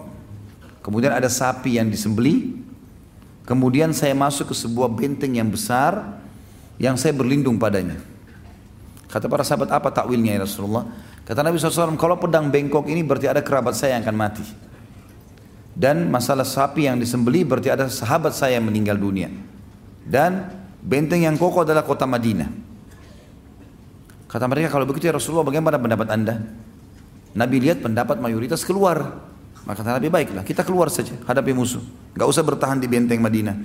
[0.90, 2.56] Kemudian ada sapi yang disembeli.
[3.46, 6.18] Kemudian saya masuk ke sebuah benteng yang besar
[6.82, 7.98] yang saya berlindung padanya.
[9.10, 10.86] Kata para sahabat apa takwilnya ya Rasulullah?
[11.26, 14.46] Kata Nabi SAW, kalau pedang bengkok ini berarti ada kerabat saya yang akan mati.
[15.80, 19.32] Dan masalah sapi yang disembeli berarti ada sahabat saya yang meninggal dunia.
[20.04, 20.52] Dan
[20.84, 22.52] benteng yang kokoh adalah kota Madinah.
[24.28, 26.36] Kata mereka, kalau begitu ya Rasulullah bagaimana pendapat anda?
[27.32, 29.24] Nabi lihat pendapat mayoritas keluar.
[29.64, 31.80] Maka kata Nabi baiklah kita keluar saja hadapi musuh.
[32.12, 33.56] Gak usah bertahan di benteng Madinah.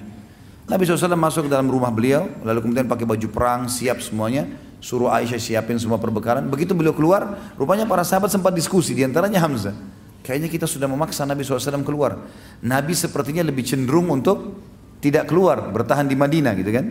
[0.70, 4.48] Nabi SAW masuk ke dalam rumah beliau, lalu kemudian pakai baju perang, siap semuanya,
[4.80, 6.48] suruh Aisyah siapin semua perbekalan.
[6.48, 9.76] Begitu beliau keluar, rupanya para sahabat sempat diskusi, di antaranya Hamzah.
[10.24, 12.16] Kayaknya kita sudah memaksa Nabi SAW keluar.
[12.64, 14.56] Nabi sepertinya lebih cenderung untuk
[15.04, 16.86] tidak keluar, bertahan di Madinah gitu kan.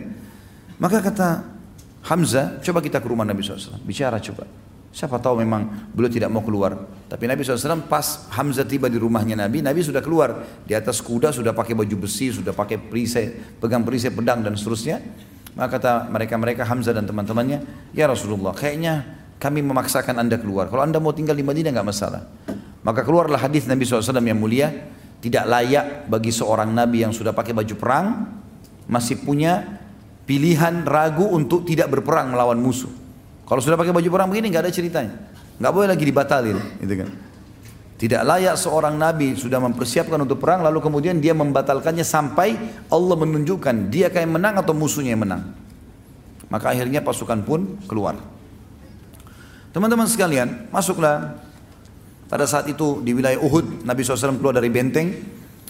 [0.78, 1.28] Maka kata
[2.06, 4.46] Hamzah, coba kita ke rumah Nabi SAW, bicara coba.
[4.94, 6.78] Siapa tahu memang beliau tidak mau keluar.
[7.10, 10.62] Tapi Nabi SAW pas Hamzah tiba di rumahnya Nabi, Nabi sudah keluar.
[10.62, 15.02] Di atas kuda sudah pakai baju besi, sudah pakai perisai, pegang perisai pedang dan seterusnya.
[15.58, 19.02] Maka kata mereka-mereka Hamzah dan teman-temannya, Ya Rasulullah, kayaknya
[19.42, 20.70] kami memaksakan anda keluar.
[20.70, 22.22] Kalau anda mau tinggal di Madinah nggak masalah.
[22.84, 24.68] Maka keluarlah hadis Nabi SAW yang mulia,
[25.24, 28.06] tidak layak bagi seorang Nabi yang sudah pakai baju perang,
[28.84, 29.80] masih punya
[30.28, 32.92] pilihan ragu untuk tidak berperang melawan musuh.
[33.48, 35.12] Kalau sudah pakai baju perang begini nggak ada ceritanya.
[35.56, 37.10] Nggak boleh lagi dibatalin, gitu kan.
[37.94, 42.58] Tidak layak seorang nabi sudah mempersiapkan untuk perang lalu kemudian dia membatalkannya sampai
[42.90, 45.56] Allah menunjukkan dia kayak menang atau musuhnya yang menang.
[46.52, 48.18] Maka akhirnya pasukan pun keluar.
[49.72, 51.38] Teman-teman sekalian, masuklah
[52.28, 55.08] pada saat itu di wilayah Uhud Nabi SAW keluar dari benteng.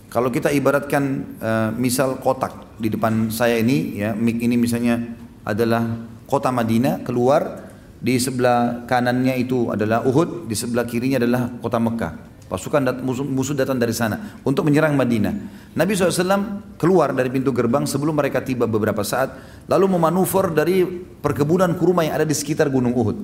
[0.08, 1.02] Kalau kita ibaratkan
[1.42, 5.02] uh, misal kotak di depan saya ini, ya mik ini misalnya
[5.42, 5.82] adalah
[6.30, 7.66] kota Madinah keluar
[7.98, 12.12] di sebelah kanannya itu adalah Uhud, di sebelah kirinya adalah kota Mekah.
[12.44, 15.32] Pasukan dat, musuh, musuh datang dari sana untuk menyerang Madinah.
[15.74, 19.34] Nabi SAW keluar dari pintu gerbang sebelum mereka tiba beberapa saat,
[19.66, 20.84] lalu memanuver dari
[21.18, 23.18] perkebunan kurma yang ada di sekitar gunung Uhud.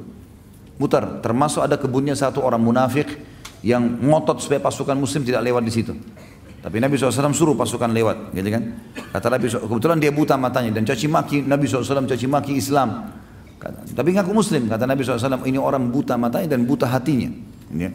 [0.81, 3.21] Mutar, termasuk ada kebunnya satu orang munafik
[3.61, 5.93] yang ngotot supaya pasukan muslim tidak lewat di situ.
[6.61, 8.63] Tapi Nabi SAW suruh pasukan lewat, gitu kan?
[9.13, 13.13] Kata Nabi SAW, kebetulan dia buta matanya dan caci maki Nabi SAW caci maki Islam.
[13.61, 17.29] Kata, tapi ngaku Muslim, kata Nabi SAW, ini orang buta matanya dan buta hatinya.
[17.77, 17.93] Ya.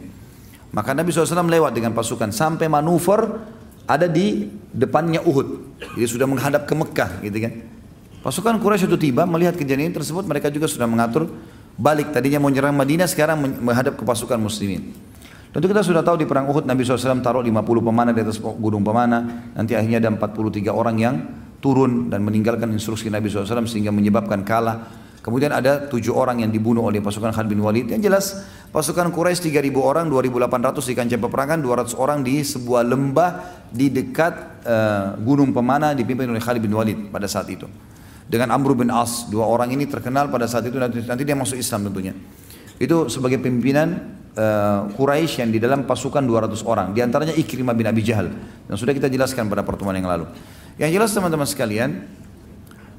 [0.70, 3.50] Maka Nabi SAW lewat dengan pasukan sampai manuver
[3.86, 5.78] ada di depannya Uhud.
[5.98, 7.52] Jadi sudah menghadap ke Mekah, gitu kan?
[8.22, 11.30] Pasukan Quraisy itu tiba melihat kejadian tersebut, mereka juga sudah mengatur
[11.76, 12.12] balik.
[12.12, 14.96] Tadinya mau menyerang Madinah, sekarang menghadap ke pasukan Muslimin.
[15.52, 18.84] Tentu kita sudah tahu di perang Uhud Nabi SAW taruh 50 pemanah di atas gunung
[18.84, 19.52] pemanah.
[19.56, 21.14] Nanti akhirnya ada 43 orang yang
[21.64, 25.08] turun dan meninggalkan instruksi Nabi SAW sehingga menyebabkan kalah.
[25.24, 27.88] Kemudian ada tujuh orang yang dibunuh oleh pasukan Khalid bin Walid.
[27.90, 28.26] Yang jelas
[28.76, 33.30] Pasukan Quraisy 3000 orang, 2800 di kancah peperangan, 200 orang di sebuah lembah
[33.72, 34.34] di dekat
[34.68, 37.64] uh, Gunung Pemana dipimpin oleh Khalid bin Walid pada saat itu.
[38.26, 41.54] Dengan Amr bin As, dua orang ini terkenal pada saat itu nanti, nanti dia masuk
[41.54, 42.10] Islam tentunya.
[42.76, 47.86] Itu sebagai pimpinan uh, Quraisy yang di dalam pasukan 200 orang, di antaranya Ikrimah bin
[47.86, 48.28] Abi Jahal.
[48.66, 50.26] Dan sudah kita jelaskan pada pertemuan yang lalu.
[50.76, 51.90] Yang jelas teman-teman sekalian,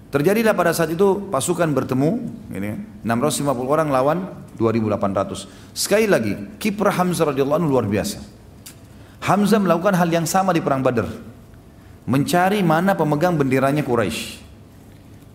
[0.10, 2.10] terjadilah pada saat itu pasukan bertemu,
[2.56, 4.18] ini 650 orang lawan
[4.58, 5.76] 2800.
[5.78, 8.24] Sekali lagi, kiprah Hamzah radhiyallahu anhu luar biasa.
[9.28, 11.12] Hamzah melakukan hal yang sama di perang Badar.
[12.08, 14.47] Mencari mana pemegang benderanya Quraisy.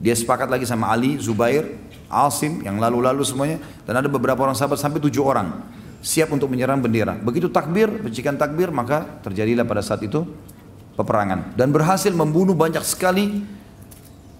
[0.03, 1.79] Dia sepakat lagi sama Ali, Zubair,
[2.13, 3.57] Asim yang lalu-lalu semuanya
[3.89, 5.65] dan ada beberapa orang sahabat sampai tujuh orang
[6.03, 7.17] siap untuk menyerang bendera.
[7.17, 10.27] Begitu takbir, percikan takbir maka terjadilah pada saat itu
[10.99, 13.47] peperangan dan berhasil membunuh banyak sekali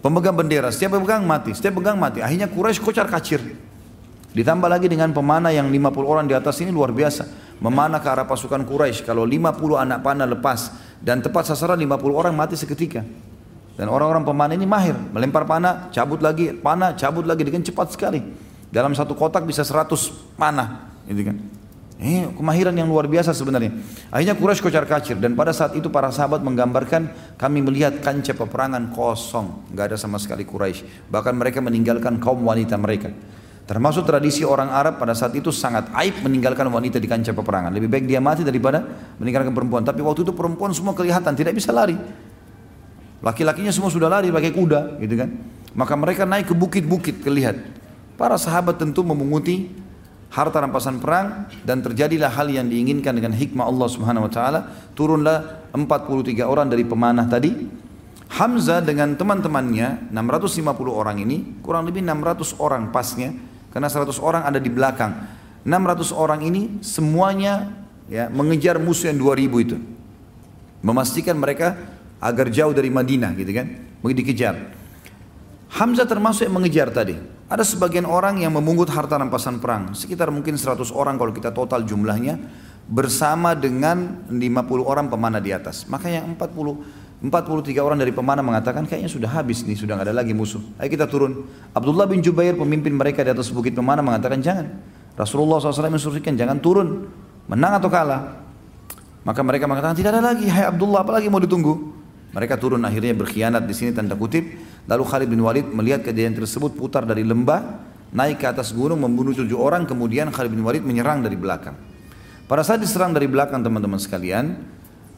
[0.05, 0.69] pemegang bendera.
[0.69, 2.21] Setiap pemegang mati, setiap pemegang mati.
[2.21, 3.41] Akhirnya Quraisy kocar kacir.
[4.37, 7.55] Ditambah lagi dengan pemanah yang 50 orang di atas ini luar biasa.
[7.63, 9.07] Memanah ke arah pasukan Quraisy.
[9.07, 13.07] Kalau 50 anak panah lepas dan tepat sasaran 50 orang mati seketika.
[13.73, 14.95] Dan orang-orang pemanah ini mahir.
[14.95, 18.21] Melempar panah, cabut lagi, panah, cabut lagi dengan cepat sekali.
[18.69, 20.93] Dalam satu kotak bisa 100 panah.
[21.09, 21.37] Gitu kan.
[22.03, 23.71] Eh, kemahiran yang luar biasa sebenarnya.
[24.11, 28.91] Akhirnya Quraisy kocar kacir dan pada saat itu para sahabat menggambarkan kami melihat kancah peperangan
[28.91, 31.07] kosong, nggak ada sama sekali Quraisy.
[31.07, 33.07] Bahkan mereka meninggalkan kaum wanita mereka.
[33.63, 37.71] Termasuk tradisi orang Arab pada saat itu sangat aib meninggalkan wanita di kancah peperangan.
[37.71, 38.83] Lebih baik dia mati daripada
[39.23, 39.87] meninggalkan perempuan.
[39.87, 41.95] Tapi waktu itu perempuan semua kelihatan tidak bisa lari.
[43.23, 45.31] Laki-lakinya semua sudah lari pakai kuda, gitu kan.
[45.73, 47.57] Maka mereka naik ke bukit-bukit kelihat.
[48.19, 49.71] Para sahabat tentu memunguti
[50.33, 54.61] harta rampasan perang dan terjadilah hal yang diinginkan dengan hikmah Allah Subhanahu wa taala.
[54.93, 57.81] Turunlah 43 orang dari pemanah tadi.
[58.33, 63.29] Hamzah dengan teman-temannya 650 orang ini kurang lebih 600 orang pasnya
[63.69, 65.13] karena 100 orang ada di belakang.
[65.69, 67.69] 600 orang ini semuanya
[68.09, 69.77] ya mengejar musuh yang 2000 itu.
[70.81, 71.77] Memastikan mereka
[72.23, 73.67] agar jauh dari Madinah gitu kan.
[73.99, 74.55] Begitu dikejar.
[75.75, 77.19] Hamzah termasuk yang mengejar tadi.
[77.51, 79.93] Ada sebagian orang yang memungut harta rampasan perang.
[79.93, 82.39] Sekitar mungkin 100 orang kalau kita total jumlahnya.
[82.83, 84.39] Bersama dengan 50
[84.85, 85.87] orang pemanah di atas.
[85.91, 90.17] Maka yang 40 43 orang dari pemanah mengatakan kayaknya sudah habis nih, sudah nggak ada
[90.27, 90.59] lagi musuh.
[90.83, 91.47] Ayo kita turun.
[91.71, 94.67] Abdullah bin Jubair pemimpin mereka di atas bukit pemanah mengatakan jangan.
[95.15, 97.07] Rasulullah SAW mensuruhkan jangan turun,
[97.47, 98.43] menang atau kalah.
[99.23, 102.02] Maka mereka mengatakan tidak ada lagi, hai Abdullah apalagi mau ditunggu.
[102.33, 104.45] Mereka turun akhirnya berkhianat di sini tanda kutip.
[104.89, 109.37] Lalu Khalid bin Walid melihat kejadian tersebut putar dari lembah, naik ke atas gunung membunuh
[109.37, 111.77] tujuh orang, kemudian Khalid bin Walid menyerang dari belakang.
[112.49, 114.59] Pada saat diserang dari belakang teman-teman sekalian,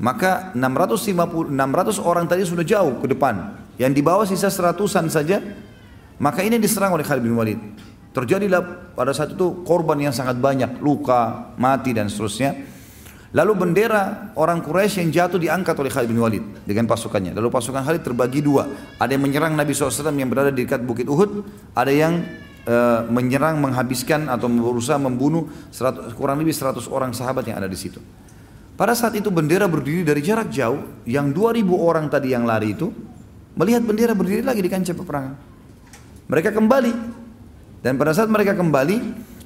[0.03, 3.62] maka 650 600 orang tadi sudah jauh ke depan.
[3.79, 5.39] Yang di bawah sisa seratusan saja.
[6.15, 7.59] Maka ini diserang oleh Khalid bin Walid.
[8.15, 12.55] Terjadilah pada saat itu korban yang sangat banyak, luka, mati dan seterusnya.
[13.35, 17.35] Lalu bendera orang Quraisy yang jatuh diangkat oleh Khalid bin Walid dengan pasukannya.
[17.35, 18.70] Lalu pasukan Khalid terbagi dua.
[18.95, 21.43] Ada yang menyerang Nabi SAW yang berada di dekat bukit Uhud.
[21.74, 22.22] Ada yang
[22.70, 27.74] uh, menyerang, menghabiskan atau berusaha membunuh 100, kurang lebih 100 orang sahabat yang ada di
[27.74, 27.99] situ.
[28.78, 32.91] Pada saat itu bendera berdiri dari jarak jauh, yang 2000 orang tadi yang lari itu
[33.59, 35.35] melihat bendera berdiri lagi di kancah peperangan.
[36.30, 36.93] Mereka kembali.
[37.82, 38.97] Dan pada saat mereka kembali,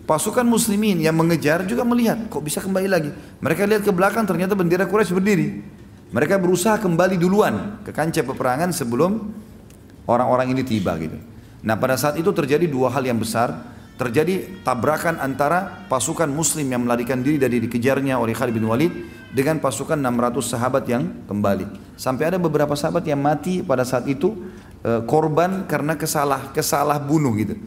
[0.08, 3.12] pasukan muslimin yang mengejar juga melihat, kok bisa kembali lagi.
[3.44, 5.48] Mereka lihat ke belakang ternyata bendera Quraisy berdiri.
[6.08, 9.28] Mereka berusaha kembali duluan ke kancah peperangan sebelum
[10.08, 11.20] orang-orang ini tiba gitu.
[11.60, 16.86] Nah pada saat itu terjadi dua hal yang besar terjadi tabrakan antara pasukan muslim yang
[16.86, 18.94] melarikan diri dari dikejarnya oleh Khalid bin Walid
[19.34, 21.98] dengan pasukan 600 sahabat yang kembali.
[21.98, 24.38] Sampai ada beberapa sahabat yang mati pada saat itu
[24.86, 27.58] e, korban karena kesalah kesalah bunuh gitu.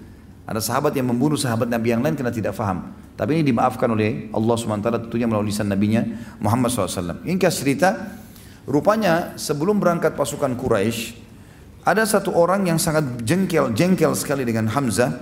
[0.46, 2.92] Ada sahabat yang membunuh sahabat Nabi yang lain karena tidak faham.
[3.16, 6.02] Tapi ini dimaafkan oleh Allah SWT tentunya melalui lisan Nabinya
[6.42, 7.22] Muhammad SAW.
[7.22, 8.18] Ini cerita,
[8.66, 11.22] rupanya sebelum berangkat pasukan Quraisy
[11.82, 15.18] ada satu orang yang sangat jengkel jengkel sekali dengan Hamzah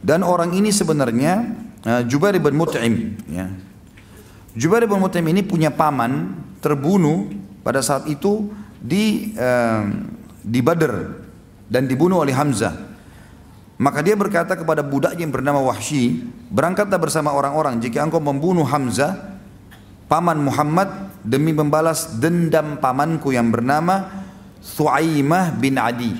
[0.00, 1.44] dan orang ini sebenarnya
[1.84, 3.52] uh, Jubair bin Mut'im ya.
[4.56, 7.28] Jubair bin Mut'im ini punya paman terbunuh
[7.60, 8.48] pada saat itu
[8.80, 9.84] di uh,
[10.40, 11.20] di Badr
[11.68, 12.89] dan dibunuh oleh Hamzah.
[13.80, 16.20] Maka dia berkata kepada budaknya yang bernama Wahsy,
[16.52, 19.40] berangkatlah bersama orang-orang jika engkau membunuh Hamzah,
[20.04, 24.20] paman Muhammad demi membalas dendam pamanku yang bernama
[24.60, 26.12] Thuaimah bin Adi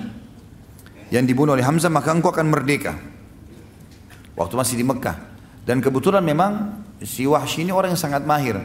[1.13, 2.97] yang dibunuh oleh Hamzah maka engkau akan merdeka
[4.41, 5.29] waktu masih di Mekah.
[5.69, 8.57] Dan kebetulan memang si Wahsy ini orang yang sangat mahir.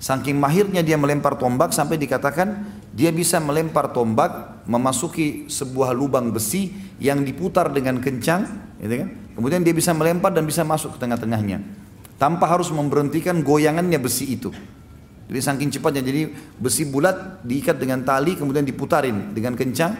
[0.00, 2.64] Saking mahirnya dia melempar tombak sampai dikatakan
[2.96, 9.08] dia bisa melempar tombak memasuki sebuah lubang besi yang diputar dengan kencang, gitu kan?
[9.32, 11.64] Kemudian dia bisa melempar dan bisa masuk ke tengah-tengahnya.
[12.20, 14.52] Tanpa harus memberhentikan goyangannya besi itu.
[15.28, 16.28] Jadi saking cepatnya, jadi
[16.60, 19.94] besi bulat diikat dengan tali kemudian diputarin dengan kencang.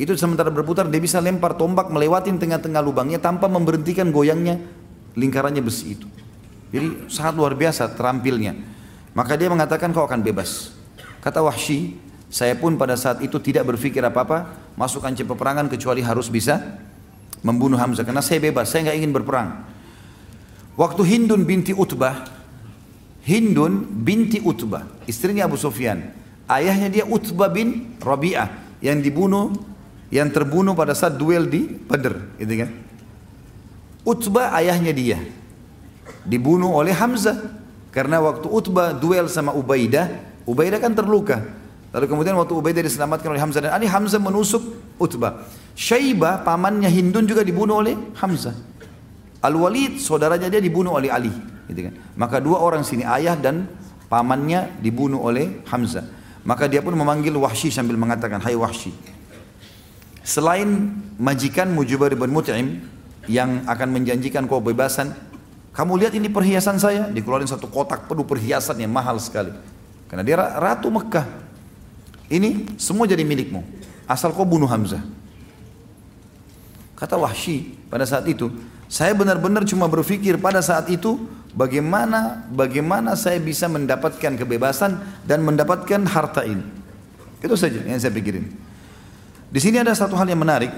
[0.00, 4.56] Itu sementara berputar dia bisa lempar tombak melewati tengah-tengah lubangnya tanpa memberhentikan goyangnya
[5.12, 6.08] lingkarannya besi itu.
[6.72, 8.56] Jadi sangat luar biasa terampilnya.
[9.12, 10.72] Maka dia mengatakan kau akan bebas.
[11.20, 11.98] Kata Wahsy,
[12.30, 16.78] saya pun pada saat itu tidak berpikir apa-apa masuk kancah peperangan kecuali harus bisa
[17.42, 18.06] membunuh Hamzah.
[18.06, 19.66] Karena saya bebas, saya nggak ingin berperang.
[20.78, 22.22] Waktu Hindun binti Utbah,
[23.26, 26.14] Hindun binti Utbah, istrinya Abu Sufyan.
[26.46, 29.50] Ayahnya dia Utbah bin Rabi'ah yang dibunuh,
[30.14, 32.70] yang terbunuh pada saat duel di Badr, gitu kan?
[34.06, 35.18] Utbah ayahnya dia
[36.24, 37.36] dibunuh oleh Hamzah
[37.90, 40.08] karena waktu Utbah duel sama Ubaidah,
[40.46, 41.59] Ubaidah kan terluka.
[41.90, 44.62] Lalu kemudian waktu Ubaidah diselamatkan oleh Hamzah dan Ali, Hamzah menusuk
[45.02, 45.42] Utbah.
[45.74, 48.54] Syaibah pamannya Hindun juga dibunuh oleh Hamzah.
[49.42, 51.32] Al-Walid saudaranya dia dibunuh oleh Ali,
[51.66, 51.94] gitu kan.
[52.14, 53.66] Maka dua orang sini ayah dan
[54.06, 56.06] pamannya dibunuh oleh Hamzah.
[56.46, 58.94] Maka dia pun memanggil Wahsy sambil mengatakan, "Hai Wahsy,
[60.22, 62.86] selain majikan Mujubar bin Mut'im
[63.26, 65.10] yang akan menjanjikan kau bebasan,
[65.74, 69.54] kamu lihat ini perhiasan saya, dikeluarin satu kotak penuh perhiasan yang mahal sekali.
[70.10, 71.49] Karena dia ratu Mekah.
[72.30, 73.66] Ini semua jadi milikmu.
[74.06, 75.02] Asal kau bunuh Hamzah.
[76.94, 78.48] Kata Wahsy pada saat itu,
[78.86, 81.26] saya benar-benar cuma berpikir pada saat itu
[81.56, 86.62] bagaimana bagaimana saya bisa mendapatkan kebebasan dan mendapatkan harta ini.
[87.42, 88.46] Itu saja yang saya pikirin.
[89.50, 90.70] Di sini ada satu hal yang menarik.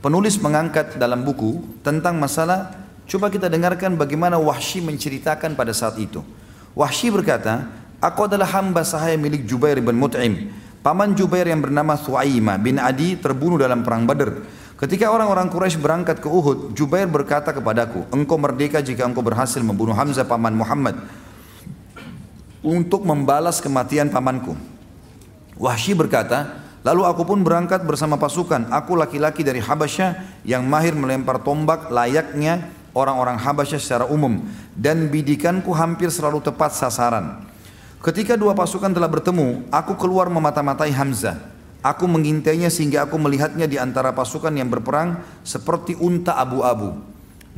[0.00, 6.26] Penulis mengangkat dalam buku tentang masalah Coba kita dengarkan bagaimana Wahsy menceritakan pada saat itu.
[6.74, 7.70] Wahsy berkata,
[8.02, 10.50] Aku adalah hamba sahaya milik Jubair bin Mut'im.
[10.86, 14.46] Paman Jubair yang bernama Thuaima bin Adi terbunuh dalam perang Badr.
[14.78, 19.98] Ketika orang-orang Quraisy berangkat ke Uhud, Jubair berkata kepadaku, engkau merdeka jika engkau berhasil membunuh
[19.98, 20.94] Hamzah paman Muhammad
[22.62, 24.54] untuk membalas kematian pamanku.
[25.58, 28.70] Wahsy berkata, Lalu aku pun berangkat bersama pasukan.
[28.70, 32.62] Aku laki-laki dari Habasyah yang mahir melempar tombak layaknya
[32.94, 34.38] orang-orang Habasyah secara umum
[34.78, 37.42] dan bidikanku hampir selalu tepat sasaran.
[38.06, 41.42] Ketika dua pasukan telah bertemu, aku keluar memata-matai Hamzah.
[41.82, 47.02] Aku mengintainya sehingga aku melihatnya di antara pasukan yang berperang seperti unta abu-abu.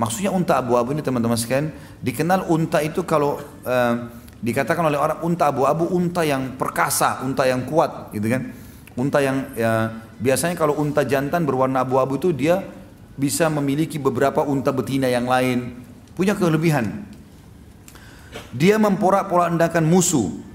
[0.00, 1.68] Maksudnya unta abu-abu ini teman-teman sekalian,
[2.00, 3.36] dikenal unta itu kalau
[3.68, 4.08] uh,
[4.40, 8.48] dikatakan oleh orang unta abu-abu, unta yang perkasa, unta yang kuat, gitu kan?
[8.96, 12.64] Unta yang ya, biasanya kalau unta jantan berwarna abu-abu itu dia
[13.20, 15.76] bisa memiliki beberapa unta betina yang lain,
[16.16, 17.04] punya kelebihan.
[18.52, 20.48] Dia memporak-porandakan musuh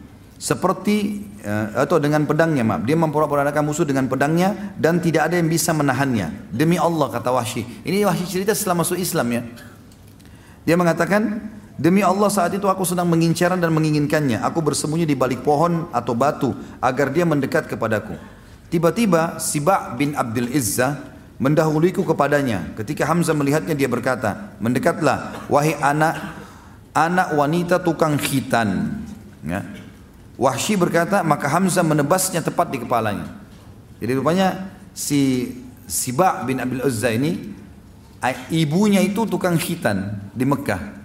[0.44, 2.84] seperti eh, atau dengan pedangnya maaf.
[2.84, 6.52] Dia memporak-porandakan musuh dengan pedangnya dan tidak ada yang bisa menahannya.
[6.52, 7.64] Demi Allah kata Wahsy.
[7.88, 9.42] Ini Wahsy cerita setelah masuk Islam ya.
[10.68, 11.48] Dia mengatakan
[11.80, 14.44] demi Allah saat itu aku sedang mengincaran dan menginginkannya.
[14.44, 16.52] Aku bersembunyi di balik pohon atau batu
[16.84, 18.20] agar dia mendekat kepadaku.
[18.68, 22.74] Tiba-tiba Siba bin Abdul Izzah mendahuliku kepadanya.
[22.76, 26.43] Ketika Hamzah melihatnya dia berkata, mendekatlah wahai anak
[26.94, 29.02] anak wanita tukang khitan.
[29.44, 29.66] Ya.
[30.38, 33.30] Wahsy berkata, maka Hamzah menebasnya tepat di kepalanya.
[34.02, 35.52] Jadi rupanya si
[35.86, 37.54] Siba bin Abil Uzza ini
[38.50, 41.04] ibunya itu tukang khitan di Mekah.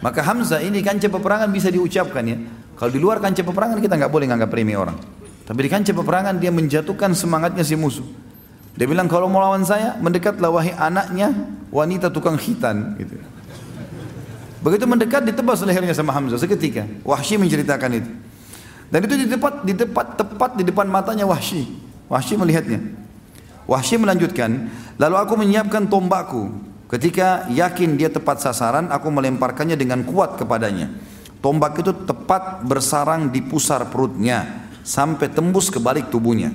[0.00, 2.36] Maka Hamzah ini kancah peperangan bisa diucapkan ya.
[2.76, 4.98] Kalau di luar kancah peperangan kita nggak boleh nganggap remeh orang.
[5.46, 8.04] Tapi di kancah peperangan dia menjatuhkan semangatnya si musuh.
[8.76, 11.32] Dia bilang kalau mau lawan saya mendekatlah wahai anaknya
[11.72, 13.16] wanita tukang khitan gitu.
[14.66, 16.82] Begitu mendekat ditebas lehernya sama Hamzah seketika.
[17.06, 18.10] Wahsy menceritakan itu.
[18.90, 21.70] Dan itu di tepat di tepat tepat di depan matanya Wahsy.
[22.10, 22.82] Wahsy melihatnya.
[23.70, 24.66] Wahsy melanjutkan,
[24.98, 26.50] lalu aku menyiapkan tombakku.
[26.90, 30.90] Ketika yakin dia tepat sasaran, aku melemparkannya dengan kuat kepadanya.
[31.38, 36.50] Tombak itu tepat bersarang di pusar perutnya sampai tembus ke balik tubuhnya.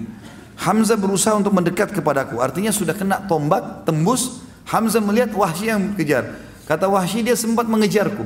[0.60, 2.44] Hamzah berusaha untuk mendekat kepadaku.
[2.44, 4.44] Artinya sudah kena tombak, tembus.
[4.68, 6.51] Hamzah melihat Wahsy yang kejar.
[6.72, 8.24] Kata Wahsy dia sempat mengejarku.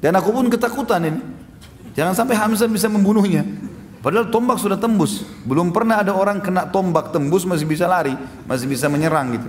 [0.00, 1.20] Dan aku pun ketakutan ini.
[1.92, 3.44] Jangan sampai Hamzah bisa membunuhnya.
[4.00, 5.20] Padahal tombak sudah tembus.
[5.44, 8.16] Belum pernah ada orang kena tombak tembus masih bisa lari,
[8.48, 9.48] masih bisa menyerang gitu.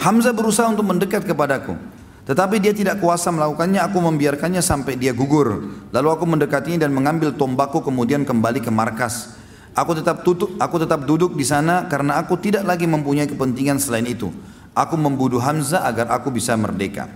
[0.00, 1.76] Hamzah berusaha untuk mendekat kepadaku.
[2.24, 5.76] Tetapi dia tidak kuasa melakukannya, aku membiarkannya sampai dia gugur.
[5.92, 9.36] Lalu aku mendekatinya dan mengambil tombakku kemudian kembali ke markas.
[9.76, 14.08] Aku tetap tutup, aku tetap duduk di sana karena aku tidak lagi mempunyai kepentingan selain
[14.08, 14.32] itu.
[14.74, 17.06] Aku membunuh Hamzah agar aku bisa merdeka.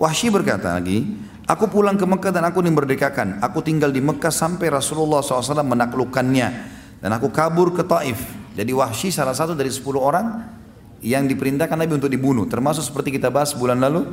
[0.00, 1.04] Wahsy berkata lagi,
[1.44, 3.44] aku pulang ke Mekah dan aku dimerdekakan.
[3.44, 6.48] Aku tinggal di Mekah sampai Rasulullah SAW menaklukkannya.
[7.00, 8.16] Dan aku kabur ke Taif.
[8.56, 10.26] Jadi Wahsy salah satu dari 10 orang
[11.04, 12.48] yang diperintahkan Nabi untuk dibunuh.
[12.48, 14.08] Termasuk seperti kita bahas bulan lalu,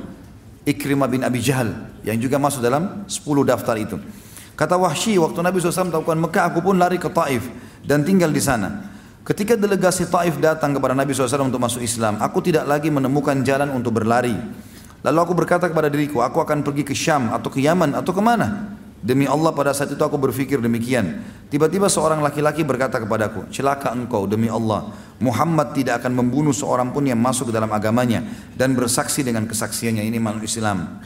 [0.68, 1.72] Ikrimah bin Abi Jahal
[2.04, 3.96] yang juga masuk dalam 10 daftar itu.
[4.54, 7.48] Kata Wahsy waktu Nabi SAW melakukan Mekah aku pun lari ke Taif
[7.88, 8.93] dan tinggal di sana.
[9.24, 13.72] Ketika delegasi Taif datang kepada Nabi SAW untuk masuk Islam, aku tidak lagi menemukan jalan
[13.72, 14.36] untuk berlari.
[15.00, 18.20] Lalu aku berkata kepada diriku, aku akan pergi ke Syam atau ke Yaman atau ke
[18.20, 18.76] mana?
[19.00, 21.24] Demi Allah pada saat itu aku berpikir demikian.
[21.48, 24.92] Tiba-tiba seorang laki-laki berkata kepadaku, celaka engkau demi Allah.
[25.24, 28.28] Muhammad tidak akan membunuh seorang pun yang masuk ke dalam agamanya
[28.60, 31.00] dan bersaksi dengan kesaksiannya ini makhluk Islam.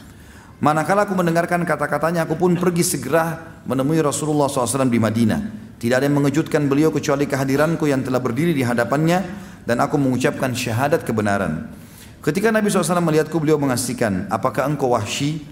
[0.58, 5.67] Manakala aku mendengarkan kata-katanya, aku pun pergi segera menemui Rasulullah SAW di Madinah.
[5.78, 9.22] Tidak ada yang mengejutkan beliau kecuali kehadiranku yang telah berdiri di hadapannya
[9.62, 11.70] dan aku mengucapkan syahadat kebenaran.
[12.18, 15.46] Ketika Nabi SAW melihatku, beliau mengasihkan, apakah engkau wahsy?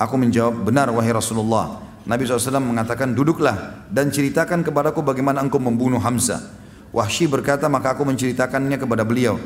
[0.00, 1.84] Aku menjawab, benar wahai Rasulullah.
[2.08, 6.40] Nabi SAW mengatakan, duduklah dan ceritakan kepadaku bagaimana engkau membunuh Hamzah.
[6.88, 9.36] Wahsy berkata, maka aku menceritakannya kepada beliau.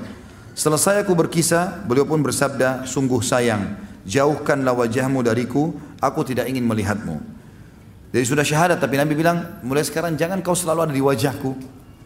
[0.55, 3.75] Selesai aku berkisah, beliau pun bersabda, sungguh sayang,
[4.07, 7.42] jauhkanlah wajahmu dariku, aku tidak ingin melihatmu.
[8.13, 11.57] Jadi sudah syahadat, tapi Nabi bilang, mulai sekarang jangan kau selalu ada di wajahku.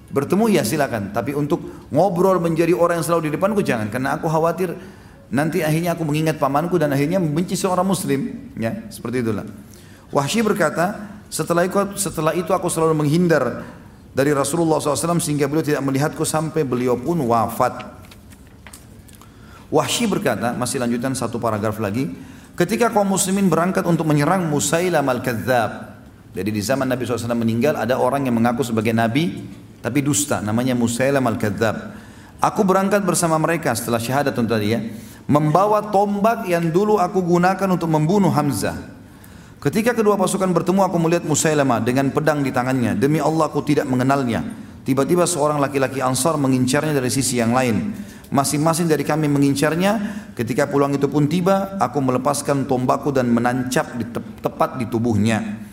[0.07, 4.30] Bertemu ya silakan, tapi untuk ngobrol menjadi orang yang selalu di depanku jangan, karena aku
[4.30, 4.70] khawatir
[5.26, 8.50] Nanti akhirnya aku mengingat pamanku dan akhirnya membenci seorang muslim.
[8.54, 9.42] Ya, seperti itulah.
[10.14, 13.66] Wahsy berkata, setelah itu, setelah itu aku selalu menghindar
[14.14, 17.98] dari Rasulullah SAW sehingga beliau tidak melihatku sampai beliau pun wafat.
[19.66, 22.14] Wahsy berkata, masih lanjutan satu paragraf lagi,
[22.54, 25.95] ketika kaum muslimin berangkat untuk menyerang Musailam al-Kadzab.
[26.37, 29.41] Jadi di zaman Nabi SAW meninggal ada orang yang mengaku sebagai nabi
[29.80, 31.97] tapi dusta namanya Musailam al-Kadzab.
[32.45, 34.84] Aku berangkat bersama mereka setelah syahadat tadi ya
[35.24, 38.76] membawa tombak yang dulu aku gunakan untuk membunuh Hamzah.
[39.64, 42.93] Ketika kedua pasukan bertemu aku melihat Musailamah dengan pedang di tangannya.
[43.01, 44.45] Demi Allah aku tidak mengenalnya.
[44.87, 47.97] Tiba-tiba seorang laki-laki Ansar mengincarnya dari sisi yang lain.
[48.30, 49.99] Masing-masing dari kami mengincarnya.
[50.37, 55.66] Ketika pulang itu pun tiba, aku melepaskan tombakku dan menancap di te tepat di tubuhnya.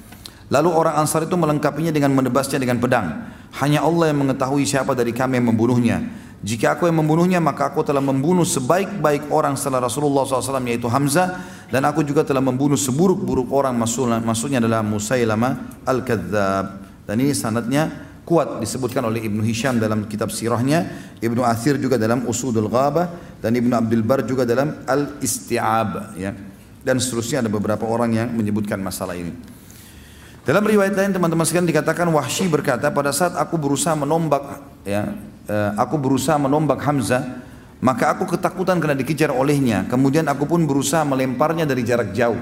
[0.53, 3.25] Lalu orang Ansar itu melengkapinya dengan menebasnya dengan pedang.
[3.57, 5.97] Hanya Allah yang mengetahui siapa dari kami yang membunuhnya.
[6.45, 11.39] Jika aku yang membunuhnya maka aku telah membunuh sebaik-baik orang setelah Rasulullah SAW yaitu Hamzah
[11.71, 16.65] dan aku juga telah membunuh seburuk-buruk orang maksudnya adalah Musailama Al-Kadzab
[17.07, 17.87] dan ini sanadnya
[18.27, 20.83] kuat disebutkan oleh Ibnu Hisham dalam kitab sirahnya
[21.23, 26.35] Ibnu Athir juga dalam Usudul Ghabah dan Ibnu Abdul Bar juga dalam Al-Isti'ab ya
[26.83, 29.52] dan seterusnya ada beberapa orang yang menyebutkan masalah ini
[30.43, 35.71] dalam riwayat lain teman-teman sekalian dikatakan Wahsy berkata pada saat aku berusaha menombak ya Eh,
[35.75, 37.43] aku berusaha menombak Hamzah,
[37.83, 39.83] maka aku ketakutan karena dikejar olehnya.
[39.91, 42.39] Kemudian aku pun berusaha melemparnya dari jarak jauh.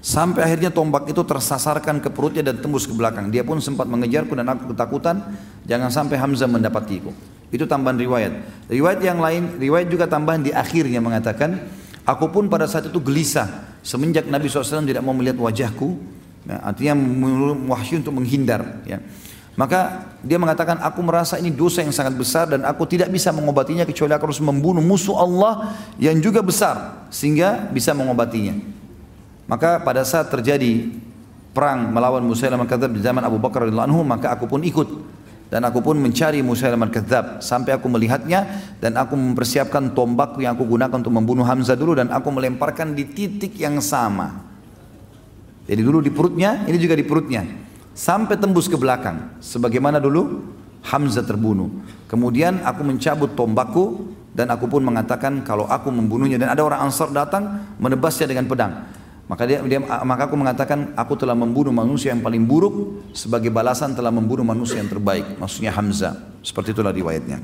[0.00, 3.32] Sampai akhirnya tombak itu tersasarkan ke perutnya dan tembus ke belakang.
[3.32, 5.24] Dia pun sempat mengejarku dan aku ketakutan
[5.64, 7.16] jangan sampai Hamzah mendapatiku.
[7.48, 8.32] Itu tambahan riwayat.
[8.68, 11.64] Riwayat yang lain, riwayat juga tambahan di akhirnya mengatakan,
[12.04, 16.19] aku pun pada saat itu gelisah semenjak Nabi SAW tidak mau melihat wajahku.
[16.48, 16.94] Ya, artinya
[17.68, 18.80] wahyu untuk menghindar.
[18.88, 19.04] Ya.
[19.60, 23.84] Maka dia mengatakan aku merasa ini dosa yang sangat besar dan aku tidak bisa mengobatinya
[23.84, 28.56] kecuali aku harus membunuh musuh Allah yang juga besar sehingga bisa mengobatinya.
[29.44, 30.88] Maka pada saat terjadi
[31.50, 34.86] perang melawan Musailamah al-Kadzab di zaman Abu Bakar radhiyallahu anhu maka aku pun ikut
[35.50, 38.46] dan aku pun mencari Musailamah al-Kadzab sampai aku melihatnya
[38.78, 43.10] dan aku mempersiapkan tombak yang aku gunakan untuk membunuh Hamzah dulu dan aku melemparkan di
[43.10, 44.49] titik yang sama.
[45.70, 47.46] Jadi dulu di perutnya, ini juga di perutnya.
[47.94, 49.38] Sampai tembus ke belakang.
[49.38, 50.42] Sebagaimana dulu
[50.82, 51.70] Hamzah terbunuh.
[52.10, 56.42] Kemudian aku mencabut tombakku dan aku pun mengatakan kalau aku membunuhnya.
[56.42, 58.82] Dan ada orang Ansar datang menebasnya dengan pedang.
[59.30, 63.94] Maka dia, dia maka aku mengatakan aku telah membunuh manusia yang paling buruk sebagai balasan
[63.94, 65.38] telah membunuh manusia yang terbaik.
[65.38, 66.18] Maksudnya Hamzah.
[66.42, 67.38] Seperti itulah riwayatnya.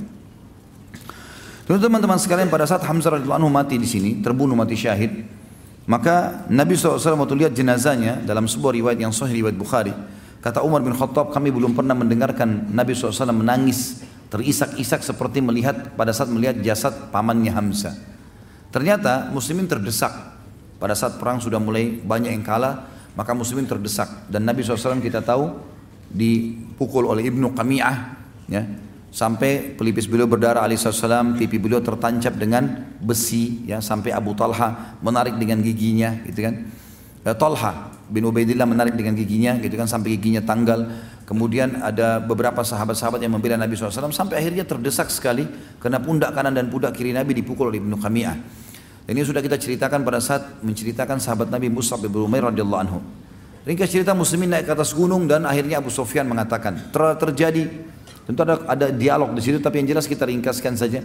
[1.67, 5.27] Teman-teman sekalian pada saat Hamzah radhiyallahu anhu mati di sini terbunuh mati syahid
[5.87, 9.95] maka Nabi SAW waktu lihat jenazahnya dalam sebuah riwayat yang sahih riwayat Bukhari
[10.47, 16.15] Kata Umar bin Khattab, kami belum pernah mendengarkan Nabi SAW menangis terisak-isak seperti melihat pada
[16.15, 17.99] saat melihat jasad pamannya Hamzah.
[18.71, 20.39] Ternyata muslimin terdesak.
[20.79, 22.87] Pada saat perang sudah mulai banyak yang kalah,
[23.19, 24.31] maka muslimin terdesak.
[24.31, 25.51] Dan Nabi SAW kita tahu
[26.15, 27.97] dipukul oleh Ibnu Qami'ah.
[28.47, 28.63] Ya,
[29.17, 35.41] sampai pelipis beliau berdarah alaihissalam pipi beliau tertancap dengan besi ya sampai Abu Talha menarik
[35.41, 36.69] dengan giginya gitu kan.
[37.25, 40.85] Ya, Talha bin Ubaidillah menarik dengan giginya gitu kan sampai giginya tanggal.
[41.25, 45.49] Kemudian ada beberapa sahabat-sahabat yang membela Nabi SAW sampai akhirnya terdesak sekali
[45.81, 48.37] karena pundak kanan dan pundak kiri Nabi dipukul oleh Ibnu Khami'ah.
[49.09, 53.01] Dan ini sudah kita ceritakan pada saat menceritakan sahabat Nabi Mus'ab bin Umair radhiyallahu anhu.
[53.67, 57.67] Ringkas cerita muslimin naik ke atas gunung dan akhirnya Abu Sufyan mengatakan terjadi
[58.27, 60.99] Tentu ada, ada dialog di situ, tapi yang jelas kita ringkaskan saja.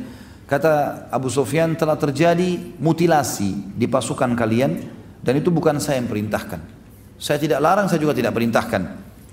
[0.50, 4.72] Kata Abu Sufyan telah terjadi mutilasi di pasukan kalian
[5.22, 6.60] dan itu bukan saya yang perintahkan.
[7.22, 8.82] Saya tidak larang, saya juga tidak perintahkan.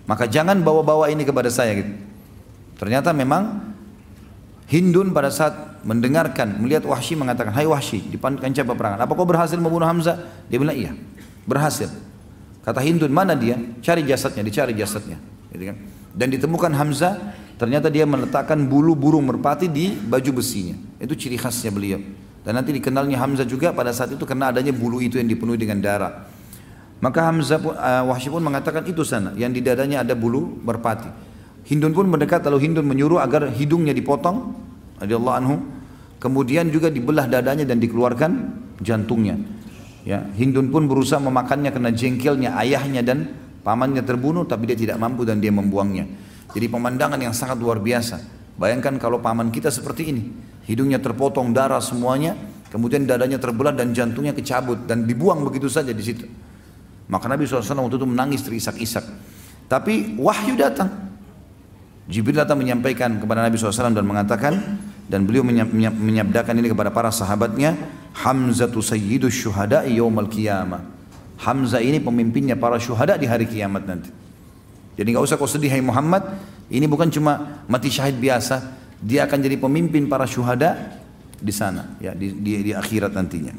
[0.05, 1.93] Maka jangan bawa-bawa ini kepada saya gitu.
[2.77, 3.73] Ternyata memang
[4.69, 9.57] Hindun pada saat mendengarkan, melihat Wahsy mengatakan, Hai Wahsy, di kancah peperangan, apa kau berhasil
[9.57, 10.21] membunuh Hamzah?
[10.53, 10.93] Dia bilang, iya,
[11.49, 11.89] berhasil.
[12.61, 13.57] Kata Hindun, mana dia?
[13.81, 15.17] Cari jasadnya, dicari jasadnya.
[15.49, 15.77] Gitu kan?
[16.13, 17.17] Dan ditemukan Hamzah,
[17.59, 20.79] ternyata dia meletakkan bulu burung merpati di baju besinya.
[21.03, 22.01] Itu ciri khasnya beliau.
[22.47, 25.83] Dan nanti dikenalnya Hamzah juga pada saat itu karena adanya bulu itu yang dipenuhi dengan
[25.85, 26.25] darah.
[27.03, 31.29] Maka Hamzah uh, Wahsy pun mengatakan itu sana, yang di dadanya ada bulu merpati.
[31.69, 34.57] Hindun pun mendekat lalu Hindun menyuruh agar hidungnya dipotong
[34.99, 35.55] radhiyallahu anhu
[36.17, 38.31] kemudian juga dibelah dadanya dan dikeluarkan
[38.81, 39.37] jantungnya
[40.03, 43.19] ya Hindun pun berusaha memakannya karena jengkelnya ayahnya dan
[43.63, 46.09] pamannya terbunuh tapi dia tidak mampu dan dia membuangnya
[46.53, 48.21] jadi pemandangan yang sangat luar biasa.
[48.57, 50.23] Bayangkan kalau paman kita seperti ini.
[50.69, 52.37] Hidungnya terpotong darah semuanya
[52.69, 56.29] kemudian dadanya terbelah dan jantungnya kecabut dan dibuang begitu saja di situ.
[57.09, 59.05] Maka Nabi SAW waktu itu menangis terisak-isak.
[59.69, 61.09] Tapi wahyu datang.
[62.09, 67.77] Jibril datang menyampaikan kepada Nabi SAW dan mengatakan dan beliau menyabdakan ini kepada para sahabatnya
[68.13, 70.85] Hamzatu sayyidus syuhada yawmal qiyamah.
[71.39, 74.28] Hamzah ini pemimpinnya para syuhada di hari kiamat nanti
[74.99, 76.27] jadi nggak usah kau sedih hai Muhammad.
[76.67, 78.75] Ini bukan cuma mati syahid biasa.
[78.99, 80.99] Dia akan jadi pemimpin para syuhada
[81.39, 83.55] di sana ya di, di, di akhirat nantinya.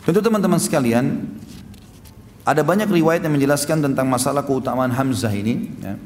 [0.00, 1.28] Tentu teman-teman sekalian
[2.48, 6.00] ada banyak riwayat yang menjelaskan tentang masalah keutamaan Hamzah ini ya.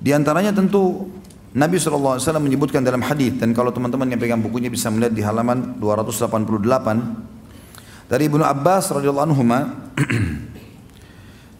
[0.00, 1.12] Di antaranya tentu
[1.52, 5.76] Nabi SAW menyebutkan dalam hadis dan kalau teman-teman yang pegang bukunya bisa melihat di halaman
[5.76, 9.44] 288 dari Ibnu Abbas radhiyallahu anhu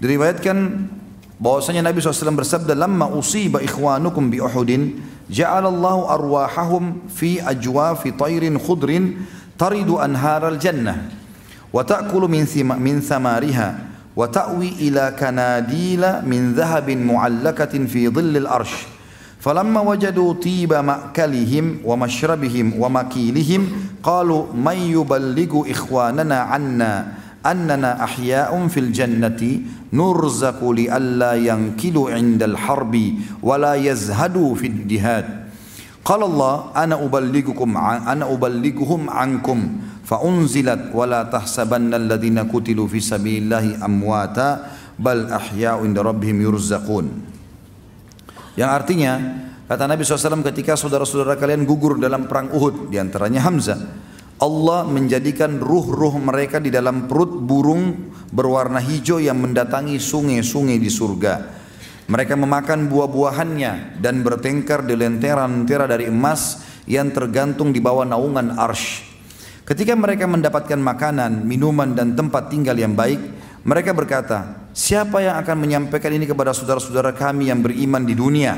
[0.00, 0.88] diriwayatkan
[1.40, 9.26] bahwasanya Nabi SAW bersabda lamma usiba ikhwanukum bi Uhudin ja'alallahu arwahahum fi ajwafi tayrin khudrin
[9.60, 11.12] taridu anharal jannah
[11.72, 12.44] wa ta'kulu min
[12.80, 18.72] min thamariha وتأوي إلى كناديل من ذهب معلقة في ظل الأرش
[19.40, 23.62] فلما وجدوا طيب مأكلهم ومشربهم ومكيلهم
[24.02, 26.92] قالوا من يبلغ إخواننا عنا
[27.46, 29.62] annana ahya'un fil jannati
[29.94, 35.46] nurzaku li alla yankilu indal harbi wa yazhadu fid dihad
[36.02, 42.98] qala Allah ana uballigukum ana uballiguhum ankum fa unzilat wa la tahsabanna alladhina kutilu fi
[42.98, 44.66] sabilillahi amwata
[44.98, 45.30] bal
[48.56, 49.12] yang artinya
[49.68, 54.05] kata Nabi SAW ketika saudara-saudara kalian gugur dalam perang Uhud di antaranya Hamzah
[54.36, 61.56] Allah menjadikan ruh-ruh mereka di dalam perut burung berwarna hijau yang mendatangi sungai-sungai di surga.
[62.06, 69.08] Mereka memakan buah-buahannya dan bertengkar di lentera-lentera dari emas yang tergantung di bawah naungan arsh.
[69.64, 73.18] Ketika mereka mendapatkan makanan, minuman dan tempat tinggal yang baik,
[73.66, 78.54] mereka berkata, siapa yang akan menyampaikan ini kepada saudara-saudara kami yang beriman di dunia?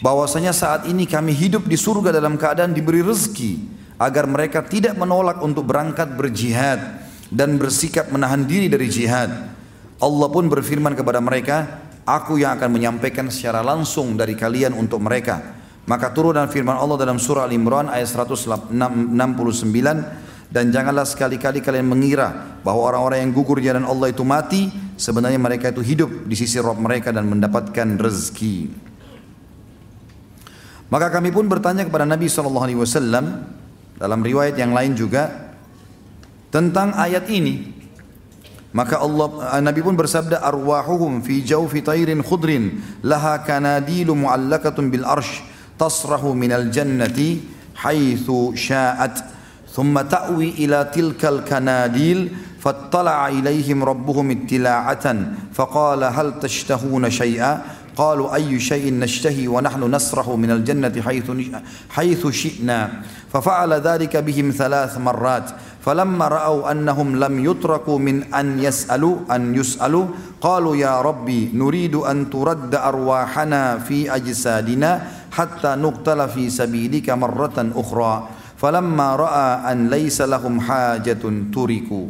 [0.00, 5.40] Bahwasanya saat ini kami hidup di surga dalam keadaan diberi rezeki agar mereka tidak menolak
[5.40, 9.30] untuk berangkat berjihad dan bersikap menahan diri dari jihad.
[9.96, 15.56] Allah pun berfirman kepada mereka, aku yang akan menyampaikan secara langsung dari kalian untuk mereka.
[15.86, 18.74] Maka turun dalam firman Allah dalam surah Al-Imran ayat 169
[20.50, 25.70] dan janganlah sekali-kali kalian mengira bahwa orang-orang yang gugur jalan Allah itu mati, sebenarnya mereka
[25.70, 28.70] itu hidup di sisi Rabb mereka dan mendapatkan rezeki.
[30.86, 32.46] Maka kami pun bertanya kepada Nabi SAW
[33.97, 35.53] dalam riwayat yang lain juga
[36.49, 37.79] tentang ayat ini.
[38.71, 45.51] Maka Allah Nabi pun bersabda arwahuhum fi jawfi tayrin khudrin laha kanadilu muallakatun bil arsh
[45.81, 47.19] تصرح من الجنة
[47.75, 49.15] حيث شاءت
[49.73, 52.19] ثم تأوي إلى تلك الكناديل
[52.61, 55.05] فاطلع إليهم ربهم اطلاعة
[55.53, 57.61] فقال هل تشتهون شيئا
[57.96, 61.28] قالوا أي شيء نشتهي ونحن نسرح من الجنة حيث
[61.90, 63.02] حيث شئنا.
[63.32, 65.50] ففعل ذلك بهم ثلاث مرات.
[65.80, 70.06] فلما رأوا أنهم لم يتركوا من أن يسألوا أن يسألوا
[70.40, 78.24] قالوا يا ربي نريد أن ترد أرواحنا في أجسادنا hatta nuqtala fi sabilika marratan ukhra
[78.56, 82.08] falamma ra'a an laysa lahum hajatun turiku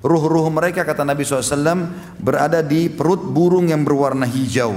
[0.00, 1.88] ruh-ruh mereka kata Nabi SAW
[2.20, 4.76] berada di perut burung yang berwarna hijau.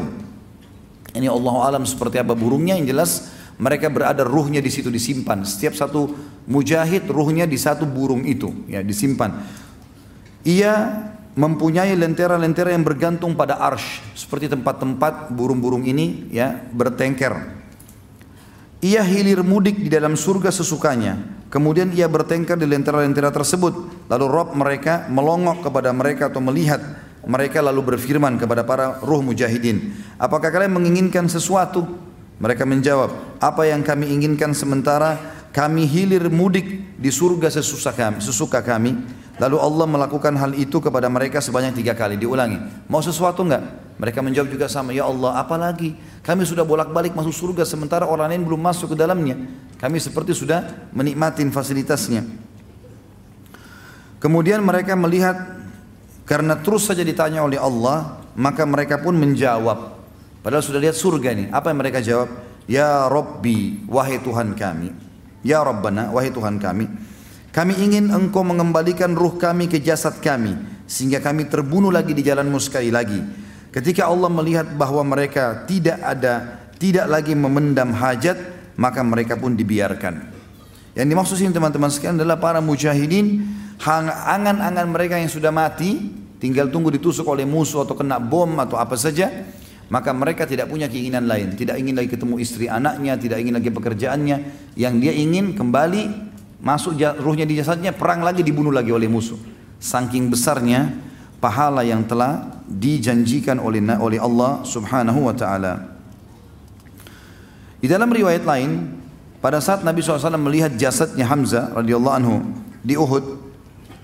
[1.13, 2.75] Ini Allah alam seperti apa burungnya?
[2.75, 3.11] Yang jelas
[3.61, 5.45] mereka berada ruhnya di situ disimpan.
[5.45, 6.09] Setiap satu
[6.49, 9.45] mujahid ruhnya di satu burung itu ya disimpan.
[10.43, 10.73] Ia
[11.33, 14.01] mempunyai lentera-lentera yang bergantung pada arsh.
[14.17, 17.62] Seperti tempat-tempat burung-burung ini ya bertengker.
[18.83, 21.15] Ia hilir mudik di dalam surga sesukanya.
[21.47, 23.71] Kemudian ia bertengkar di lentera-lentera tersebut.
[24.11, 26.83] Lalu Rob mereka melongok kepada mereka atau melihat
[27.23, 29.95] mereka lalu berfirman kepada para ruh mujahidin.
[30.19, 31.87] Apakah kalian menginginkan sesuatu?
[32.43, 35.15] Mereka menjawab, apa yang kami inginkan sementara
[35.55, 38.99] kami hilir mudik di surga sesuka kami, sesuka kami.
[39.41, 42.21] Lalu Allah melakukan hal itu kepada mereka sebanyak tiga kali.
[42.21, 42.85] Diulangi.
[42.85, 43.65] Mau sesuatu enggak?
[43.97, 44.93] Mereka menjawab juga sama.
[44.93, 45.97] Ya Allah, apalagi?
[46.21, 49.33] Kami sudah bolak-balik masuk surga sementara orang lain belum masuk ke dalamnya.
[49.81, 52.21] Kami seperti sudah menikmati fasilitasnya.
[54.21, 55.35] Kemudian mereka melihat
[56.23, 59.99] karena terus saja ditanya oleh Allah, maka mereka pun menjawab.
[60.39, 61.45] Padahal sudah lihat surga ini.
[61.49, 62.29] Apa yang mereka jawab?
[62.69, 64.95] Ya Rabbi, wahai Tuhan kami.
[65.43, 66.87] Ya Rabbana, wahai Tuhan kami.
[67.53, 70.57] Kami ingin engkau mengembalikan ruh kami ke jasad kami
[70.89, 73.21] sehingga kami terbunuh lagi di jalanmu sekali lagi.
[73.69, 78.35] Ketika Allah melihat bahwa mereka tidak ada tidak lagi memendam hajat,
[78.73, 80.33] maka mereka pun dibiarkan.
[80.97, 83.45] Yang dimaksud sini teman-teman sekalian adalah para mujahidin
[83.85, 88.93] angan-angan mereka yang sudah mati tinggal tunggu ditusuk oleh musuh atau kena bom atau apa
[88.95, 89.29] saja
[89.91, 93.69] maka mereka tidak punya keinginan lain tidak ingin lagi ketemu istri anaknya tidak ingin lagi
[93.73, 94.37] pekerjaannya
[94.79, 96.32] yang dia ingin kembali
[96.63, 99.35] masuk ruhnya di jasadnya perang lagi dibunuh lagi oleh musuh.
[99.83, 100.95] Saking besarnya
[101.43, 105.91] pahala yang telah dijanjikan oleh oleh Allah Subhanahu wa taala.
[107.83, 108.95] Di dalam riwayat lain
[109.43, 112.39] pada saat Nabi SAW melihat jasadnya Hamzah radhiyallahu anhu
[112.79, 113.43] di Uhud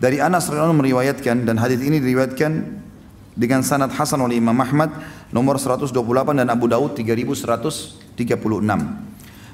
[0.04, 2.52] dari Anas radhiyallahu meriwayatkan dan hadis ini diriwayatkan
[3.40, 4.92] dengan sanad hasan oleh Imam Ahmad
[5.32, 5.96] nomor 128
[6.44, 8.20] dan Abu Daud 3136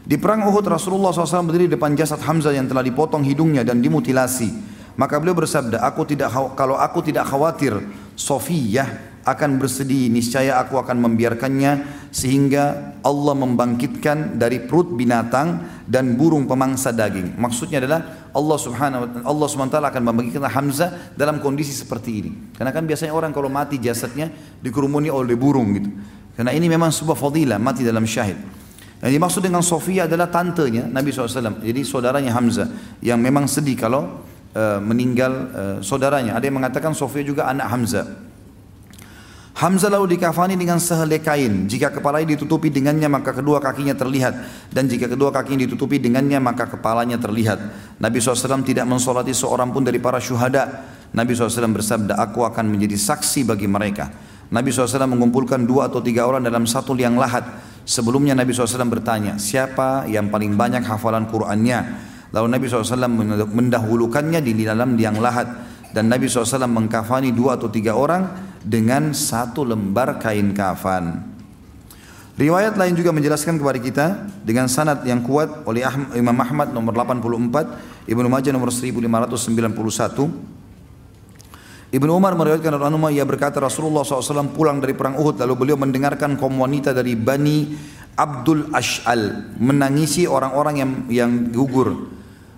[0.06, 3.82] di perang Uhud Rasulullah SAW berdiri di depan jasad Hamzah yang telah dipotong hidungnya dan
[3.82, 4.78] dimutilasi.
[5.02, 7.74] Maka beliau bersabda, aku tidak kalau aku tidak khawatir
[8.14, 16.46] Sofiyah akan bersedih, niscaya aku akan membiarkannya sehingga Allah membangkitkan dari perut binatang dan burung
[16.46, 17.34] pemangsa daging.
[17.36, 22.32] Maksudnya adalah Allah Subhanahu wa taala Allah Subhanahu akan membangkitkan Hamzah dalam kondisi seperti ini.
[22.54, 24.30] Karena kan biasanya orang kalau mati jasadnya
[24.62, 25.90] dikerumuni oleh burung gitu.
[26.38, 28.65] Karena ini memang sebuah fadilah mati dalam syahid.
[29.06, 31.62] Yang dimaksud dengan Sofia adalah tantenya Nabi SAW.
[31.62, 34.26] Jadi saudaranya Hamzah yang memang sedih kalau
[34.58, 36.34] uh, meninggal uh, saudaranya.
[36.34, 38.06] Ada yang mengatakan Sofia juga anak Hamzah.
[39.62, 41.70] Hamzah lalu dikafani dengan sehelai kain.
[41.70, 44.34] Jika kepalanya ditutupi dengannya maka kedua kakinya terlihat.
[44.74, 47.62] Dan jika kedua kakinya ditutupi dengannya maka kepalanya terlihat.
[48.02, 50.98] Nabi SAW tidak mensolati seorang pun dari para syuhada.
[51.14, 54.12] Nabi SAW bersabda, aku akan menjadi saksi bagi mereka.
[54.54, 57.46] Nabi SAW mengumpulkan dua atau tiga orang dalam satu liang lahat
[57.86, 61.80] Sebelumnya Nabi SAW bertanya, siapa yang paling banyak hafalan Qur'annya?
[62.34, 63.06] Lalu Nabi SAW
[63.46, 65.78] mendahulukannya di dalam liang lahat.
[65.94, 68.26] Dan Nabi SAW mengkafani dua atau tiga orang
[68.66, 71.38] dengan satu lembar kain kafan.
[72.36, 74.06] Riwayat lain juga menjelaskan kepada kita
[74.44, 75.88] dengan sanad yang kuat oleh
[76.18, 80.55] Imam Ahmad nomor 84, Ibnu Majah nomor 1591
[81.96, 86.36] Ibnu Umar meriwayatkan dari ia berkata Rasulullah SAW pulang dari perang Uhud lalu beliau mendengarkan
[86.36, 87.72] kaum wanita dari Bani
[88.20, 92.12] Abdul Ash'al menangisi orang-orang yang yang gugur.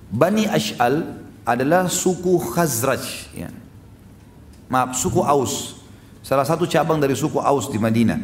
[0.09, 1.05] Bani Ash'al
[1.45, 3.05] adalah suku Khazraj
[3.37, 3.53] ya.
[4.73, 5.85] Maaf, suku Aus.
[6.25, 8.17] Salah satu cabang dari suku Aus di Madinah.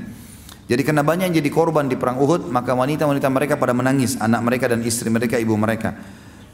[0.65, 4.41] Jadi karena banyak yang jadi korban di perang Uhud, maka wanita-wanita mereka pada menangis, anak
[4.41, 5.93] mereka dan istri mereka, ibu mereka.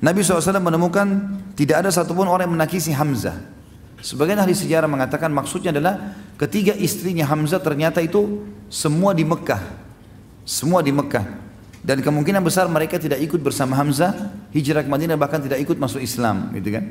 [0.04, 1.08] Nabi SAW menemukan
[1.56, 3.59] tidak ada satupun orang yang menangisi Hamzah.
[4.00, 9.60] Sebagian ahli sejarah mengatakan maksudnya adalah ketiga istrinya Hamzah ternyata itu semua di Mekah.
[10.48, 11.26] Semua di Mekah.
[11.80, 16.04] Dan kemungkinan besar mereka tidak ikut bersama Hamzah hijrah ke Madinah bahkan tidak ikut masuk
[16.04, 16.84] Islam, gitu kan.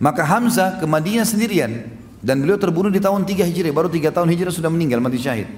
[0.00, 1.92] Maka Hamzah ke Madinah sendirian
[2.24, 5.48] dan beliau terbunuh di tahun 3 Hijriah, baru 3 tahun Hijrah sudah meninggal mati syahid.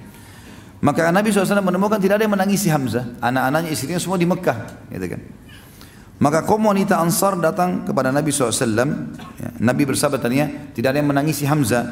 [0.82, 5.06] Maka Nabi SAW menemukan tidak ada yang menangisi Hamzah, anak-anaknya istrinya semua di Mekah, gitu
[5.14, 5.20] kan.
[6.22, 8.54] Maka kaum wanita Ansar datang kepada Nabi SAW.
[9.42, 11.82] Ya, Nabi bersabda tadinya tidak ada yang menangisi Hamzah.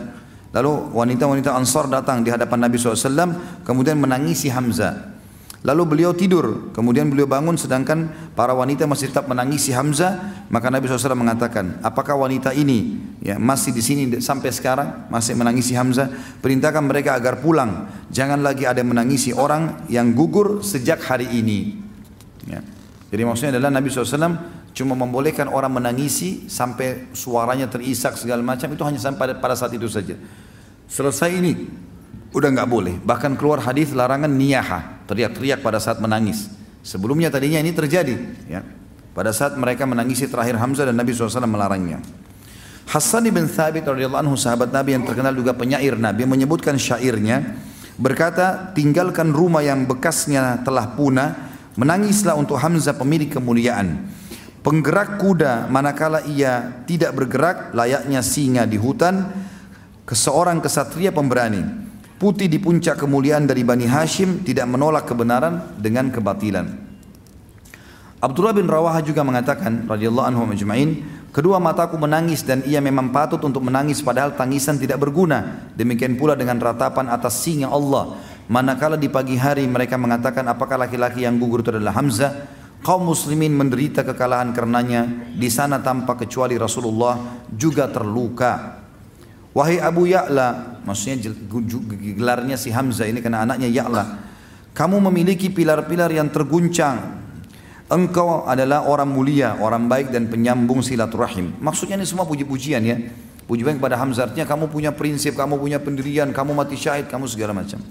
[0.54, 5.18] Lalu wanita-wanita Ansar datang di hadapan Nabi SAW kemudian menangisi Hamzah.
[5.60, 10.46] Lalu beliau tidur, kemudian beliau bangun sedangkan para wanita masih tetap menangisi Hamzah.
[10.46, 15.74] Maka Nabi SAW mengatakan, apakah wanita ini ya masih di sini sampai sekarang masih menangisi
[15.74, 16.06] Hamzah?
[16.38, 17.90] Perintahkan mereka agar pulang.
[18.14, 21.76] Jangan lagi ada menangisi orang yang gugur sejak hari ini.
[22.48, 22.64] Ya.
[23.10, 24.38] Jadi maksudnya adalah Nabi SAW
[24.70, 29.90] cuma membolehkan orang menangisi sampai suaranya terisak segala macam itu hanya sampai pada saat itu
[29.90, 30.14] saja.
[30.86, 31.66] Selesai ini
[32.30, 32.94] udah nggak boleh.
[33.02, 36.46] Bahkan keluar hadis larangan niyaha, teriak-teriak pada saat menangis.
[36.86, 38.14] Sebelumnya tadinya ini terjadi,
[38.46, 38.62] ya.
[39.10, 41.98] Pada saat mereka menangisi terakhir Hamzah dan Nabi SAW melarangnya.
[42.86, 47.58] Hasan bin Thabit radhiyallahu anhu sahabat Nabi yang terkenal juga penyair Nabi menyebutkan syairnya
[47.94, 51.49] berkata tinggalkan rumah yang bekasnya telah punah
[51.80, 54.12] menangislah untuk Hamzah pemilik kemuliaan.
[54.60, 59.32] Penggerak kuda manakala ia tidak bergerak layaknya singa di hutan
[60.04, 61.64] ke seorang kesatria pemberani.
[62.20, 66.68] Putih di puncak kemuliaan dari Bani Hashim tidak menolak kebenaran dengan kebatilan.
[68.20, 73.40] Abdullah bin Rawaha juga mengatakan radhiyallahu anhu majma'in, kedua mataku menangis dan ia memang patut
[73.42, 75.70] untuk menangis padahal tangisan tidak berguna.
[75.74, 78.18] Demikian pula dengan ratapan atas singa Allah.
[78.50, 82.50] Manakala di pagi hari mereka mengatakan apakah laki-laki yang gugur itu adalah Hamzah,
[82.82, 85.06] kaum muslimin menderita kekalahan karenanya.
[85.38, 88.82] Di sana tanpa kecuali Rasulullah juga terluka.
[89.54, 91.30] Wahai Abu Ya'la, maksudnya
[92.18, 94.04] gelarnya si Hamzah ini karena anaknya Ya'la.
[94.74, 97.22] Kamu memiliki pilar-pilar yang terguncang
[97.90, 101.58] Engkau adalah orang mulia, orang baik dan penyambung silaturahim.
[101.58, 102.96] Maksudnya ini semua puji-pujian ya.
[103.50, 107.50] Puji-pujian kepada Hamzah artinya kamu punya prinsip, kamu punya pendirian, kamu mati syahid, kamu segala
[107.50, 107.82] macam.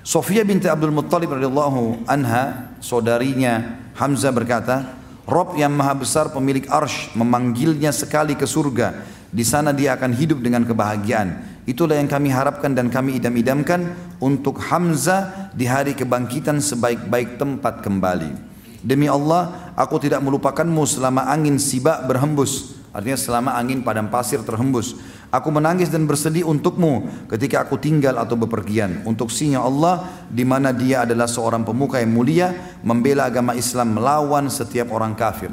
[0.00, 4.96] Sofia binti Abdul Muttalib radhiyallahu anha, saudarinya Hamzah berkata,
[5.28, 8.96] Rob yang maha besar pemilik arsh memanggilnya sekali ke surga.
[9.28, 11.60] Di sana dia akan hidup dengan kebahagiaan.
[11.68, 13.92] Itulah yang kami harapkan dan kami idam-idamkan
[14.24, 18.51] untuk Hamzah di hari kebangkitan sebaik-baik tempat kembali.
[18.82, 22.74] Demi Allah, aku tidak melupakanmu selama angin sibak berhembus.
[22.92, 24.98] Artinya selama angin padang pasir terhembus.
[25.32, 29.00] Aku menangis dan bersedih untukmu ketika aku tinggal atau bepergian.
[29.08, 32.52] Untuk sinya Allah di mana dia adalah seorang pemuka yang mulia
[32.84, 35.48] membela agama Islam melawan setiap orang kafir.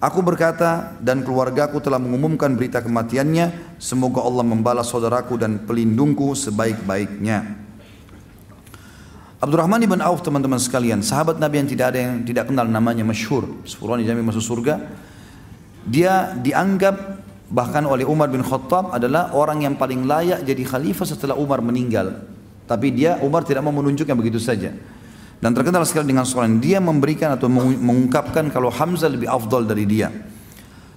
[0.00, 3.76] Aku berkata dan keluargaku telah mengumumkan berita kematiannya.
[3.76, 7.61] Semoga Allah membalas saudaraku dan pelindungku sebaik-baiknya.
[9.42, 13.42] Abdurrahman ibn Auf teman-teman sekalian, sahabat Nabi yang tidak ada yang tidak kenal namanya masyhur,
[13.66, 14.78] sepuluh dijamin masuk surga.
[15.82, 17.18] Dia dianggap
[17.50, 22.22] bahkan oleh Umar bin Khattab adalah orang yang paling layak jadi khalifah setelah Umar meninggal.
[22.70, 24.70] Tapi dia Umar tidak mau menunjuknya begitu saja.
[25.42, 30.06] Dan terkenal sekali dengan soalan dia memberikan atau mengungkapkan kalau Hamzah lebih afdal dari dia.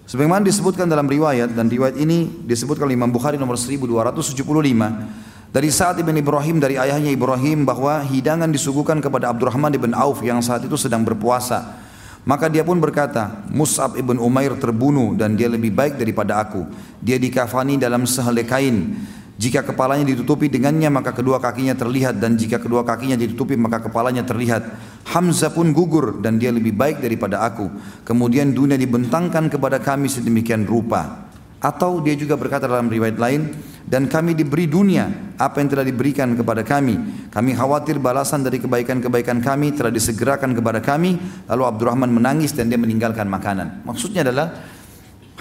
[0.05, 5.95] Sebagaimana disebutkan dalam riwayat dan riwayat ini disebutkan oleh Imam Bukhari nomor 1275 dari saat
[5.95, 10.76] Ibn Ibrahim dari ayahnya Ibrahim bahwa hidangan disuguhkan kepada Abdurrahman ibn Auf yang saat itu
[10.76, 11.80] sedang berpuasa.
[12.27, 16.68] Maka dia pun berkata, Mus'ab ibn Umair terbunuh dan dia lebih baik daripada aku.
[16.99, 18.99] Dia dikafani dalam sehelai kain.
[19.40, 24.27] Jika kepalanya ditutupi dengannya maka kedua kakinya terlihat dan jika kedua kakinya ditutupi maka kepalanya
[24.27, 24.68] terlihat.
[25.07, 27.72] Hamzah pun gugur dan dia lebih baik daripada aku.
[28.03, 31.32] Kemudian dunia dibentangkan kepada kami sedemikian rupa.
[31.65, 33.49] Atau dia juga berkata dalam riwayat lain,
[33.85, 37.25] dan kami diberi dunia apa yang telah diberikan kepada kami.
[37.33, 41.17] Kami khawatir balasan dari kebaikan-kebaikan kami telah disegerakan kepada kami.
[41.49, 43.85] Lalu Abdurrahman menangis dan dia meninggalkan makanan.
[43.85, 44.57] Maksudnya adalah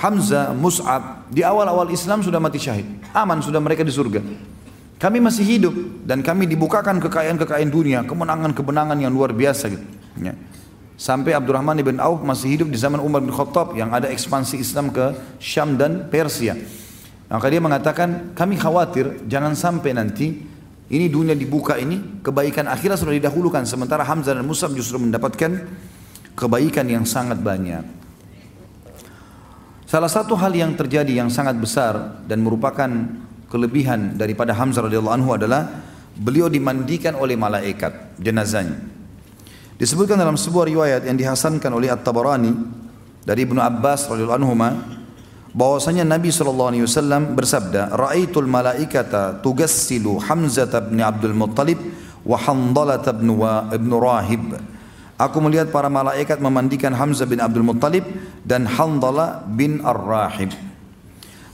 [0.01, 2.85] Hamzah, Mus'ab di awal-awal Islam sudah mati syahid.
[3.17, 4.21] Aman sudah mereka di surga.
[5.01, 5.75] Kami masih hidup
[6.05, 9.85] dan kami dibukakan kekayaan-kekayaan dunia, kemenangan-kemenangan yang luar biasa gitu.
[10.21, 10.37] Ya.
[10.95, 14.95] Sampai Abdurrahman ibn Auf masih hidup di zaman Umar bin Khattab yang ada ekspansi Islam
[14.95, 15.11] ke
[15.43, 16.55] Syam dan Persia.
[17.27, 20.39] Maka dia mengatakan, kami khawatir jangan sampai nanti
[20.87, 25.67] ini dunia dibuka ini kebaikan akhirat sudah didahulukan sementara Hamzah dan Musab justru mendapatkan
[26.39, 27.83] kebaikan yang sangat banyak.
[29.91, 32.87] Salah satu hal yang terjadi yang sangat besar dan merupakan
[33.51, 35.67] kelebihan daripada Hamzah radhiyallahu anhu adalah
[36.15, 38.94] beliau dimandikan oleh malaikat jenazahnya.
[39.75, 42.55] Disebutkan dalam sebuah riwayat yang dihasankan oleh At-Tabarani
[43.27, 44.55] dari Ibnu Abbas radhiyallahu anhu
[45.51, 51.83] bahwasanya Nabi sallallahu alaihi wasallam bersabda, "Ra'aitul malaikata tugassilu Hamzah bin Abdul Muttalib
[52.23, 53.35] wa Handalah bin
[53.75, 54.45] ibn Rahib."
[55.15, 58.07] Aku melihat para malaikat memandikan Hamzah bin Abdul Muttalib
[58.47, 60.51] dan Handalah bin Ar-Rahib.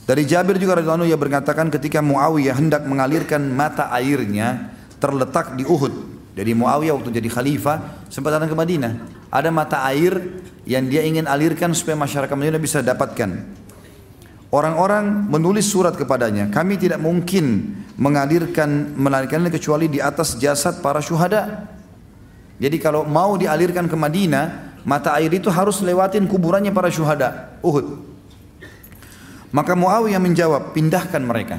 [0.04, 5.64] Dari Jabir juga radhiyallahu anhu ia berkatakan ketika Muawiyah hendak mengalirkan mata airnya terletak di
[5.64, 8.92] Uhud jadi Muawiyah waktu jadi khalifah sempat datang ke Madinah.
[9.30, 13.58] Ada mata air yang dia ingin alirkan supaya masyarakat Madinah bisa dapatkan.
[14.50, 21.70] Orang-orang menulis surat kepadanya, kami tidak mungkin mengalirkan mengalirkan kecuali di atas jasad para syuhada.
[22.58, 28.10] Jadi kalau mau dialirkan ke Madinah, mata air itu harus lewatin kuburannya para syuhada Uhud.
[29.50, 31.58] Maka Muawiyah menjawab, pindahkan mereka.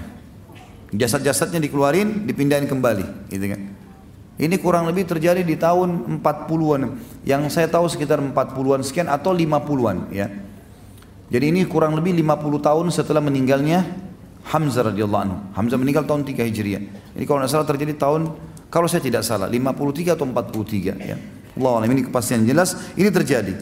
[0.92, 3.81] Jasad-jasadnya dikeluarin, dipindahin kembali, gitu kan.
[4.42, 6.98] Ini kurang lebih terjadi di tahun 40-an.
[7.22, 10.34] Yang saya tahu sekitar 40-an sekian atau 50-an ya.
[11.30, 13.86] Jadi ini kurang lebih 50 tahun setelah meninggalnya
[14.42, 15.38] Hamzah radhiyallahu anhu.
[15.54, 16.82] Hamzah meninggal tahun 3 Hijriah.
[17.14, 18.22] Ini kalau tidak salah terjadi tahun
[18.74, 21.18] kalau saya tidak salah 53 atau 43 ya.
[21.52, 23.54] Allah ini kepastian jelas ini terjadi.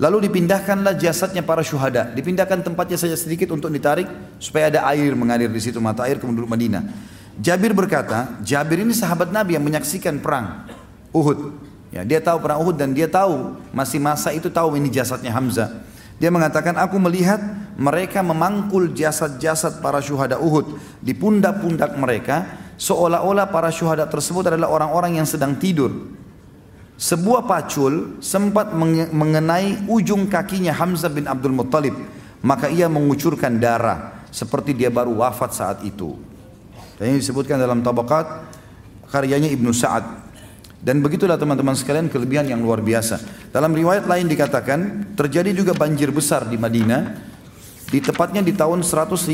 [0.00, 2.08] Lalu dipindahkanlah jasadnya para syuhada.
[2.14, 4.06] Dipindahkan tempatnya saja sedikit untuk ditarik
[4.38, 7.09] supaya ada air mengalir di situ mata air ke Madinah.
[7.40, 10.68] Jabir berkata, Jabir ini sahabat Nabi yang menyaksikan perang
[11.08, 11.56] Uhud.
[11.88, 15.82] Ya, dia tahu perang Uhud dan dia tahu masih masa itu tahu ini jasadnya Hamzah.
[16.20, 17.40] Dia mengatakan, aku melihat
[17.80, 22.44] mereka memangkul jasad-jasad para syuhada Uhud di pundak-pundak mereka
[22.76, 26.12] seolah-olah para syuhada tersebut adalah orang-orang yang sedang tidur.
[27.00, 28.76] Sebuah pacul sempat
[29.16, 31.96] mengenai ujung kakinya Hamzah bin Abdul Muttalib.
[32.44, 36.29] Maka ia mengucurkan darah seperti dia baru wafat saat itu.
[37.00, 38.44] Dan ini disebutkan dalam tabakat
[39.08, 40.28] karyanya Ibnu Sa'ad.
[40.84, 43.48] Dan begitulah teman-teman sekalian kelebihan yang luar biasa.
[43.48, 47.32] Dalam riwayat lain dikatakan terjadi juga banjir besar di Madinah
[47.88, 49.32] di tepatnya di tahun 153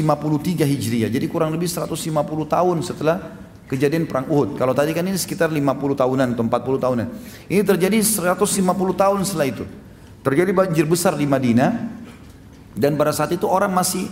[0.63, 1.11] Hijriah.
[1.11, 2.07] Jadi kurang lebih 150
[2.47, 3.17] tahun setelah
[3.67, 4.55] kejadian perang Uhud.
[4.55, 5.67] Kalau tadi kan ini sekitar 50
[5.99, 7.07] tahunan atau 40 tahunan.
[7.51, 8.63] Ini terjadi 150
[8.95, 9.65] tahun setelah itu.
[10.23, 11.71] Terjadi banjir besar di Madinah
[12.75, 14.07] dan pada saat itu orang masih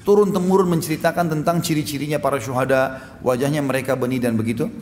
[0.00, 4.72] turun temurun menceritakan tentang ciri-cirinya para syuhada, wajahnya mereka benih dan begitu.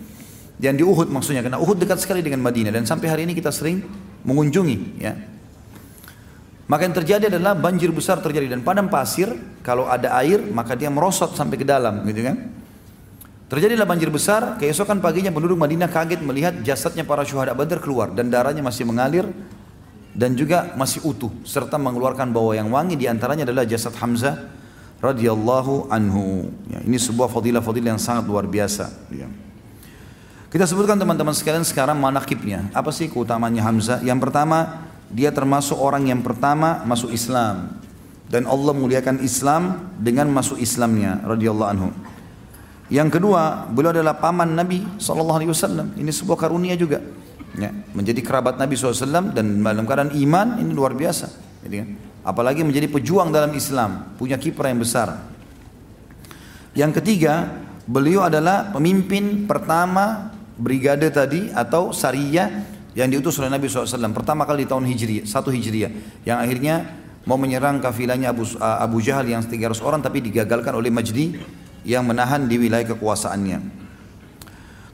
[0.61, 3.49] Dan di Uhud maksudnya karena Uhud dekat sekali dengan Madinah dan sampai hari ini kita
[3.49, 3.81] sering
[4.29, 5.17] mengunjungi ya.
[6.69, 9.33] Maka yang terjadi adalah banjir besar terjadi dan padang pasir
[9.65, 12.37] kalau ada air maka dia merosot sampai ke dalam gitu kan.
[13.51, 18.31] Terjadilah banjir besar, keesokan paginya penduduk Madinah kaget melihat jasadnya para syuhada Badar keluar dan
[18.31, 19.27] darahnya masih mengalir
[20.15, 24.60] dan juga masih utuh serta mengeluarkan bau yang wangi di antaranya adalah jasad Hamzah
[25.01, 26.53] radhiyallahu anhu.
[26.69, 28.93] Ya, ini sebuah fadilah-fadilah yang sangat luar biasa.
[29.13, 29.27] Ya.
[30.53, 32.69] Kita sebutkan teman-teman sekalian sekarang manakibnya.
[32.77, 34.05] Apa sih keutamanya Hamzah?
[34.05, 37.81] Yang pertama, dia termasuk orang yang pertama masuk Islam
[38.31, 41.91] dan Allah muliakan Islam dengan masuk Islamnya radhiyallahu anhu.
[42.91, 45.95] Yang kedua, beliau adalah paman Nabi SAW.
[45.95, 46.99] Ini sebuah karunia juga.
[47.59, 51.31] Ya, menjadi kerabat Nabi SAW dan dalam keadaan iman ini luar biasa.
[51.67, 51.89] Jadi, kan?
[52.23, 55.21] Apalagi menjadi pejuang dalam Islam, punya kiprah yang besar.
[56.77, 57.51] Yang ketiga,
[57.89, 60.31] beliau adalah pemimpin pertama
[60.61, 65.49] brigade tadi atau sariyah yang diutus oleh Nabi SAW pertama kali di tahun Hijriah, satu
[65.55, 70.89] Hijriah yang akhirnya mau menyerang kafilahnya Abu, Abu Jahal yang 300 orang tapi digagalkan oleh
[70.89, 71.37] Majdi
[71.85, 73.59] yang menahan di wilayah kekuasaannya.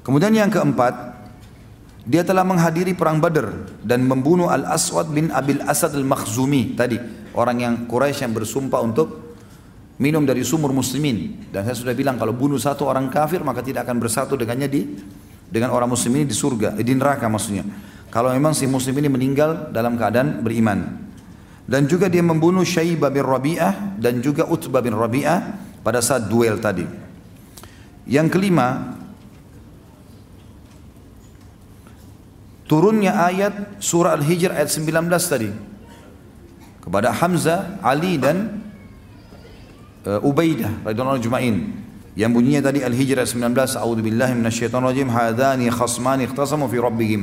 [0.03, 1.16] Kemudian yang keempat,
[2.07, 6.95] dia telah menghadiri perang Badr dan membunuh Al-Aswad bin Abil Asad Al-Makhzumi tadi,
[7.35, 9.37] orang yang Quraisy yang bersumpah untuk
[9.99, 11.51] minum dari sumur muslimin.
[11.51, 14.83] Dan saya sudah bilang kalau bunuh satu orang kafir maka tidak akan bersatu dengannya di
[15.51, 17.67] dengan orang muslim ini di surga, di neraka maksudnya.
[18.07, 21.05] Kalau memang si muslim ini meninggal dalam keadaan beriman.
[21.67, 26.63] Dan juga dia membunuh Syaibah bin Rabi'ah dan juga Utbah bin Rabi'ah pada saat duel
[26.63, 26.87] tadi.
[28.07, 28.95] Yang kelima,
[32.67, 35.51] turunnya ayat surah Al-Hijr ayat 19 tadi.
[36.83, 38.63] Kepada Hamzah, Ali dan
[40.07, 41.75] uh, Ubaidah radhiyallahu jumain
[42.15, 47.23] yang bunyinya tadi Al-Hijr ayat 19 A'udzu billahi minasyaitonir rajim hadani khasmani ikhtasamu fi rabbihim.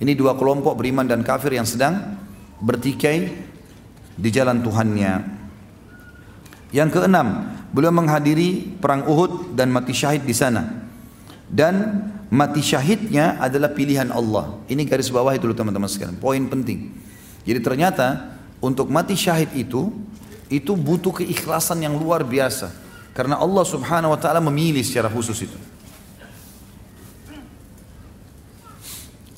[0.00, 2.16] Ini dua kelompok beriman dan kafir yang sedang
[2.60, 3.32] bertikai
[4.16, 5.40] di jalan Tuhannya.
[6.70, 10.86] Yang keenam, beliau menghadiri perang Uhud dan mati syahid di sana.
[11.50, 14.62] Dan mati syahidnya adalah pilihan Allah.
[14.70, 16.16] Ini garis bawah itu teman-teman sekalian.
[16.16, 16.94] Poin penting.
[17.42, 19.90] Jadi ternyata untuk mati syahid itu
[20.46, 22.70] itu butuh keikhlasan yang luar biasa.
[23.10, 25.58] Karena Allah Subhanahu wa taala memilih secara khusus itu.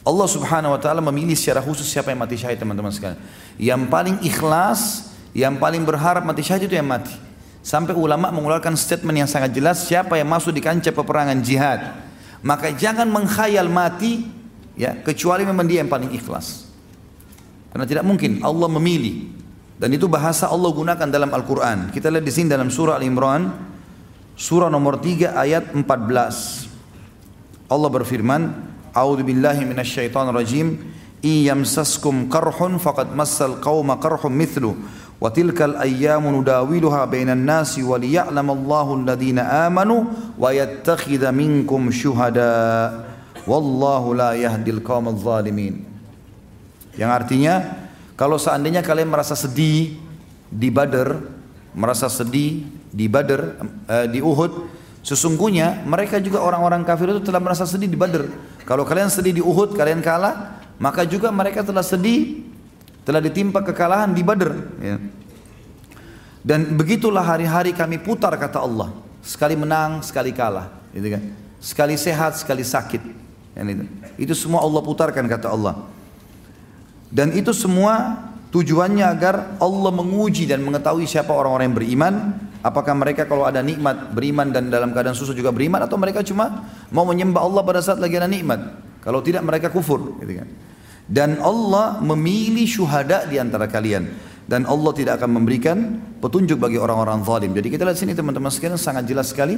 [0.03, 3.19] Allah Subhanahu wa taala memilih secara khusus siapa yang mati syahid teman-teman sekalian.
[3.57, 7.17] Yang paling ikhlas yang paling berharap mati syahid itu yang mati.
[7.63, 12.12] Sampai ulama mengeluarkan statement yang sangat jelas siapa yang masuk di kancah peperangan jihad.
[12.43, 14.27] Maka jangan mengkhayal mati
[14.75, 16.67] ya kecuali memang dia yang paling ikhlas.
[17.71, 19.31] Karena tidak mungkin Allah memilih
[19.83, 21.91] dan itu bahasa Allah gunakan dalam Al-Qur'an.
[21.91, 23.51] Kita lihat di sini dalam surah Al-Imran
[24.39, 26.71] surah nomor 3 ayat 14.
[27.67, 28.43] Allah berfirman,
[28.95, 30.79] "A'udzu billahi minasyaitonir rajim.
[31.23, 34.79] Iyamsaskum qarhun faqad massal qauma qarhum mithlu."
[35.23, 43.07] Ayyamu nudawiluha bainan nasi wa liya'lamallahu alladhina amanu wa yattakhidha minkum syuhada
[43.47, 45.87] wallahu la yahdil qaumal zalimin
[46.99, 47.87] yang artinya
[48.19, 49.95] kalau seandainya kalian merasa sedih
[50.51, 51.23] di Badar
[51.73, 53.57] merasa sedih di Badar
[53.89, 58.31] eh, di Uhud Sesungguhnya mereka juga orang-orang kafir itu telah merasa sedih di Badar.
[58.63, 62.47] Kalau kalian sedih di Uhud, kalian kalah, maka juga mereka telah sedih
[63.03, 64.51] telah ditimpa kekalahan di Badr.
[64.83, 64.97] Ya.
[66.43, 68.91] Dan begitulah hari-hari kami putar kata Allah.
[69.23, 70.71] Sekali menang, sekali kalah.
[70.91, 71.23] Gitu kan?
[71.63, 73.03] Sekali sehat, sekali sakit.
[73.53, 73.85] Ya, itu.
[74.19, 75.87] itu semua Allah putarkan kata Allah.
[77.13, 78.19] Dan itu semua
[78.53, 82.15] Tujuannya agar Allah menguji dan mengetahui siapa orang-orang yang beriman.
[82.61, 86.69] Apakah mereka kalau ada nikmat beriman dan dalam keadaan susah juga beriman atau mereka cuma
[86.93, 88.61] mau menyembah Allah pada saat lagi ada nikmat.
[89.01, 90.21] Kalau tidak mereka kufur.
[90.21, 90.49] Gitu kan.
[91.07, 95.79] Dan Allah memilih syuhada di antara kalian dan Allah tidak akan memberikan
[96.19, 97.55] petunjuk bagi orang-orang zalim.
[97.55, 99.57] Jadi kita lihat sini teman-teman sekalian sangat jelas sekali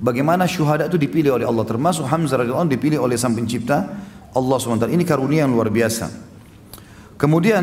[0.00, 3.92] bagaimana syuhada itu dipilih oleh Allah termasuk Hamzah radhiyallahu anhu dipilih oleh sang pencipta
[4.32, 4.88] Allah SWT.
[4.88, 6.08] Ini karunia yang luar biasa.
[7.20, 7.62] Kemudian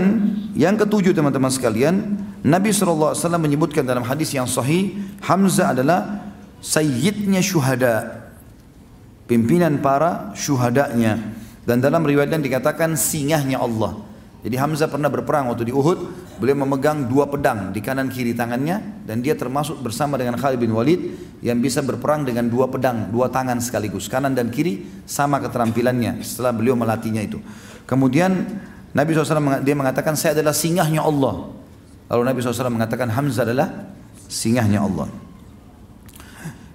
[0.56, 2.16] yang ketujuh teman-teman sekalian,
[2.48, 4.96] Nabi SAW menyebutkan dalam hadis yang sahih,
[5.26, 6.32] Hamzah adalah
[6.64, 8.24] sayyidnya syuhada.
[9.28, 11.20] Pimpinan para syuhadanya.
[11.70, 13.94] Dan dalam riwayat yang dikatakan singahnya Allah.
[14.42, 16.00] Jadi Hamzah pernah berperang waktu di Uhud,
[16.42, 20.74] beliau memegang dua pedang di kanan kiri tangannya dan dia termasuk bersama dengan Khalid bin
[20.74, 21.14] Walid
[21.46, 26.58] yang bisa berperang dengan dua pedang, dua tangan sekaligus, kanan dan kiri sama keterampilannya setelah
[26.58, 27.38] beliau melatihnya itu.
[27.86, 28.50] Kemudian
[28.90, 31.54] Nabi SAW dia mengatakan saya adalah singahnya Allah.
[32.10, 33.94] Lalu Nabi SAW mengatakan Hamzah adalah
[34.26, 35.06] singahnya Allah.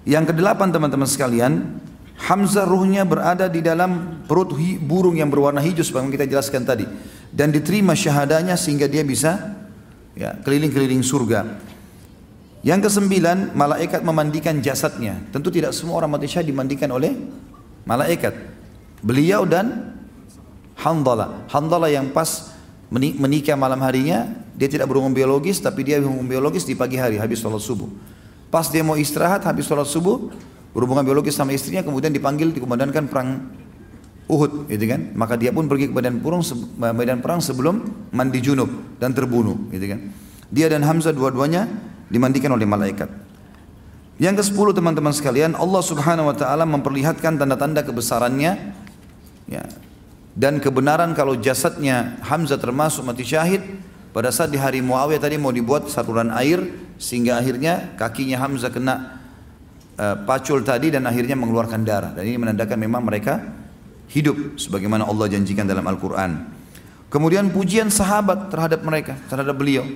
[0.07, 1.81] Yang kedelapan teman-teman sekalian,
[2.15, 6.87] Hamzah ruhnya berada di dalam perut burung yang berwarna hijau seperti kita jelaskan tadi
[7.35, 9.55] dan diterima syahadanya sehingga dia bisa
[10.15, 11.59] ya keliling-keliling surga.
[12.65, 15.21] Yang kesembilan, malaikat memandikan jasadnya.
[15.29, 17.13] Tentu tidak semua orang mati syahid dimandikan oleh
[17.85, 18.33] malaikat.
[19.05, 19.93] Beliau dan
[20.81, 21.45] Handala.
[21.53, 22.51] Handala yang pas
[22.89, 27.37] menikah malam harinya, dia tidak berhubungan biologis, tapi dia berhubungan biologis di pagi hari, habis
[27.37, 27.87] sholat subuh.
[28.49, 30.33] Pas dia mau istirahat, habis sholat subuh,
[30.75, 33.29] berhubungan biologis sama istrinya kemudian dipanggil dikomandankan perang
[34.25, 35.15] Uhud gitu kan.
[35.15, 36.43] Maka dia pun pergi ke medan perang
[36.97, 38.67] medan perang sebelum mandi junub
[38.99, 39.99] dan terbunuh gitu kan.
[40.51, 41.69] Dia dan Hamzah dua-duanya
[42.11, 43.07] dimandikan oleh malaikat.
[44.15, 48.71] Yang ke-10 teman-teman sekalian Allah Subhanahu wa taala memperlihatkan tanda-tanda kebesarannya
[49.51, 49.63] ya
[50.35, 53.63] dan kebenaran kalau jasadnya Hamzah termasuk mati syahid.
[54.15, 56.63] Pada saat di hari Muawiyah tadi mau dibuat saluran air
[56.95, 59.19] sehingga akhirnya kakinya Hamzah kena
[59.99, 62.11] uh, pacul tadi dan akhirnya mengeluarkan darah.
[62.15, 63.39] Dan ini menandakan memang mereka
[64.11, 66.55] hidup sebagaimana Allah janjikan dalam Al-Quran.
[67.09, 69.87] Kemudian pujian sahabat terhadap mereka, terhadap beliau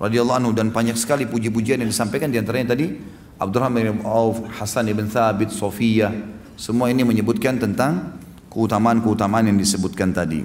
[0.00, 2.96] radhiyallahu anhu dan banyak sekali puji-pujian yang disampaikan di antaranya tadi
[3.36, 6.12] Abdurrahman bin Auf, Hasan bin Thabit, Sofia,
[6.60, 8.20] semua ini menyebutkan tentang
[8.52, 10.44] keutamaan-keutamaan yang disebutkan tadi.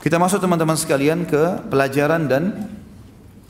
[0.00, 2.42] Kita masuk teman-teman sekalian ke pelajaran dan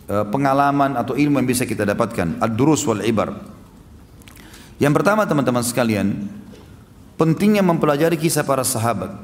[0.06, 2.38] uh, pengalaman atau ilmu yang bisa kita dapatkan.
[2.38, 3.55] Ad-durus wal ibar.
[4.76, 6.28] Yang pertama teman-teman sekalian,
[7.16, 9.16] pentingnya mempelajari kisah para sahabat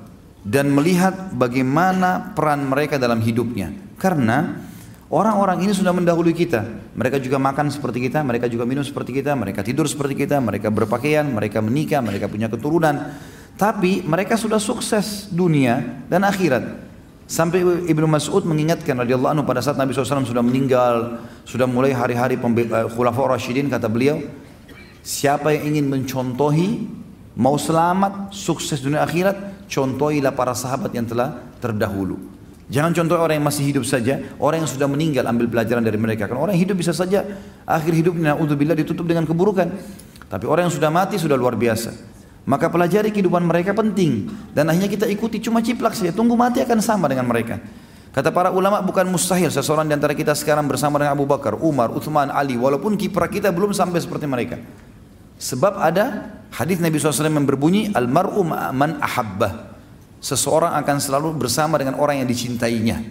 [0.42, 3.70] dan melihat bagaimana peran mereka dalam hidupnya.
[4.00, 4.58] Karena
[5.12, 6.64] orang-orang ini sudah mendahului kita.
[6.96, 10.72] Mereka juga makan seperti kita, mereka juga minum seperti kita, mereka tidur seperti kita, mereka
[10.72, 13.12] berpakaian, mereka menikah, mereka punya keturunan.
[13.54, 16.90] Tapi mereka sudah sukses dunia dan akhirat.
[17.28, 22.36] Sampai Ibnu Mas'ud mengingatkan radhiyallahu anhu pada saat Nabi SAW sudah meninggal, sudah mulai hari-hari
[22.36, 24.20] eh, Khulafaur Rasyidin kata beliau,
[25.02, 26.86] Siapa yang ingin mencontohi
[27.34, 32.32] mau selamat, sukses dunia akhirat, contohilah para sahabat yang telah terdahulu.
[32.72, 36.30] Jangan contoh orang yang masih hidup saja, orang yang sudah meninggal ambil pelajaran dari mereka.
[36.30, 37.26] Karena orang yang hidup bisa saja
[37.68, 39.68] akhir hidupnya udzubillah ditutup dengan keburukan.
[40.30, 41.92] Tapi orang yang sudah mati sudah luar biasa.
[42.48, 46.16] Maka pelajari kehidupan mereka penting dan akhirnya kita ikuti cuma ciplak saja.
[46.16, 47.60] Tunggu mati akan sama dengan mereka.
[48.12, 51.92] Kata para ulama bukan mustahil seseorang di antara kita sekarang bersama dengan Abu Bakar, Umar,
[51.92, 54.56] Uthman, Ali walaupun kiprah kita belum sampai seperti mereka.
[55.42, 59.74] Sebab ada hadis Nabi SAW yang berbunyi almaru man ahabbah.
[60.22, 63.02] Seseorang akan selalu bersama dengan orang yang dicintainya.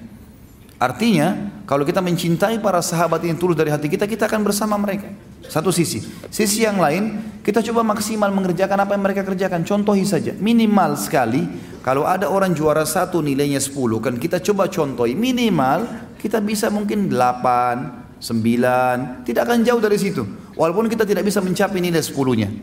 [0.79, 5.11] Artinya, kalau kita mencintai para sahabat yang tulus dari hati kita, kita akan bersama mereka.
[5.45, 6.01] Satu sisi.
[6.31, 9.61] Sisi yang lain, kita coba maksimal mengerjakan apa yang mereka kerjakan.
[9.67, 10.33] Contohi saja.
[10.39, 11.45] Minimal sekali,
[11.85, 15.13] kalau ada orang juara satu nilainya 10, kan kita coba contohi.
[15.13, 15.85] Minimal,
[16.17, 20.21] kita bisa mungkin 8, 9, tidak akan jauh dari situ.
[20.53, 22.53] Walaupun kita tidak bisa mencapai nilai sepuluhnya.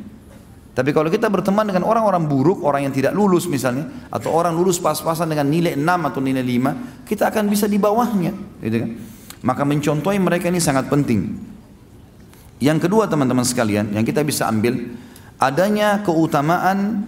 [0.71, 4.79] Tapi kalau kita berteman dengan orang-orang buruk, orang yang tidak lulus misalnya, atau orang lulus
[4.79, 8.31] pas-pasan dengan nilai 6 atau nilai 5, kita akan bisa di bawahnya.
[8.63, 8.91] Gitu kan?
[9.43, 11.35] Maka mencontohi mereka ini sangat penting.
[12.63, 14.79] Yang kedua teman-teman sekalian, yang kita bisa ambil,
[15.43, 17.03] adanya keutamaan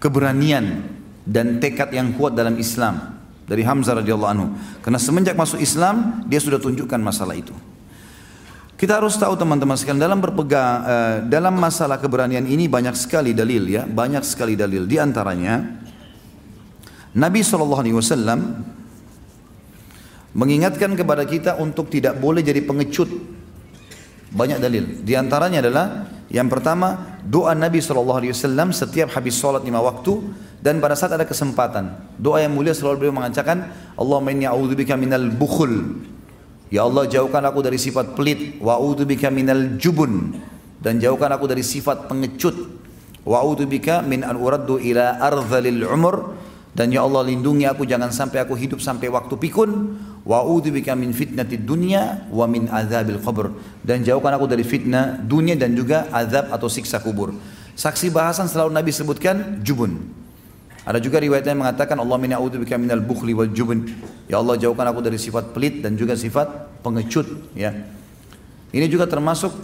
[0.00, 0.80] keberanian
[1.28, 3.15] dan tekad yang kuat dalam Islam
[3.46, 4.46] dari Hamzah radhiyallahu anhu.
[4.82, 7.54] Karena semenjak masuk Islam, dia sudah tunjukkan masalah itu.
[8.76, 13.64] Kita harus tahu teman-teman sekalian dalam berpegang uh, dalam masalah keberanian ini banyak sekali dalil
[13.64, 14.84] ya, banyak sekali dalil.
[14.84, 15.64] Di antaranya
[17.16, 18.36] Nabi SAW
[20.36, 23.08] mengingatkan kepada kita untuk tidak boleh jadi pengecut.
[24.36, 25.00] Banyak dalil.
[25.00, 28.22] Di antaranya adalah yang pertama doa Nabi SAW
[28.70, 30.22] setiap habis sholat lima waktu
[30.62, 31.94] dan pada saat ada kesempatan.
[32.16, 36.00] Doa yang mulia selalu beliau mengatakan, Allahumma inni a'udzubika minal bukhul.
[36.70, 38.58] Ya Allah jauhkan aku dari sifat pelit.
[38.58, 40.34] Wa a'udzubika minal jubun.
[40.80, 42.56] Dan jauhkan aku dari sifat pengecut.
[43.26, 46.34] Wa a'udzubika min an uraddu ila ardhalil umur
[46.76, 49.96] dan ya Allah lindungi aku jangan sampai aku hidup sampai waktu pikun.
[50.26, 53.54] Wa bika min fitnatid dunya wa min azabil qabr.
[53.86, 57.30] Dan jauhkan aku dari fitnah dunia dan juga azab atau siksa kubur.
[57.78, 60.02] Saksi bahasan selalu Nabi sebutkan jubun.
[60.82, 63.86] Ada juga riwayatnya yang mengatakan Allah min bika minal bukhli wal jubun.
[64.26, 67.74] Ya Allah jauhkan aku dari sifat pelit dan juga sifat pengecut ya.
[68.74, 69.54] Ini juga termasuk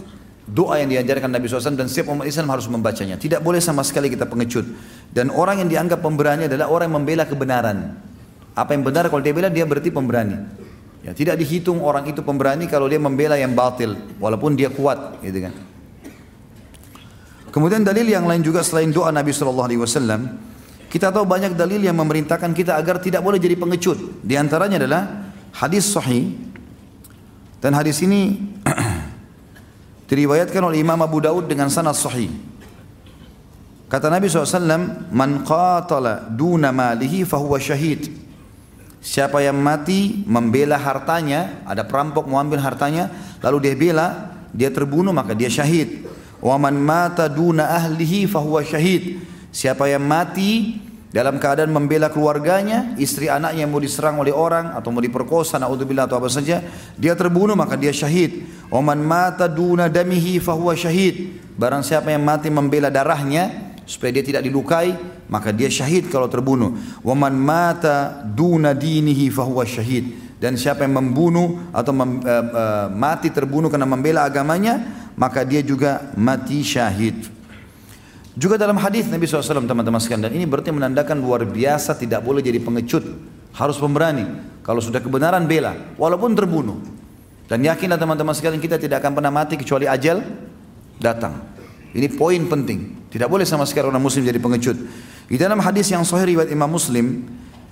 [0.43, 3.15] doa yang diajarkan Nabi SAW dan setiap umat Islam harus membacanya.
[3.15, 4.67] Tidak boleh sama sekali kita pengecut.
[5.15, 8.02] Dan orang yang dianggap pemberani adalah orang yang membela kebenaran.
[8.53, 10.37] Apa yang benar kalau dia bela dia berarti pemberani.
[11.03, 15.49] Ya, tidak dihitung orang itu pemberani kalau dia membela yang batil walaupun dia kuat gitu
[15.49, 15.53] kan.
[17.51, 19.67] Kemudian dalil yang lain juga selain doa Nabi SAW
[20.87, 24.23] kita tahu banyak dalil yang memerintahkan kita agar tidak boleh jadi pengecut.
[24.23, 26.33] Di antaranya adalah hadis sahih
[27.59, 28.53] dan hadis ini
[30.13, 32.29] Diriwayatkan oleh Imam Abu Daud dengan sanad sahih.
[33.89, 38.22] Kata Nabi SAW, Man qatala duna malihi fahuwa syahid.
[39.03, 43.11] Siapa yang mati membela hartanya, ada perampok mau ambil hartanya,
[43.43, 44.07] lalu dia bela,
[44.55, 46.07] dia terbunuh maka dia syahid.
[46.39, 49.19] Wa man mata duna ahlihi fahuwa syahid.
[49.51, 50.79] Siapa yang mati
[51.11, 56.23] dalam keadaan membela keluarganya, istri anaknya mau diserang oleh orang atau mau diperkosa, naudzubillah atau
[56.23, 56.63] apa saja,
[56.95, 58.47] dia terbunuh maka dia syahid.
[58.71, 61.43] Oman mata duna damihi fahuwa syahid.
[61.59, 64.95] Barang siapa yang mati membela darahnya supaya dia tidak dilukai,
[65.27, 66.75] maka dia syahid kalau terbunuh.
[67.03, 70.35] Waman mata duna dinihi fahuwa syahid.
[70.39, 74.83] Dan siapa yang membunuh atau mem, uh, uh, mati terbunuh karena membela agamanya,
[75.15, 77.31] maka dia juga mati syahid.
[78.33, 82.41] Juga dalam hadis Nabi SAW teman-teman sekalian dan ini berarti menandakan luar biasa tidak boleh
[82.41, 83.05] jadi pengecut
[83.53, 84.25] harus pemberani
[84.65, 86.81] kalau sudah kebenaran bela walaupun terbunuh
[87.45, 90.25] dan yakinlah teman-teman sekalian kita tidak akan pernah mati kecuali ajal
[90.97, 91.45] datang
[91.93, 94.77] ini poin penting tidak boleh sama sekali orang muslim jadi pengecut
[95.29, 97.23] di dalam hadis yang sahih riwayat Imam Muslim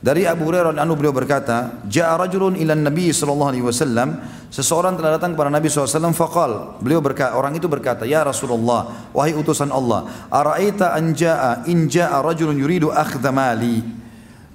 [0.02, 4.18] dari Abu Hurairah anu beliau berkata, "Ja'a rajulun ila Nabi sallallahu alaihi wasallam."
[4.50, 6.82] Seseorang telah datang kepada Nabi SAW faqal.
[6.82, 12.90] Beliau berkata, orang itu berkata, "Ya Rasulullah, wahai utusan Allah, ara'aita an ja'a rajulun yuridu
[12.90, 13.80] akhdha mali?"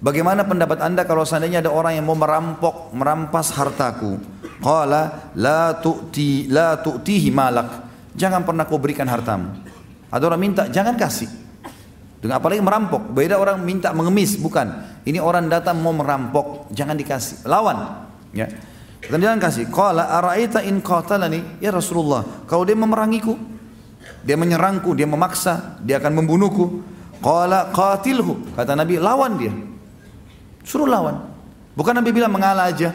[0.03, 4.21] Bagaimana pendapat Anda kalau seandainya ada orang yang mau merampok, merampas hartaku?
[4.61, 7.87] Qala la tu'ti la tu'tihi malak.
[8.19, 9.66] Jangan pernah kau berikan hartamu.
[10.11, 11.29] Ada orang minta, jangan kasih.
[12.23, 13.13] Dengan apalagi merampok.
[13.13, 14.67] Beda orang minta mengemis, bukan.
[15.07, 17.47] Ini orang datang mau merampok, jangan dikasih.
[17.47, 18.07] Lawan.
[18.35, 18.51] Ya.
[19.07, 19.71] Dan jangan kasih.
[19.71, 22.27] Qala araita in qatalani ya Rasulullah.
[22.51, 23.39] Kalau dia memerangiku,
[24.27, 26.83] dia menyerangku, dia memaksa, dia akan membunuhku.
[27.23, 28.59] Qala qatilhu.
[28.59, 29.55] Kata Nabi, lawan dia.
[30.67, 31.23] Suruh lawan.
[31.79, 32.91] Bukan Nabi bilang mengalah aja.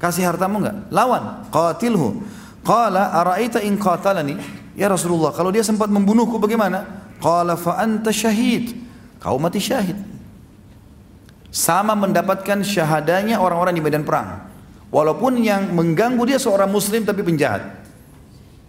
[0.00, 0.76] Kasih hartamu enggak?
[0.88, 1.44] Lawan.
[1.52, 2.24] Qatilhu.
[2.64, 5.32] Qala araita in qatalani ya Rasulullah.
[5.32, 7.08] Kalau dia sempat membunuhku bagaimana?
[7.18, 8.76] Qala fa anta syahid.
[9.18, 9.96] Kau mati syahid.
[11.48, 14.44] Sama mendapatkan syahadanya orang-orang di medan perang.
[14.92, 17.64] Walaupun yang mengganggu dia seorang muslim tapi penjahat.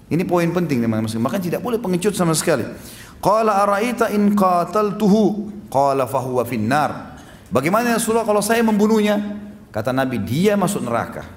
[0.08, 1.20] Ini poin penting teman muslim.
[1.20, 2.64] Maka tidak boleh pengecut sama sekali.
[3.20, 5.52] Qala araita in qataltuhu.
[5.68, 7.20] Qala fahuwa finnar.
[7.52, 9.20] Bagaimana ya Rasulullah kalau saya membunuhnya?
[9.68, 11.28] Kata Nabi, dia masuk neraka.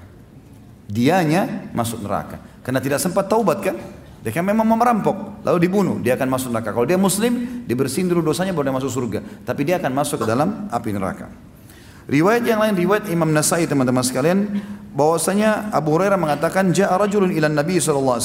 [0.87, 2.39] Dianya masuk neraka.
[2.63, 3.75] Karena tidak sempat taubat kan?
[4.21, 6.69] Dia kan memang merampok, lalu dibunuh, dia akan masuk neraka.
[6.69, 9.19] Kalau dia muslim, dibersihin dulu dosanya baru dia masuk surga.
[9.41, 11.25] Tapi dia akan masuk ke dalam api neraka.
[12.05, 14.61] Riwayat yang lain, riwayat Imam Nasai teman-teman sekalian,
[14.93, 18.21] bahwasanya Abu Hurairah mengatakan, Ja'a rajulun ila Nabi SAW,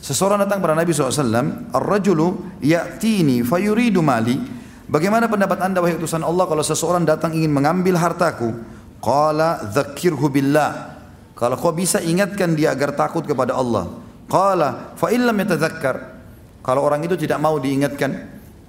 [0.00, 4.40] seseorang datang kepada Nabi SAW, Ar-rajulu ya'tini fayuridu mali,
[4.88, 8.56] bagaimana pendapat anda wahai utusan Allah kalau seseorang datang ingin mengambil hartaku?
[9.04, 10.96] Qala dzakirhu billah.
[11.36, 13.88] Kalau kau bisa ingatkan dia agar takut kepada Allah.
[14.30, 16.22] Qala fa illam yatadhakkar.
[16.62, 18.10] Kalau orang itu tidak mau diingatkan,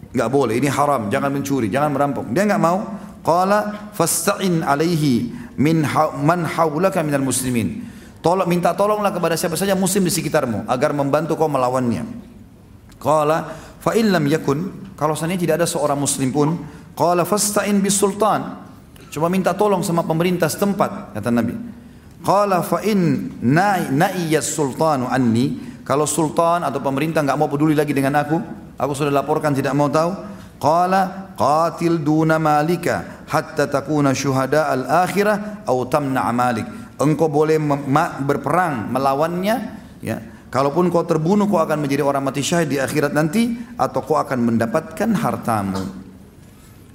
[0.09, 2.25] enggak boleh, ini haram, jangan mencuri, jangan merampok.
[2.33, 2.79] Dia enggak mau.
[3.21, 5.29] Qala fasta'in alaihi
[5.61, 5.85] min
[6.25, 7.85] man haulaka minal muslimin.
[8.21, 12.05] Tolong minta tolonglah kepada siapa saja muslim di sekitarmu agar membantu kau melawannya.
[12.97, 16.57] Qala fa illam yakun kalau seandainya tidak ada seorang muslim pun
[16.97, 18.61] qala fasta'in bis sultan.
[19.09, 21.80] Cuma minta tolong sama pemerintah setempat kata Nabi.
[22.21, 28.21] Qala fa in na'iya sultanu anni kalau sultan atau pemerintah enggak mau peduli lagi dengan
[28.21, 28.37] aku,
[28.77, 30.13] aku sudah laporkan tidak mau tahu.
[30.61, 36.69] Qala qatil duna malika hatta takuna syuhada al akhirah atau tamna malik.
[37.01, 37.57] Engkau boleh
[38.21, 39.55] berperang melawannya
[40.05, 40.21] ya
[40.51, 44.51] Kalaupun kau terbunuh, kau akan menjadi orang mati syahid di akhirat nanti, atau kau akan
[44.51, 45.79] mendapatkan hartamu.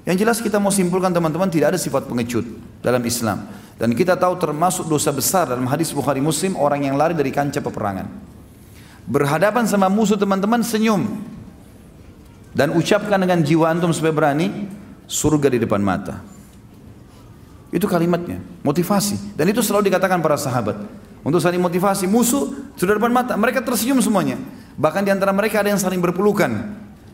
[0.05, 2.44] Yang jelas kita mau simpulkan teman-teman tidak ada sifat pengecut
[2.85, 3.48] dalam Islam.
[3.77, 7.61] Dan kita tahu termasuk dosa besar dalam hadis Bukhari Muslim orang yang lari dari kancah
[7.61, 8.09] peperangan.
[9.05, 11.05] Berhadapan sama musuh teman-teman senyum.
[12.57, 14.65] Dan ucapkan dengan jiwa antum supaya berani,
[15.05, 16.24] surga di depan mata.
[17.69, 19.36] Itu kalimatnya, motivasi.
[19.36, 20.81] Dan itu selalu dikatakan para sahabat.
[21.20, 24.40] Untuk saling motivasi, musuh sudah depan mata, mereka tersenyum semuanya.
[24.81, 26.48] Bahkan di antara mereka ada yang saling berpelukan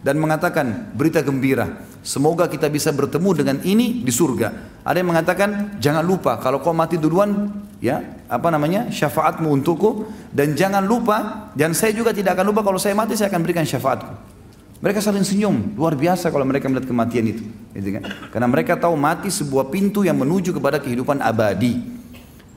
[0.05, 1.90] dan mengatakan berita gembira.
[2.02, 4.82] Semoga kita bisa bertemu dengan ini di surga.
[4.82, 7.46] Ada yang mengatakan jangan lupa kalau kau mati duluan
[7.78, 12.82] ya apa namanya syafaatmu untukku dan jangan lupa dan saya juga tidak akan lupa kalau
[12.82, 14.34] saya mati saya akan berikan syafaatku.
[14.82, 17.46] Mereka saling senyum, luar biasa kalau mereka melihat kematian itu.
[17.70, 18.02] Gitu kan?
[18.34, 21.78] Karena mereka tahu mati sebuah pintu yang menuju kepada kehidupan abadi.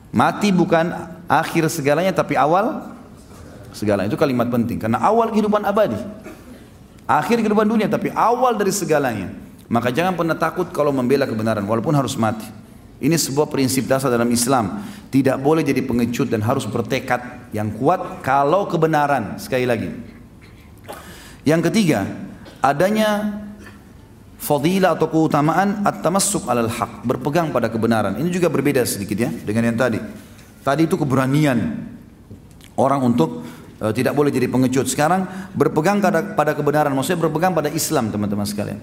[0.10, 0.90] Mati bukan
[1.30, 2.82] akhir segalanya tapi awal
[3.78, 4.10] segalanya.
[4.10, 6.02] Itu kalimat penting karena awal kehidupan abadi.
[7.06, 9.30] Akhir kehidupan dunia tapi awal dari segalanya.
[9.66, 12.46] Maka jangan pernah takut kalau membela kebenaran walaupun harus mati.
[13.02, 14.82] Ini sebuah prinsip dasar dalam Islam.
[15.14, 19.38] Tidak boleh jadi pengecut dan harus bertekad yang kuat kalau kebenaran.
[19.38, 19.90] Sekali lagi.
[21.46, 22.10] Yang ketiga,
[22.64, 23.42] adanya
[24.42, 28.18] fadilah atau keutamaan at-tamassuk alal haq, berpegang pada kebenaran.
[28.18, 30.00] Ini juga berbeda sedikit ya dengan yang tadi.
[30.66, 31.86] Tadi itu keberanian
[32.78, 33.46] orang untuk
[33.82, 34.88] uh, tidak boleh jadi pengecut.
[34.88, 35.26] Sekarang
[35.56, 38.80] berpegang pada, pada kebenaran, maksudnya berpegang pada Islam teman-teman sekalian.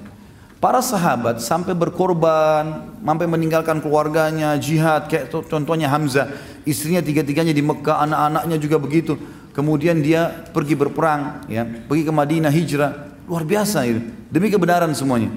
[0.62, 6.30] Para sahabat sampai berkorban, sampai meninggalkan keluarganya, jihad, kayak contohnya Hamzah,
[6.62, 9.18] istrinya tiga-tiganya di Mekah, anak-anaknya juga begitu.
[9.50, 12.92] Kemudian dia pergi berperang, ya, pergi ke Madinah hijrah,
[13.26, 14.06] luar biasa itu.
[14.30, 15.34] Demi kebenaran semuanya.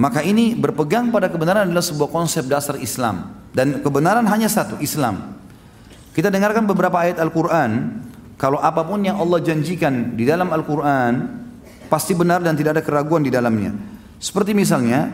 [0.00, 3.34] Maka ini berpegang pada kebenaran adalah sebuah konsep dasar Islam.
[3.52, 5.36] Dan kebenaran hanya satu, Islam.
[6.16, 8.00] Kita dengarkan beberapa ayat Al-Quran.
[8.37, 11.13] Kalau apapun yang Allah janjikan di dalam Al-Quran,
[11.87, 13.71] pasti benar dan tidak ada keraguan di dalamnya.
[14.19, 15.07] Seperti misalnya,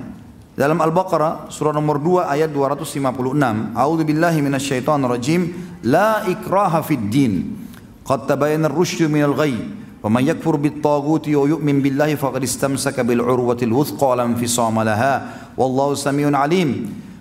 [0.58, 5.42] dalam Al-Baqarah surah nomor 2 ayat 256, A'udzu billahi minasyaitonir rajim,
[5.86, 7.54] la ikraha fid din.
[8.02, 9.80] Qad tabayyana ar-rusydu minal ghayy.
[10.00, 15.14] ومن يكفر بالطاغوت ويؤمن بالله فقد استمسك بالعروة الوثقى لا انفصام لها
[15.60, 16.70] والله سميع عليم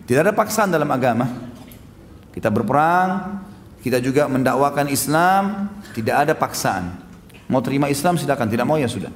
[0.07, 1.27] tidak ada paksaan dalam agama
[2.31, 3.43] kita berperang
[3.84, 6.96] kita juga mendakwakan Islam tidak ada paksaan
[7.52, 9.12] mau terima Islam silakan tidak mau ya sudah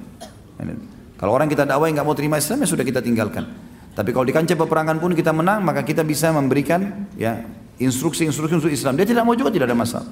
[1.18, 3.48] kalau orang kita dakwai nggak mau terima Islam ya sudah kita tinggalkan
[3.96, 7.48] tapi kalau di kancah peperangan pun kita menang maka kita bisa memberikan ya
[7.80, 10.08] instruksi-instruksi untuk Islam dia tidak mau juga tidak ada masalah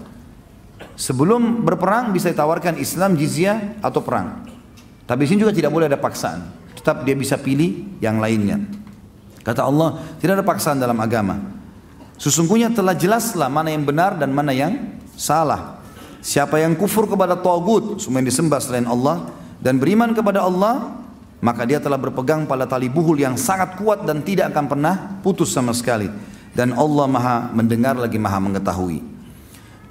[0.96, 4.48] Sebelum berperang bisa ditawarkan Islam, jizyah atau perang.
[5.04, 6.72] Tapi di sini juga tidak boleh ada paksaan.
[6.72, 8.64] Tetap dia bisa pilih yang lainnya.
[9.44, 11.36] Kata Allah, tidak ada paksaan dalam agama.
[12.16, 15.84] Sesungguhnya telah jelaslah mana yang benar dan mana yang salah.
[16.26, 19.30] Siapa yang kufur kepada Tagut, semua yang disembah selain Allah,
[19.62, 21.06] dan beriman kepada Allah,
[21.44, 25.54] maka dia telah berpegang pada tali buhul yang sangat kuat dan tidak akan pernah putus
[25.54, 26.10] sama sekali.
[26.56, 29.04] Dan Allah maha mendengar lagi maha mengetahui.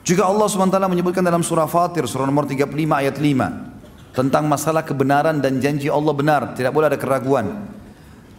[0.04, 4.16] Juga Allah SWT menyebutkan dalam surah Fatir, surah nomor 35 ayat 5.
[4.16, 6.56] Tentang masalah kebenaran dan janji Allah benar.
[6.56, 7.73] Tidak boleh ada keraguan.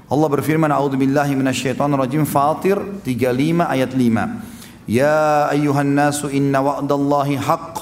[0.05, 2.23] Allah berfirman, A'udhu billahi minasyaitan rajim.
[2.23, 4.89] Fatir 35 ayat 5.
[4.89, 7.75] Ya ayuhan nasu inna wa'dallahi haqq.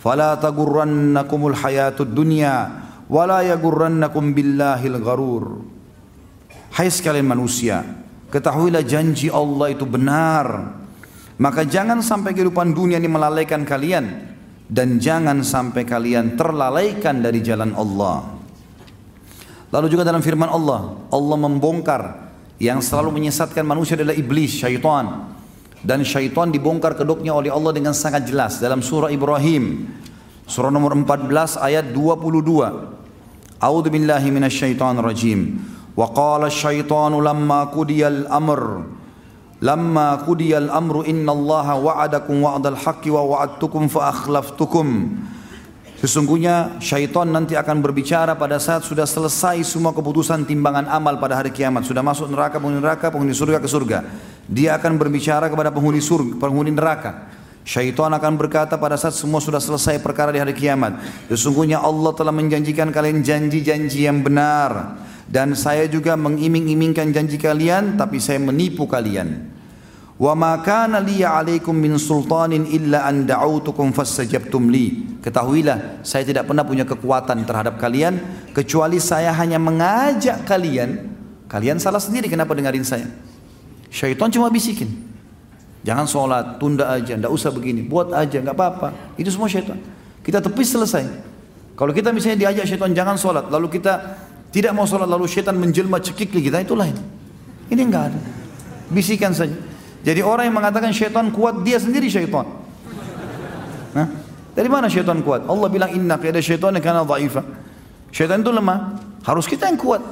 [0.00, 2.84] Fala tagurrannakumul hayatud dunya.
[3.08, 5.64] Wala yagurrannakum billahil gharur.
[6.76, 7.80] Hai sekalian manusia.
[8.28, 10.76] Ketahuilah janji Allah itu benar
[11.34, 14.06] maka jangan sampai kehidupan dunia ini melalaikan kalian
[14.70, 18.33] dan jangan sampai kalian terlalaikan dari jalan Allah.
[19.74, 22.30] Lalu juga dalam firman Allah, Allah membongkar
[22.62, 25.34] yang selalu menyesatkan manusia adalah iblis, syaitan.
[25.82, 29.90] Dan syaitan dibongkar kedoknya oleh Allah dengan sangat jelas dalam surah Ibrahim.
[30.46, 33.58] Surah nomor 14 ayat 22.
[33.58, 35.58] A'udzu billahi minasyaitonir rajim.
[35.98, 38.86] Wa qala asyaitanu lamma qudiyal amr
[39.64, 45.16] Lamma qudiyal amru innallaha wa'adakum wa'dal haqqi wa wa'adtukum fa akhlaftukum.
[46.04, 51.48] Sesungguhnya syaitan nanti akan berbicara pada saat sudah selesai semua keputusan timbangan amal pada hari
[51.48, 51.88] kiamat.
[51.88, 54.04] Sudah masuk neraka, penghuni neraka, penghuni surga ke surga.
[54.44, 57.32] Dia akan berbicara kepada penghuni surga, penghuni neraka.
[57.64, 61.00] Syaitan akan berkata pada saat semua sudah selesai perkara di hari kiamat.
[61.32, 65.00] Sesungguhnya Allah telah menjanjikan kalian janji-janji yang benar.
[65.24, 69.53] Dan saya juga mengiming-imingkan janji kalian, tapi saya menipu kalian.
[70.14, 75.18] Wa ma kana li 'alaikum min sultanin illa an da'autukum fastajabtum li.
[75.18, 78.22] Ketahuilah, saya tidak pernah punya kekuatan terhadap kalian
[78.54, 81.10] kecuali saya hanya mengajak kalian.
[81.50, 83.10] Kalian salah sendiri kenapa dengarin saya?
[83.90, 84.90] Syaitan cuma bisikin.
[85.84, 89.18] Jangan sholat, tunda aja, ndak usah begini, buat aja, nggak apa-apa.
[89.20, 89.76] Itu semua syaitan.
[90.24, 91.04] Kita tepis selesai.
[91.74, 94.16] Kalau kita misalnya diajak syaitan jangan sholat, lalu kita
[94.54, 96.96] tidak mau sholat, lalu syaitan menjelma cekik kita, itu lain.
[97.68, 98.20] Ini enggak ada.
[98.88, 99.73] Bisikan saja.
[100.04, 102.44] Jadi orang yang mengatakan syaitan kuat, dia sendiri syaitan.
[103.96, 104.06] Nah,
[104.52, 105.48] dari mana syaitan kuat?
[105.48, 107.40] Allah bilang inna qiyada syaitan karena dha'ifa.
[108.12, 110.04] Syaitan itu lemah, harus kita yang kuat.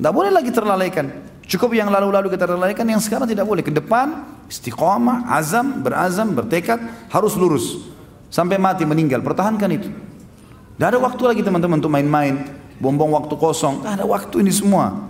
[0.00, 1.06] Tidak boleh lagi terlalaikan.
[1.46, 3.62] Cukup yang lalu-lalu kita terlalaikan, yang sekarang tidak boleh.
[3.62, 6.80] Ke depan, istiqamah, azam, berazam, bertekad,
[7.12, 7.86] harus lurus.
[8.32, 9.92] Sampai mati meninggal, pertahankan itu.
[10.74, 12.50] Tidak ada waktu lagi teman-teman untuk main-main,
[12.82, 13.86] bombong waktu kosong.
[13.86, 15.05] Tidak ada waktu ini semua.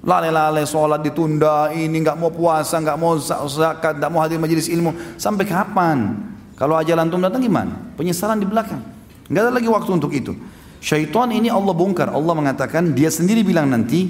[0.00, 4.96] Lale-lale sholat ditunda, ini nggak mau puasa, nggak mau zakat, nggak mau hadir majelis ilmu.
[5.20, 6.16] Sampai kapan?
[6.56, 7.76] Kalau ajal antum datang gimana?
[8.00, 8.80] Penyesalan di belakang.
[9.28, 10.32] Nggak ada lagi waktu untuk itu.
[10.80, 12.08] Syaitan ini Allah bongkar.
[12.08, 14.08] Allah mengatakan dia sendiri bilang nanti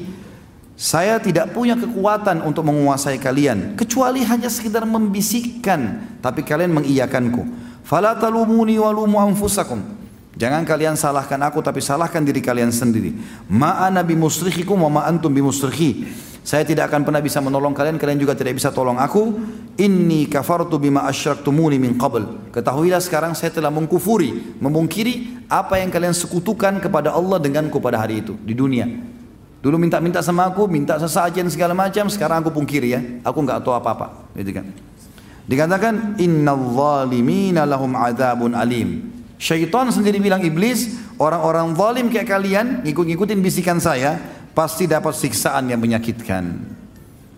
[0.81, 7.45] saya tidak punya kekuatan untuk menguasai kalian kecuali hanya sekedar membisikkan tapi kalian mengiyakanku.
[7.85, 10.00] Fala talumuni walumu anfusakum.
[10.39, 13.11] Jangan kalian salahkan aku tapi salahkan diri kalian sendiri.
[13.51, 16.07] Ma ana bimusrikhikum wa ma antum bimusrikhi.
[16.41, 19.37] Saya tidak akan pernah bisa menolong kalian, kalian juga tidak bisa tolong aku.
[19.77, 22.51] Inni kafartu bima asyraktumuni min qabl.
[22.55, 28.25] Ketahuilah sekarang saya telah mengkufuri, memungkiri apa yang kalian sekutukan kepada Allah denganku pada hari
[28.25, 28.89] itu di dunia.
[29.61, 33.01] Dulu minta-minta sama aku, minta sesajen segala macam, sekarang aku pungkiri ya.
[33.21, 34.73] Aku enggak tahu apa-apa, gitu kan.
[35.45, 39.20] Dikatakan innal zalimina lahum adzabun alim.
[39.41, 44.21] Syaitan sendiri bilang iblis, orang-orang zalim kayak kalian ngikut-ngikutin bisikan saya,
[44.53, 46.61] pasti dapat siksaan yang menyakitkan.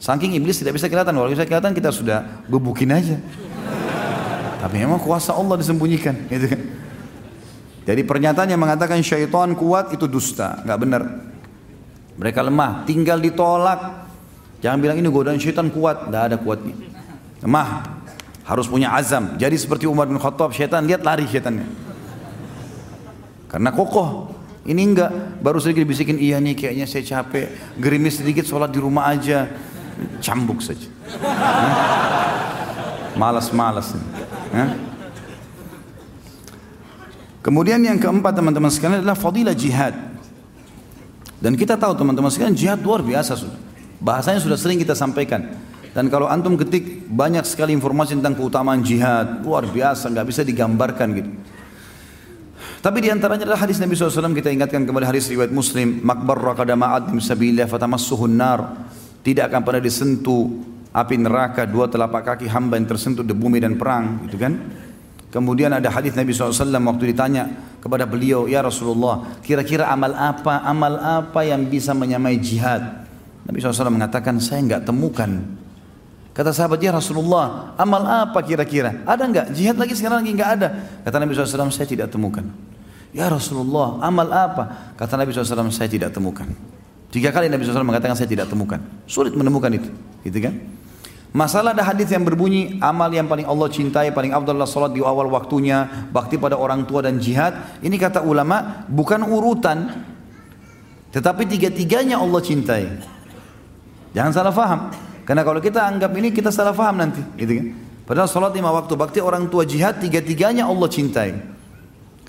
[0.03, 3.23] Saking iblis tidak bisa kelihatan, kalau bisa kelihatan kita sudah gebukin aja.
[4.59, 6.61] Tapi memang kuasa Allah disembunyikan, gitu kan.
[7.87, 11.03] Jadi pernyataan yang mengatakan syaitan kuat itu dusta, nggak benar.
[12.19, 14.11] Mereka lemah, tinggal ditolak.
[14.59, 16.75] Jangan bilang ini godaan syaitan kuat, tidak ada kuatnya.
[17.47, 17.87] Lemah,
[18.43, 19.39] harus punya azam.
[19.39, 21.92] Jadi seperti Umar bin Khattab, syaitan lihat lari syaitannya.
[23.53, 24.33] Karena kokoh,
[24.65, 25.13] ini enggak,
[25.45, 29.45] baru sedikit bisikin, iya nih kayaknya saya capek, gerimis sedikit sholat di rumah aja,
[30.25, 30.89] cambuk saja.
[33.13, 33.93] Malas-malas.
[37.45, 39.93] Kemudian yang keempat teman-teman sekalian adalah fadilah jihad.
[41.43, 43.59] Dan kita tahu teman-teman sekalian jihad luar biasa sudah.
[44.01, 45.53] Bahasanya sudah sering kita sampaikan.
[45.93, 51.09] Dan kalau antum ketik banyak sekali informasi tentang keutamaan jihad, luar biasa, nggak bisa digambarkan
[51.21, 51.31] gitu.
[52.83, 56.75] Tapi di antaranya adalah hadis Nabi SAW kita ingatkan kembali hadis riwayat Muslim, makbar rakada
[56.75, 58.91] ma'ad sabilillah fatamassuhun nar.
[59.23, 60.51] Tidak akan pernah disentuh
[60.91, 64.59] api neraka dua telapak kaki hamba yang tersentuh di bumi dan perang, gitu kan?
[65.31, 67.47] Kemudian ada hadis Nabi SAW waktu ditanya
[67.79, 73.07] kepada beliau, Ya Rasulullah, kira-kira amal apa, amal apa yang bisa menyamai jihad?
[73.47, 75.31] Nabi SAW mengatakan, saya enggak temukan.
[76.35, 79.07] Kata sahabat, Ya Rasulullah, amal apa kira-kira?
[79.07, 79.47] Ada enggak?
[79.55, 80.69] Jihad lagi sekarang lagi enggak ada.
[81.07, 82.72] Kata Nabi SAW, saya tidak temukan.
[83.13, 84.97] Ya Rasulullah, amal apa?
[84.97, 86.49] Kata Nabi SAW, saya tidak temukan.
[87.13, 88.81] Tiga kali Nabi SAW mengatakan saya tidak temukan.
[89.05, 89.93] Sulit menemukan itu.
[90.25, 90.57] Gitu kan?
[91.33, 95.29] Masalah ada hadis yang berbunyi amal yang paling Allah cintai, paling Abdullah salat di awal
[95.33, 97.81] waktunya, bakti pada orang tua dan jihad.
[97.81, 100.09] Ini kata ulama bukan urutan,
[101.09, 102.85] tetapi tiga-tiganya Allah cintai.
[104.13, 104.81] Jangan salah faham.
[105.25, 107.67] Karena kalau kita anggap ini kita salah faham nanti, gitu kan?
[108.05, 111.33] Padahal salat lima waktu, bakti orang tua jihad, tiga-tiganya Allah cintai.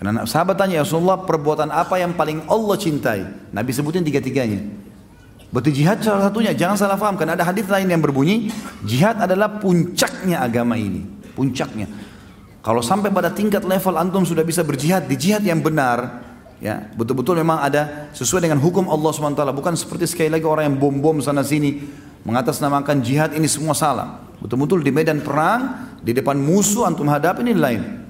[0.03, 3.23] Karena sahabat tanya, ya Rasulullah perbuatan apa yang paling Allah cintai?
[3.55, 4.59] Nabi sebutin tiga-tiganya.
[5.47, 7.15] Berarti jihad salah satunya, jangan salah faham.
[7.15, 8.51] Karena ada hadis lain yang berbunyi,
[8.83, 11.07] jihad adalah puncaknya agama ini.
[11.31, 11.87] Puncaknya.
[12.59, 16.19] Kalau sampai pada tingkat level antum sudah bisa berjihad, di jihad yang benar,
[16.59, 19.39] ya betul-betul memang ada sesuai dengan hukum Allah SWT.
[19.55, 21.79] Bukan seperti sekali lagi orang yang bom-bom sana sini,
[22.27, 24.19] mengatasnamakan jihad ini semua salah.
[24.43, 28.02] Betul-betul di medan perang, di depan musuh antum hadap ini lain.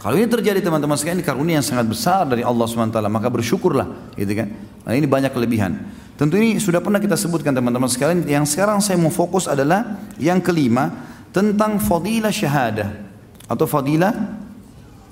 [0.00, 4.16] Kalau ini terjadi teman-teman sekalian ini karunia yang sangat besar dari Allah SWT maka bersyukurlah
[4.16, 4.48] gitu kan.
[4.88, 5.76] Nah, ini banyak kelebihan.
[6.16, 8.24] Tentu ini sudah pernah kita sebutkan teman-teman sekalian.
[8.24, 10.88] Yang sekarang saya mau fokus adalah yang kelima
[11.36, 12.96] tentang fadilah syahadah
[13.44, 14.16] atau fadilah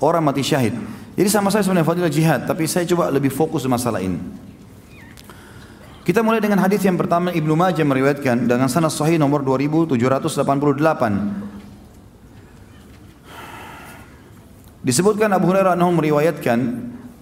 [0.01, 0.73] orang mati syahid.
[1.21, 4.17] Jadi sama saya sebenarnya fadilah jihad, tapi saya coba lebih fokus di masalah ini.
[6.01, 11.48] Kita mulai dengan hadis yang pertama Ibnu Majah meriwayatkan dengan sanad sahih nomor 2788
[14.89, 16.59] Disebutkan Abu Hurairah anhu meriwayatkan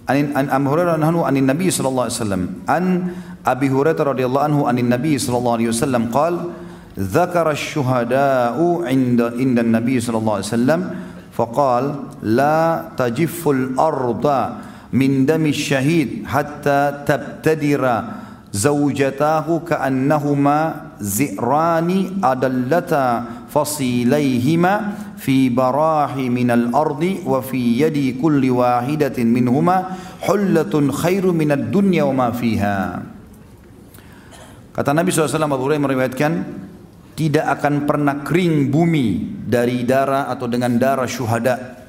[0.07, 2.83] an, an Abu Hurairah anhu anin Nabi sallallahu alaihi wasallam an
[3.43, 6.41] Abi Hurairah radhiyallahu anhu anin Nabi sallallahu alaihi wasallam qala
[6.97, 10.81] ذكر الشهداء عند عند النبي صلى الله عليه وسلم
[11.29, 11.83] فقال
[12.25, 14.25] لا تجف الأرض
[14.97, 17.83] من دم الشهيد حتى تبتدر
[18.49, 20.59] زوجتاه كأنهما
[20.97, 21.89] زئران
[22.23, 23.07] أدلتا
[23.56, 24.74] فصيليهما
[25.22, 29.94] fi barahi minal ardi wa fi yadi kulli wahidatin minhuma
[30.26, 33.06] hullatun khairu minad dunya wa ma fiha.
[34.74, 36.32] Kata Nabi SAW Abu Hurairah meriwayatkan
[37.14, 41.84] tidak akan pernah kering bumi dari darah atau dengan darah syuhada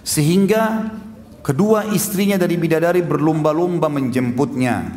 [0.00, 0.90] sehingga
[1.44, 4.90] kedua istrinya dari bidadari berlomba-lomba menjemputnya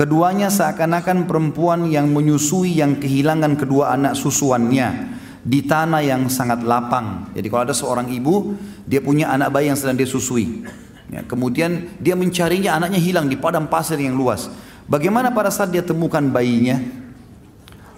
[0.00, 5.12] Keduanya seakan-akan perempuan yang menyusui yang kehilangan kedua anak susuannya
[5.44, 7.28] di tanah yang sangat lapang.
[7.36, 8.56] Jadi kalau ada seorang ibu,
[8.88, 10.64] dia punya anak bayi yang sedang dia susui.
[11.12, 14.48] Ya, kemudian dia mencarinya, anaknya hilang di padang pasir yang luas.
[14.88, 16.80] Bagaimana pada saat dia temukan bayinya?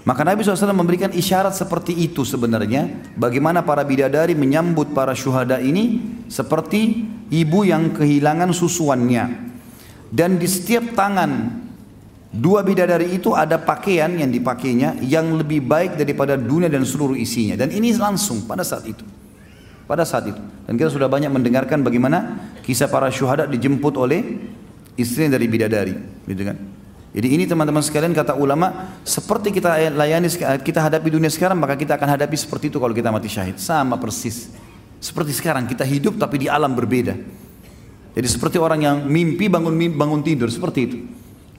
[0.02, 3.14] Maka Nabi SAW memberikan isyarat seperti itu sebenarnya.
[3.14, 9.54] Bagaimana para bidadari menyambut para syuhada ini seperti ibu yang kehilangan susuannya.
[10.10, 11.62] Dan di setiap tangan
[12.32, 17.60] Dua bidadari itu ada pakaian yang dipakainya yang lebih baik daripada dunia dan seluruh isinya.
[17.60, 19.04] Dan ini langsung pada saat itu.
[19.84, 20.40] Pada saat itu.
[20.64, 24.40] Dan kita sudah banyak mendengarkan bagaimana kisah para syuhada dijemput oleh
[24.96, 25.92] istri dari bidadari.
[26.24, 26.56] Gitu kan?
[27.12, 30.32] Jadi ini teman-teman sekalian kata ulama seperti kita layani
[30.64, 34.00] kita hadapi dunia sekarang maka kita akan hadapi seperti itu kalau kita mati syahid sama
[34.00, 34.48] persis
[34.96, 37.12] seperti sekarang kita hidup tapi di alam berbeda
[38.16, 40.96] jadi seperti orang yang mimpi bangun bangun tidur seperti itu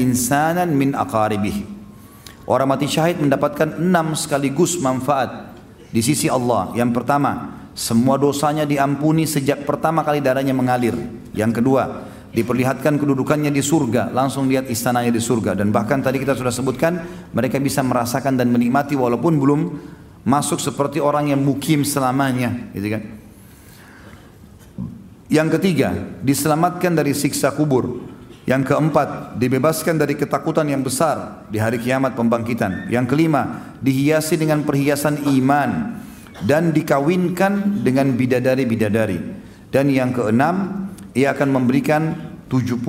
[2.50, 5.54] Orang mati syahid mendapatkan enam sekaligus manfaat
[5.94, 6.74] di sisi Allah.
[6.74, 10.98] Yang pertama, semua dosanya diampuni sejak pertama kali darahnya mengalir.
[11.30, 16.38] Yang kedua, diperlihatkan kedudukannya di surga, langsung lihat istananya di surga dan bahkan tadi kita
[16.38, 17.02] sudah sebutkan
[17.34, 19.60] mereka bisa merasakan dan menikmati walaupun belum
[20.22, 23.02] masuk seperti orang yang mukim selamanya, gitu kan.
[25.30, 25.94] Yang ketiga,
[26.26, 28.02] diselamatkan dari siksa kubur.
[28.50, 32.90] Yang keempat, dibebaskan dari ketakutan yang besar di hari kiamat pembangkitan.
[32.90, 36.02] Yang kelima, dihiasi dengan perhiasan iman
[36.42, 39.22] dan dikawinkan dengan bidadari-bidadari.
[39.70, 40.79] Dan yang keenam,
[41.14, 42.14] ia akan memberikan
[42.50, 42.82] 70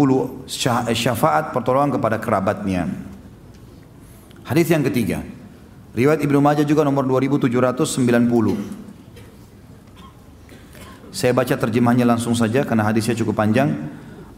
[0.93, 2.89] syafaat pertolongan kepada kerabatnya.
[4.45, 5.21] Hadis yang ketiga.
[5.91, 8.81] Riwayat Ibnu Majah juga nomor 2790.
[11.11, 13.75] Saya baca terjemahnya langsung saja karena hadisnya cukup panjang.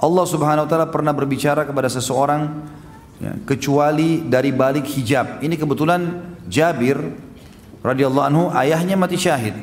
[0.02, 2.66] Allah Subhanahu wa taala pernah berbicara kepada seseorang
[3.22, 5.46] ya, kecuali dari balik hijab.
[5.46, 6.02] Ini kebetulan
[6.50, 6.98] Jabir
[7.86, 9.54] radhiyallahu anhu ayahnya mati syahid.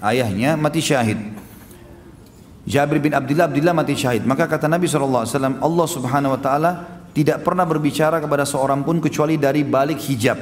[0.00, 1.33] Ayahnya mati syahid.
[2.64, 4.24] Jabir bin Abdullah Abdullah mati syahid.
[4.24, 5.28] Maka kata Nabi SAW,
[5.60, 6.70] Allah Subhanahu Wa Taala
[7.12, 10.40] tidak pernah berbicara kepada seorang pun kecuali dari balik hijab.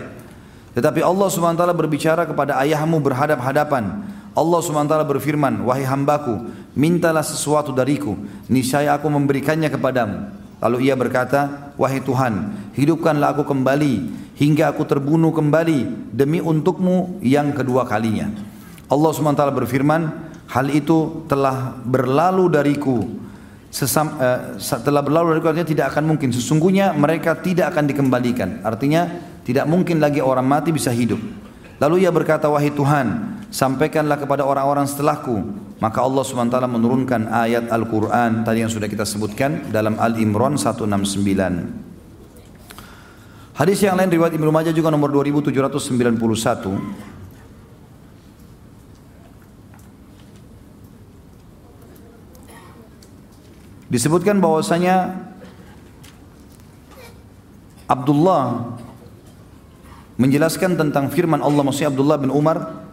[0.73, 3.85] Tetapi Allah Subhanahu Wa Taala berbicara kepada ayahmu berhadap-hadapan.
[4.33, 8.17] Allah Subhanahu Wa Taala berfirman, wahai hambaku, mintalah sesuatu dariku,
[8.49, 10.33] niscaya aku memberikannya kepadamu.
[10.63, 13.95] Lalu ia berkata, wahai Tuhan, hidupkanlah aku kembali
[14.39, 18.33] hingga aku terbunuh kembali demi untukmu yang kedua kalinya.
[18.89, 22.99] Allah Subhanahu Wa Taala berfirman, hal itu telah berlalu dariku.
[23.73, 26.29] Sesam, uh, telah berlalu dariku artinya tidak akan mungkin.
[26.29, 28.61] Sesungguhnya mereka tidak akan dikembalikan.
[28.61, 29.09] Artinya
[29.49, 31.19] tidak mungkin lagi orang mati bisa hidup.
[31.81, 35.41] Lalu ia berkata wahai Tuhan sampaikanlah kepada orang-orang setelahku.
[35.83, 41.91] Maka Allah SWT menurunkan ayat Al-Quran tadi yang sudah kita sebutkan dalam Al-Imran 169
[43.53, 47.12] hadis yang lain riwayat Ibnu Majah juga nomor 2791
[53.93, 55.13] Disebutkan bahwasanya
[57.85, 58.73] Abdullah
[60.17, 62.89] menjelaskan tentang firman Allah maksudnya Abdullah bin Umar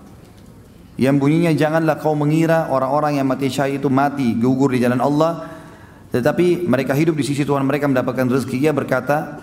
[1.00, 5.48] yang bunyinya janganlah kau mengira orang-orang yang mati syahid itu mati gugur di jalan Allah
[6.12, 8.68] tetapi mereka hidup di sisi Tuhan mereka mendapatkan rezeki.
[8.68, 9.40] Ia berkata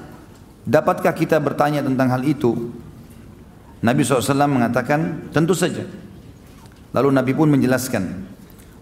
[0.66, 2.74] dapatkah kita bertanya tentang hal itu?
[3.80, 5.86] Nabi SAW mengatakan tentu saja.
[6.90, 8.35] Lalu Nabi pun menjelaskan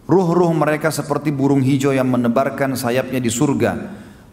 [0.04, 3.72] Ruh-ruh mereka seperti burung hijau yang menebarkan sayapnya di surga,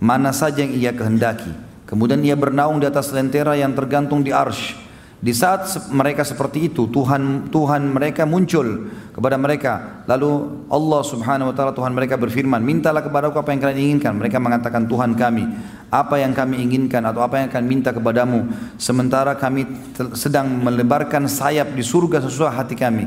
[0.04, 1.48] mana saja yang ia kehendaki.
[1.88, 4.76] Kemudian ia bernaung di atas lentera yang tergantung di arsh.
[5.22, 10.02] Di saat mereka seperti itu, Tuhan Tuhan mereka muncul kepada mereka.
[10.10, 14.18] Lalu Allah Subhanahu wa taala Tuhan mereka berfirman, "Mintalah kepada aku apa yang kalian inginkan."
[14.18, 15.46] Mereka mengatakan, "Tuhan kami,
[15.94, 18.50] apa yang kami inginkan atau apa yang akan minta kepadamu
[18.82, 19.70] sementara kami
[20.18, 23.06] sedang melebarkan sayap di surga sesuai hati kami."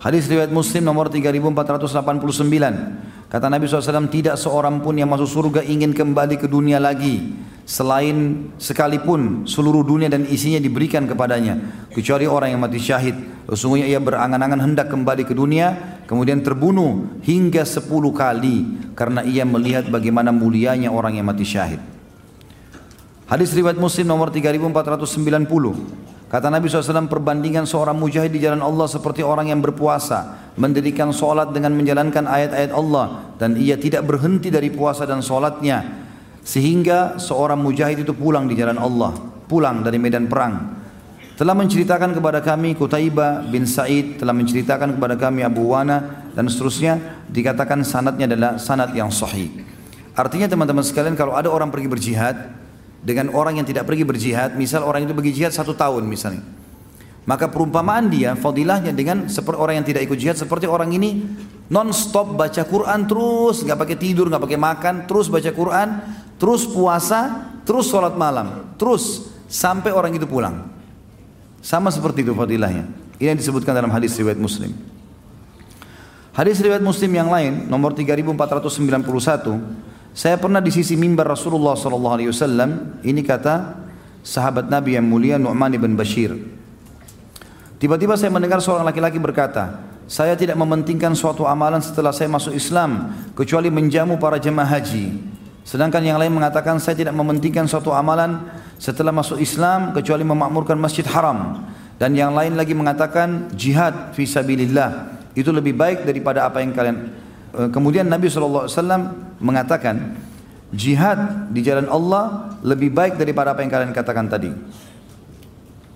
[0.01, 3.29] Hadis riwayat Muslim nomor 3489.
[3.29, 7.37] Kata Nabi SAW, tidak seorang pun yang masuk surga ingin kembali ke dunia lagi.
[7.69, 11.85] Selain sekalipun seluruh dunia dan isinya diberikan kepadanya.
[11.93, 13.13] Kecuali orang yang mati syahid.
[13.45, 16.01] Sesungguhnya ia berangan-angan hendak kembali ke dunia.
[16.09, 18.89] Kemudian terbunuh hingga sepuluh kali.
[18.97, 21.85] Karena ia melihat bagaimana mulianya orang yang mati syahid.
[23.29, 26.10] Hadis riwayat Muslim nomor 3490.
[26.31, 30.55] Kata Nabi SAW perbandingan seorang mujahid di jalan Allah seperti orang yang berpuasa.
[30.55, 33.35] Mendirikan solat dengan menjalankan ayat-ayat Allah.
[33.35, 36.07] Dan ia tidak berhenti dari puasa dan solatnya.
[36.47, 39.11] Sehingga seorang mujahid itu pulang di jalan Allah.
[39.51, 40.79] Pulang dari medan perang.
[41.35, 44.23] Telah menceritakan kepada kami Kutaiba bin Sa'id.
[44.23, 46.31] Telah menceritakan kepada kami Abu Wana.
[46.31, 49.51] Dan seterusnya dikatakan sanatnya adalah sanat yang sahih.
[50.15, 52.60] Artinya teman-teman sekalian kalau ada orang pergi berjihad
[53.01, 56.45] dengan orang yang tidak pergi berjihad, misal orang itu pergi jihad satu tahun misalnya.
[57.29, 61.25] Maka perumpamaan dia, fadilahnya dengan seperti orang yang tidak ikut jihad, seperti orang ini
[61.69, 65.89] non-stop baca Quran terus, nggak pakai tidur, nggak pakai makan, terus baca Quran,
[66.41, 70.65] terus puasa, terus sholat malam, terus sampai orang itu pulang.
[71.61, 72.89] Sama seperti itu fadilahnya.
[73.21, 74.73] Ini yang disebutkan dalam hadis riwayat Muslim.
[76.33, 82.31] Hadis riwayat Muslim yang lain nomor 3491 saya pernah di sisi mimbar Rasulullah sallallahu alaihi
[82.35, 83.79] wasallam, ini kata
[84.27, 86.35] sahabat Nabi yang mulia Nu'man bin Bashir.
[87.81, 89.81] Tiba-tiba saya mendengar seorang laki-laki berkata,
[90.11, 95.17] saya tidak mementingkan suatu amalan setelah saya masuk Islam kecuali menjamu para jemaah haji.
[95.63, 98.43] Sedangkan yang lain mengatakan saya tidak mementingkan suatu amalan
[98.75, 101.63] setelah masuk Islam kecuali memakmurkan masjid haram.
[102.01, 107.13] Dan yang lain lagi mengatakan jihad fi sabilillah itu lebih baik daripada apa yang kalian
[107.51, 108.71] kemudian Nabi SAW
[109.43, 110.17] mengatakan
[110.71, 114.51] jihad di jalan Allah lebih baik daripada apa yang kalian katakan tadi.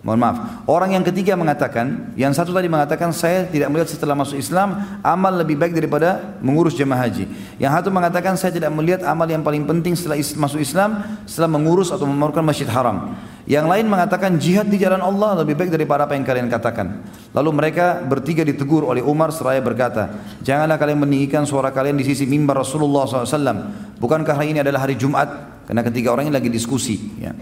[0.05, 0.37] Mohon maaf.
[0.69, 5.33] Orang yang ketiga mengatakan, yang satu tadi mengatakan saya tidak melihat setelah masuk Islam amal
[5.33, 7.25] lebih baik daripada mengurus jemaah haji.
[7.57, 11.89] Yang satu mengatakan saya tidak melihat amal yang paling penting setelah masuk Islam setelah mengurus
[11.89, 13.17] atau memerukan masjid haram.
[13.49, 17.01] Yang lain mengatakan jihad di jalan Allah lebih baik daripada apa yang kalian katakan.
[17.33, 22.29] Lalu mereka bertiga ditegur oleh Umar seraya berkata, janganlah kalian meninggikan suara kalian di sisi
[22.29, 23.97] mimbar Rasulullah SAW.
[23.97, 25.65] Bukankah hari ini adalah hari Jumat?
[25.65, 27.01] Karena ketiga orang ini lagi diskusi.
[27.17, 27.33] Ya.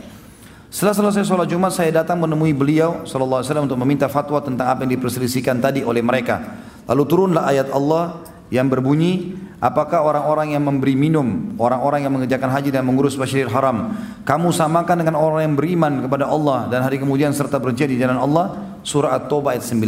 [0.72, 4.96] Setelah selesai sholat Jumat saya datang menemui beliau wasallam untuk meminta fatwa tentang apa yang
[4.96, 6.40] diperselisihkan tadi oleh mereka.
[6.88, 12.72] Lalu turunlah ayat Allah yang berbunyi, apakah orang-orang yang memberi minum, orang-orang yang mengerjakan haji
[12.72, 13.92] dan mengurus Masjidil Haram,
[14.24, 18.16] kamu samakan dengan orang yang beriman kepada Allah dan hari kemudian serta berjaya di jalan
[18.16, 18.80] Allah?
[18.80, 19.84] Surah At-Taubah ayat 19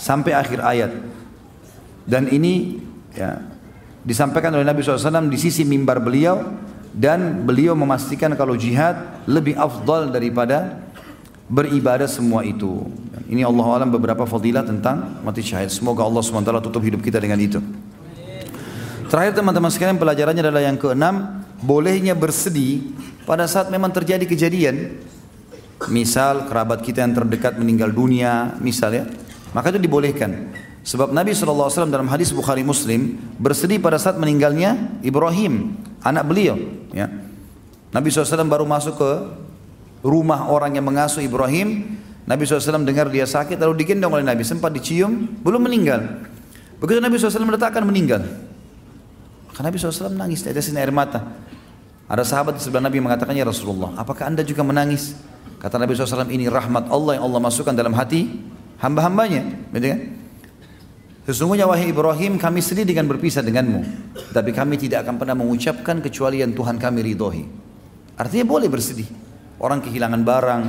[0.00, 0.96] sampai akhir ayat.
[2.08, 2.80] Dan ini
[3.12, 3.36] ya,
[4.00, 6.40] disampaikan oleh Nabi SAW di sisi mimbar beliau
[6.90, 10.82] dan beliau memastikan kalau jihad lebih afdal daripada
[11.50, 12.86] beribadah semua itu.
[13.26, 15.70] Ini Allah alam beberapa fadilah tentang mati syahid.
[15.70, 17.58] Semoga Allah SWT tutup hidup kita dengan itu.
[19.10, 22.94] Terakhir teman-teman sekalian pelajarannya adalah yang keenam, bolehnya bersedih
[23.26, 25.02] pada saat memang terjadi kejadian.
[25.90, 29.10] Misal kerabat kita yang terdekat meninggal dunia, misalnya,
[29.50, 30.54] maka itu dibolehkan.
[30.86, 36.56] Sebab Nabi SAW dalam hadis Bukhari Muslim bersedih pada saat meninggalnya Ibrahim, anak beliau.
[36.92, 37.08] Ya.
[37.90, 39.12] Nabi SAW baru masuk ke
[40.04, 41.98] rumah orang yang mengasuh Ibrahim.
[42.24, 44.46] Nabi SAW dengar dia sakit lalu digendong oleh Nabi.
[44.46, 46.22] Sempat dicium, belum meninggal.
[46.78, 48.22] Begitu Nabi SAW meletakkan meninggal.
[49.50, 51.26] Maka Nabi SAW nangis, tetesin air mata.
[52.10, 55.14] Ada sahabat di sebelah Nabi mengatakannya Rasulullah, apakah anda juga menangis?
[55.60, 58.26] Kata Nabi SAW ini rahmat Allah yang Allah masukkan dalam hati
[58.80, 59.70] hamba-hambanya.
[59.76, 60.00] Gitu kan?
[61.28, 63.80] Sesungguhnya wahai Ibrahim kami sedih dengan berpisah denganmu.
[64.32, 67.44] Tapi kami tidak akan pernah mengucapkan kecuali yang Tuhan kami ridhoi.
[68.16, 69.08] Artinya boleh bersedih.
[69.60, 70.62] Orang kehilangan barang,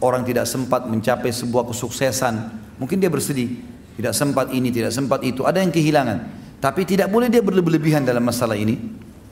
[0.00, 2.34] orang tidak sempat mencapai sebuah kesuksesan.
[2.80, 3.60] Mungkin dia bersedih.
[4.00, 5.44] Tidak sempat ini, tidak sempat itu.
[5.44, 6.18] Ada yang kehilangan.
[6.58, 8.80] Tapi tidak boleh dia berlebihan dalam masalah ini.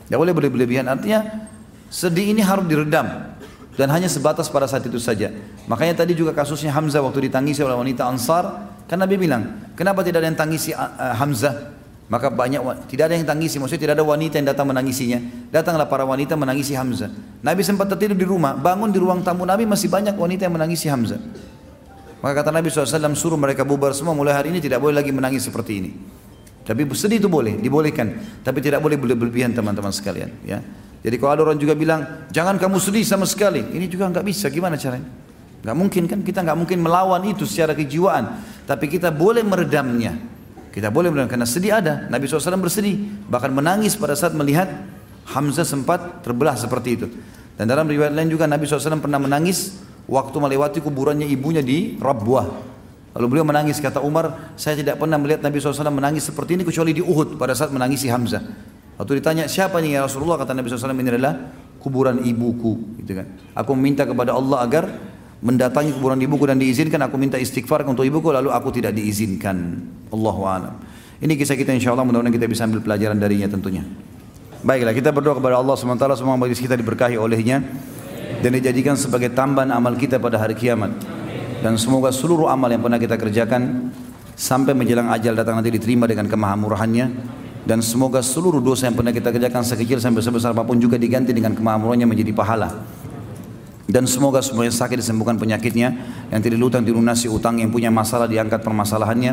[0.07, 0.87] Tidak boleh berlebihan.
[0.87, 1.49] Artinya
[1.89, 3.37] sedih ini harus diredam
[3.77, 5.31] dan hanya sebatas pada saat itu saja.
[5.69, 10.23] Makanya tadi juga kasusnya Hamzah waktu ditangisi oleh wanita Ansar, kan Nabi bilang, kenapa tidak
[10.23, 11.77] ada yang tangisi uh, uh, Hamzah?
[12.07, 15.51] Maka banyak tidak ada yang tangisi, maksudnya tidak ada wanita yang datang menangisinya.
[15.51, 17.11] Datanglah para wanita menangisi Hamzah.
[17.43, 20.87] Nabi sempat tertidur di rumah, bangun di ruang tamu Nabi masih banyak wanita yang menangisi
[20.87, 21.19] Hamzah.
[22.23, 25.51] Maka kata Nabi SAW suruh mereka bubar semua mulai hari ini tidak boleh lagi menangis
[25.51, 25.91] seperti ini.
[26.67, 28.43] Tapi sedih itu boleh, dibolehkan.
[28.43, 30.31] Tapi tidak boleh berlebihan teman-teman sekalian.
[30.43, 30.59] Ya.
[31.07, 33.63] Jadi kalau ada orang juga bilang, jangan kamu sedih sama sekali.
[33.63, 35.07] Ini juga nggak bisa, gimana caranya?
[35.67, 38.39] Nggak mungkin kan, kita nggak mungkin melawan itu secara kejiwaan.
[38.71, 40.15] Tapi kita boleh meredamnya.
[40.71, 42.07] Kita boleh meredam, karena sedih ada.
[42.07, 44.71] Nabi SAW bersedih, bahkan menangis pada saat melihat
[45.27, 47.11] Hamzah sempat terbelah seperti itu.
[47.59, 49.75] Dan dalam riwayat lain juga Nabi SAW pernah menangis
[50.07, 52.47] waktu melewati kuburannya ibunya di Rabwah.
[53.19, 56.95] Lalu beliau menangis, kata Umar, saya tidak pernah melihat Nabi SAW menangis seperti ini kecuali
[56.95, 58.47] di Uhud pada saat menangisi Hamzah.
[59.03, 61.35] Waktu ditanya siapa nih ya Rasulullah kata Nabi SAW ini adalah
[61.83, 63.27] kuburan ibuku gitu kan.
[63.59, 65.16] Aku meminta kepada Allah agar
[65.47, 69.79] mendatangi kuburan ibuku dan diizinkan aku minta istighfar untuk ibuku lalu aku tidak diizinkan.
[70.11, 70.75] Allahu a'lam.
[71.23, 73.87] Ini kisah kita insya Allah mudah-mudahan kita bisa ambil pelajaran darinya tentunya.
[74.67, 77.63] Baiklah kita berdoa kepada Allah SWT semua majlis kita diberkahi olehnya
[78.43, 80.91] dan dijadikan sebagai tambahan amal kita pada hari kiamat.
[81.63, 83.95] Dan semoga seluruh amal yang pernah kita kerjakan
[84.35, 87.07] sampai menjelang ajal datang nanti diterima dengan kemahamurahannya
[87.65, 91.33] dan semoga seluruh dosa yang pernah kita kerjakan sekecil sampai sebesar apa pun juga diganti
[91.33, 92.69] dengan kemampuannya menjadi pahala
[93.87, 95.95] dan semoga semuanya sakit disembuhkan penyakitnya.
[96.35, 99.33] Yang tidak utang dilunasi utang yang punya masalah diangkat permasalahannya.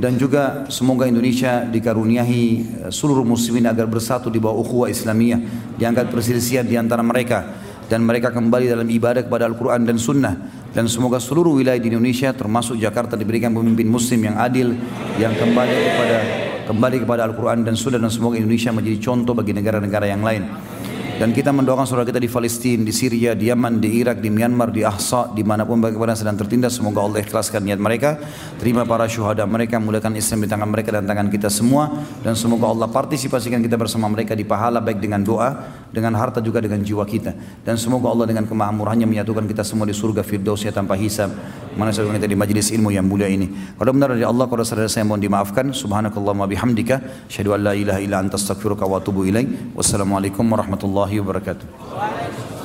[0.00, 2.44] Dan juga semoga Indonesia dikaruniahi
[2.88, 7.68] eh, seluruh muslimin agar bersatu di bawah ukhuwah Islamiyah diangkat perselisihan di antara mereka.
[7.84, 10.34] Dan mereka kembali dalam ibadah kepada Al-Quran dan Sunnah.
[10.72, 14.72] Dan semoga seluruh wilayah di Indonesia termasuk Jakarta diberikan pemimpin muslim yang adil
[15.18, 16.16] yang kembali kepada
[16.70, 18.00] kembali kepada Al-Quran dan Sunnah.
[18.00, 20.48] Dan semoga Indonesia menjadi contoh bagi negara-negara yang lain.
[21.20, 24.72] Dan kita mendoakan saudara kita di Palestina, di Syria, di Yaman, di Irak, di Myanmar,
[24.72, 26.80] di Ahsa, di mana pun bagaimana sedang tertindas.
[26.80, 28.16] Semoga Allah ikhlaskan niat mereka.
[28.56, 31.92] Terima para syuhada mereka, mulakan Islam di tangan mereka dan tangan kita semua.
[32.24, 35.60] Dan semoga Allah partisipasikan kita bersama mereka di pahala baik dengan doa,
[35.92, 37.36] dengan harta juga dengan jiwa kita.
[37.68, 41.36] Dan semoga Allah dengan kemakmurannya menyatukan kita semua di surga Firdausnya tanpa hisab.
[41.76, 43.76] Mana saya kita di majlis ilmu yang mulia ini.
[43.76, 45.68] Kalau benar dari Allah, kalau saudara saya mohon dimaafkan.
[45.68, 47.28] Subhanakallahumma bihamdika.
[47.28, 49.76] Syahadu an la ilaha illa anta wa atubu ilaih.
[49.76, 50.48] Wassalamualaikum
[51.18, 52.59] warahmatullahi wabarakatuh.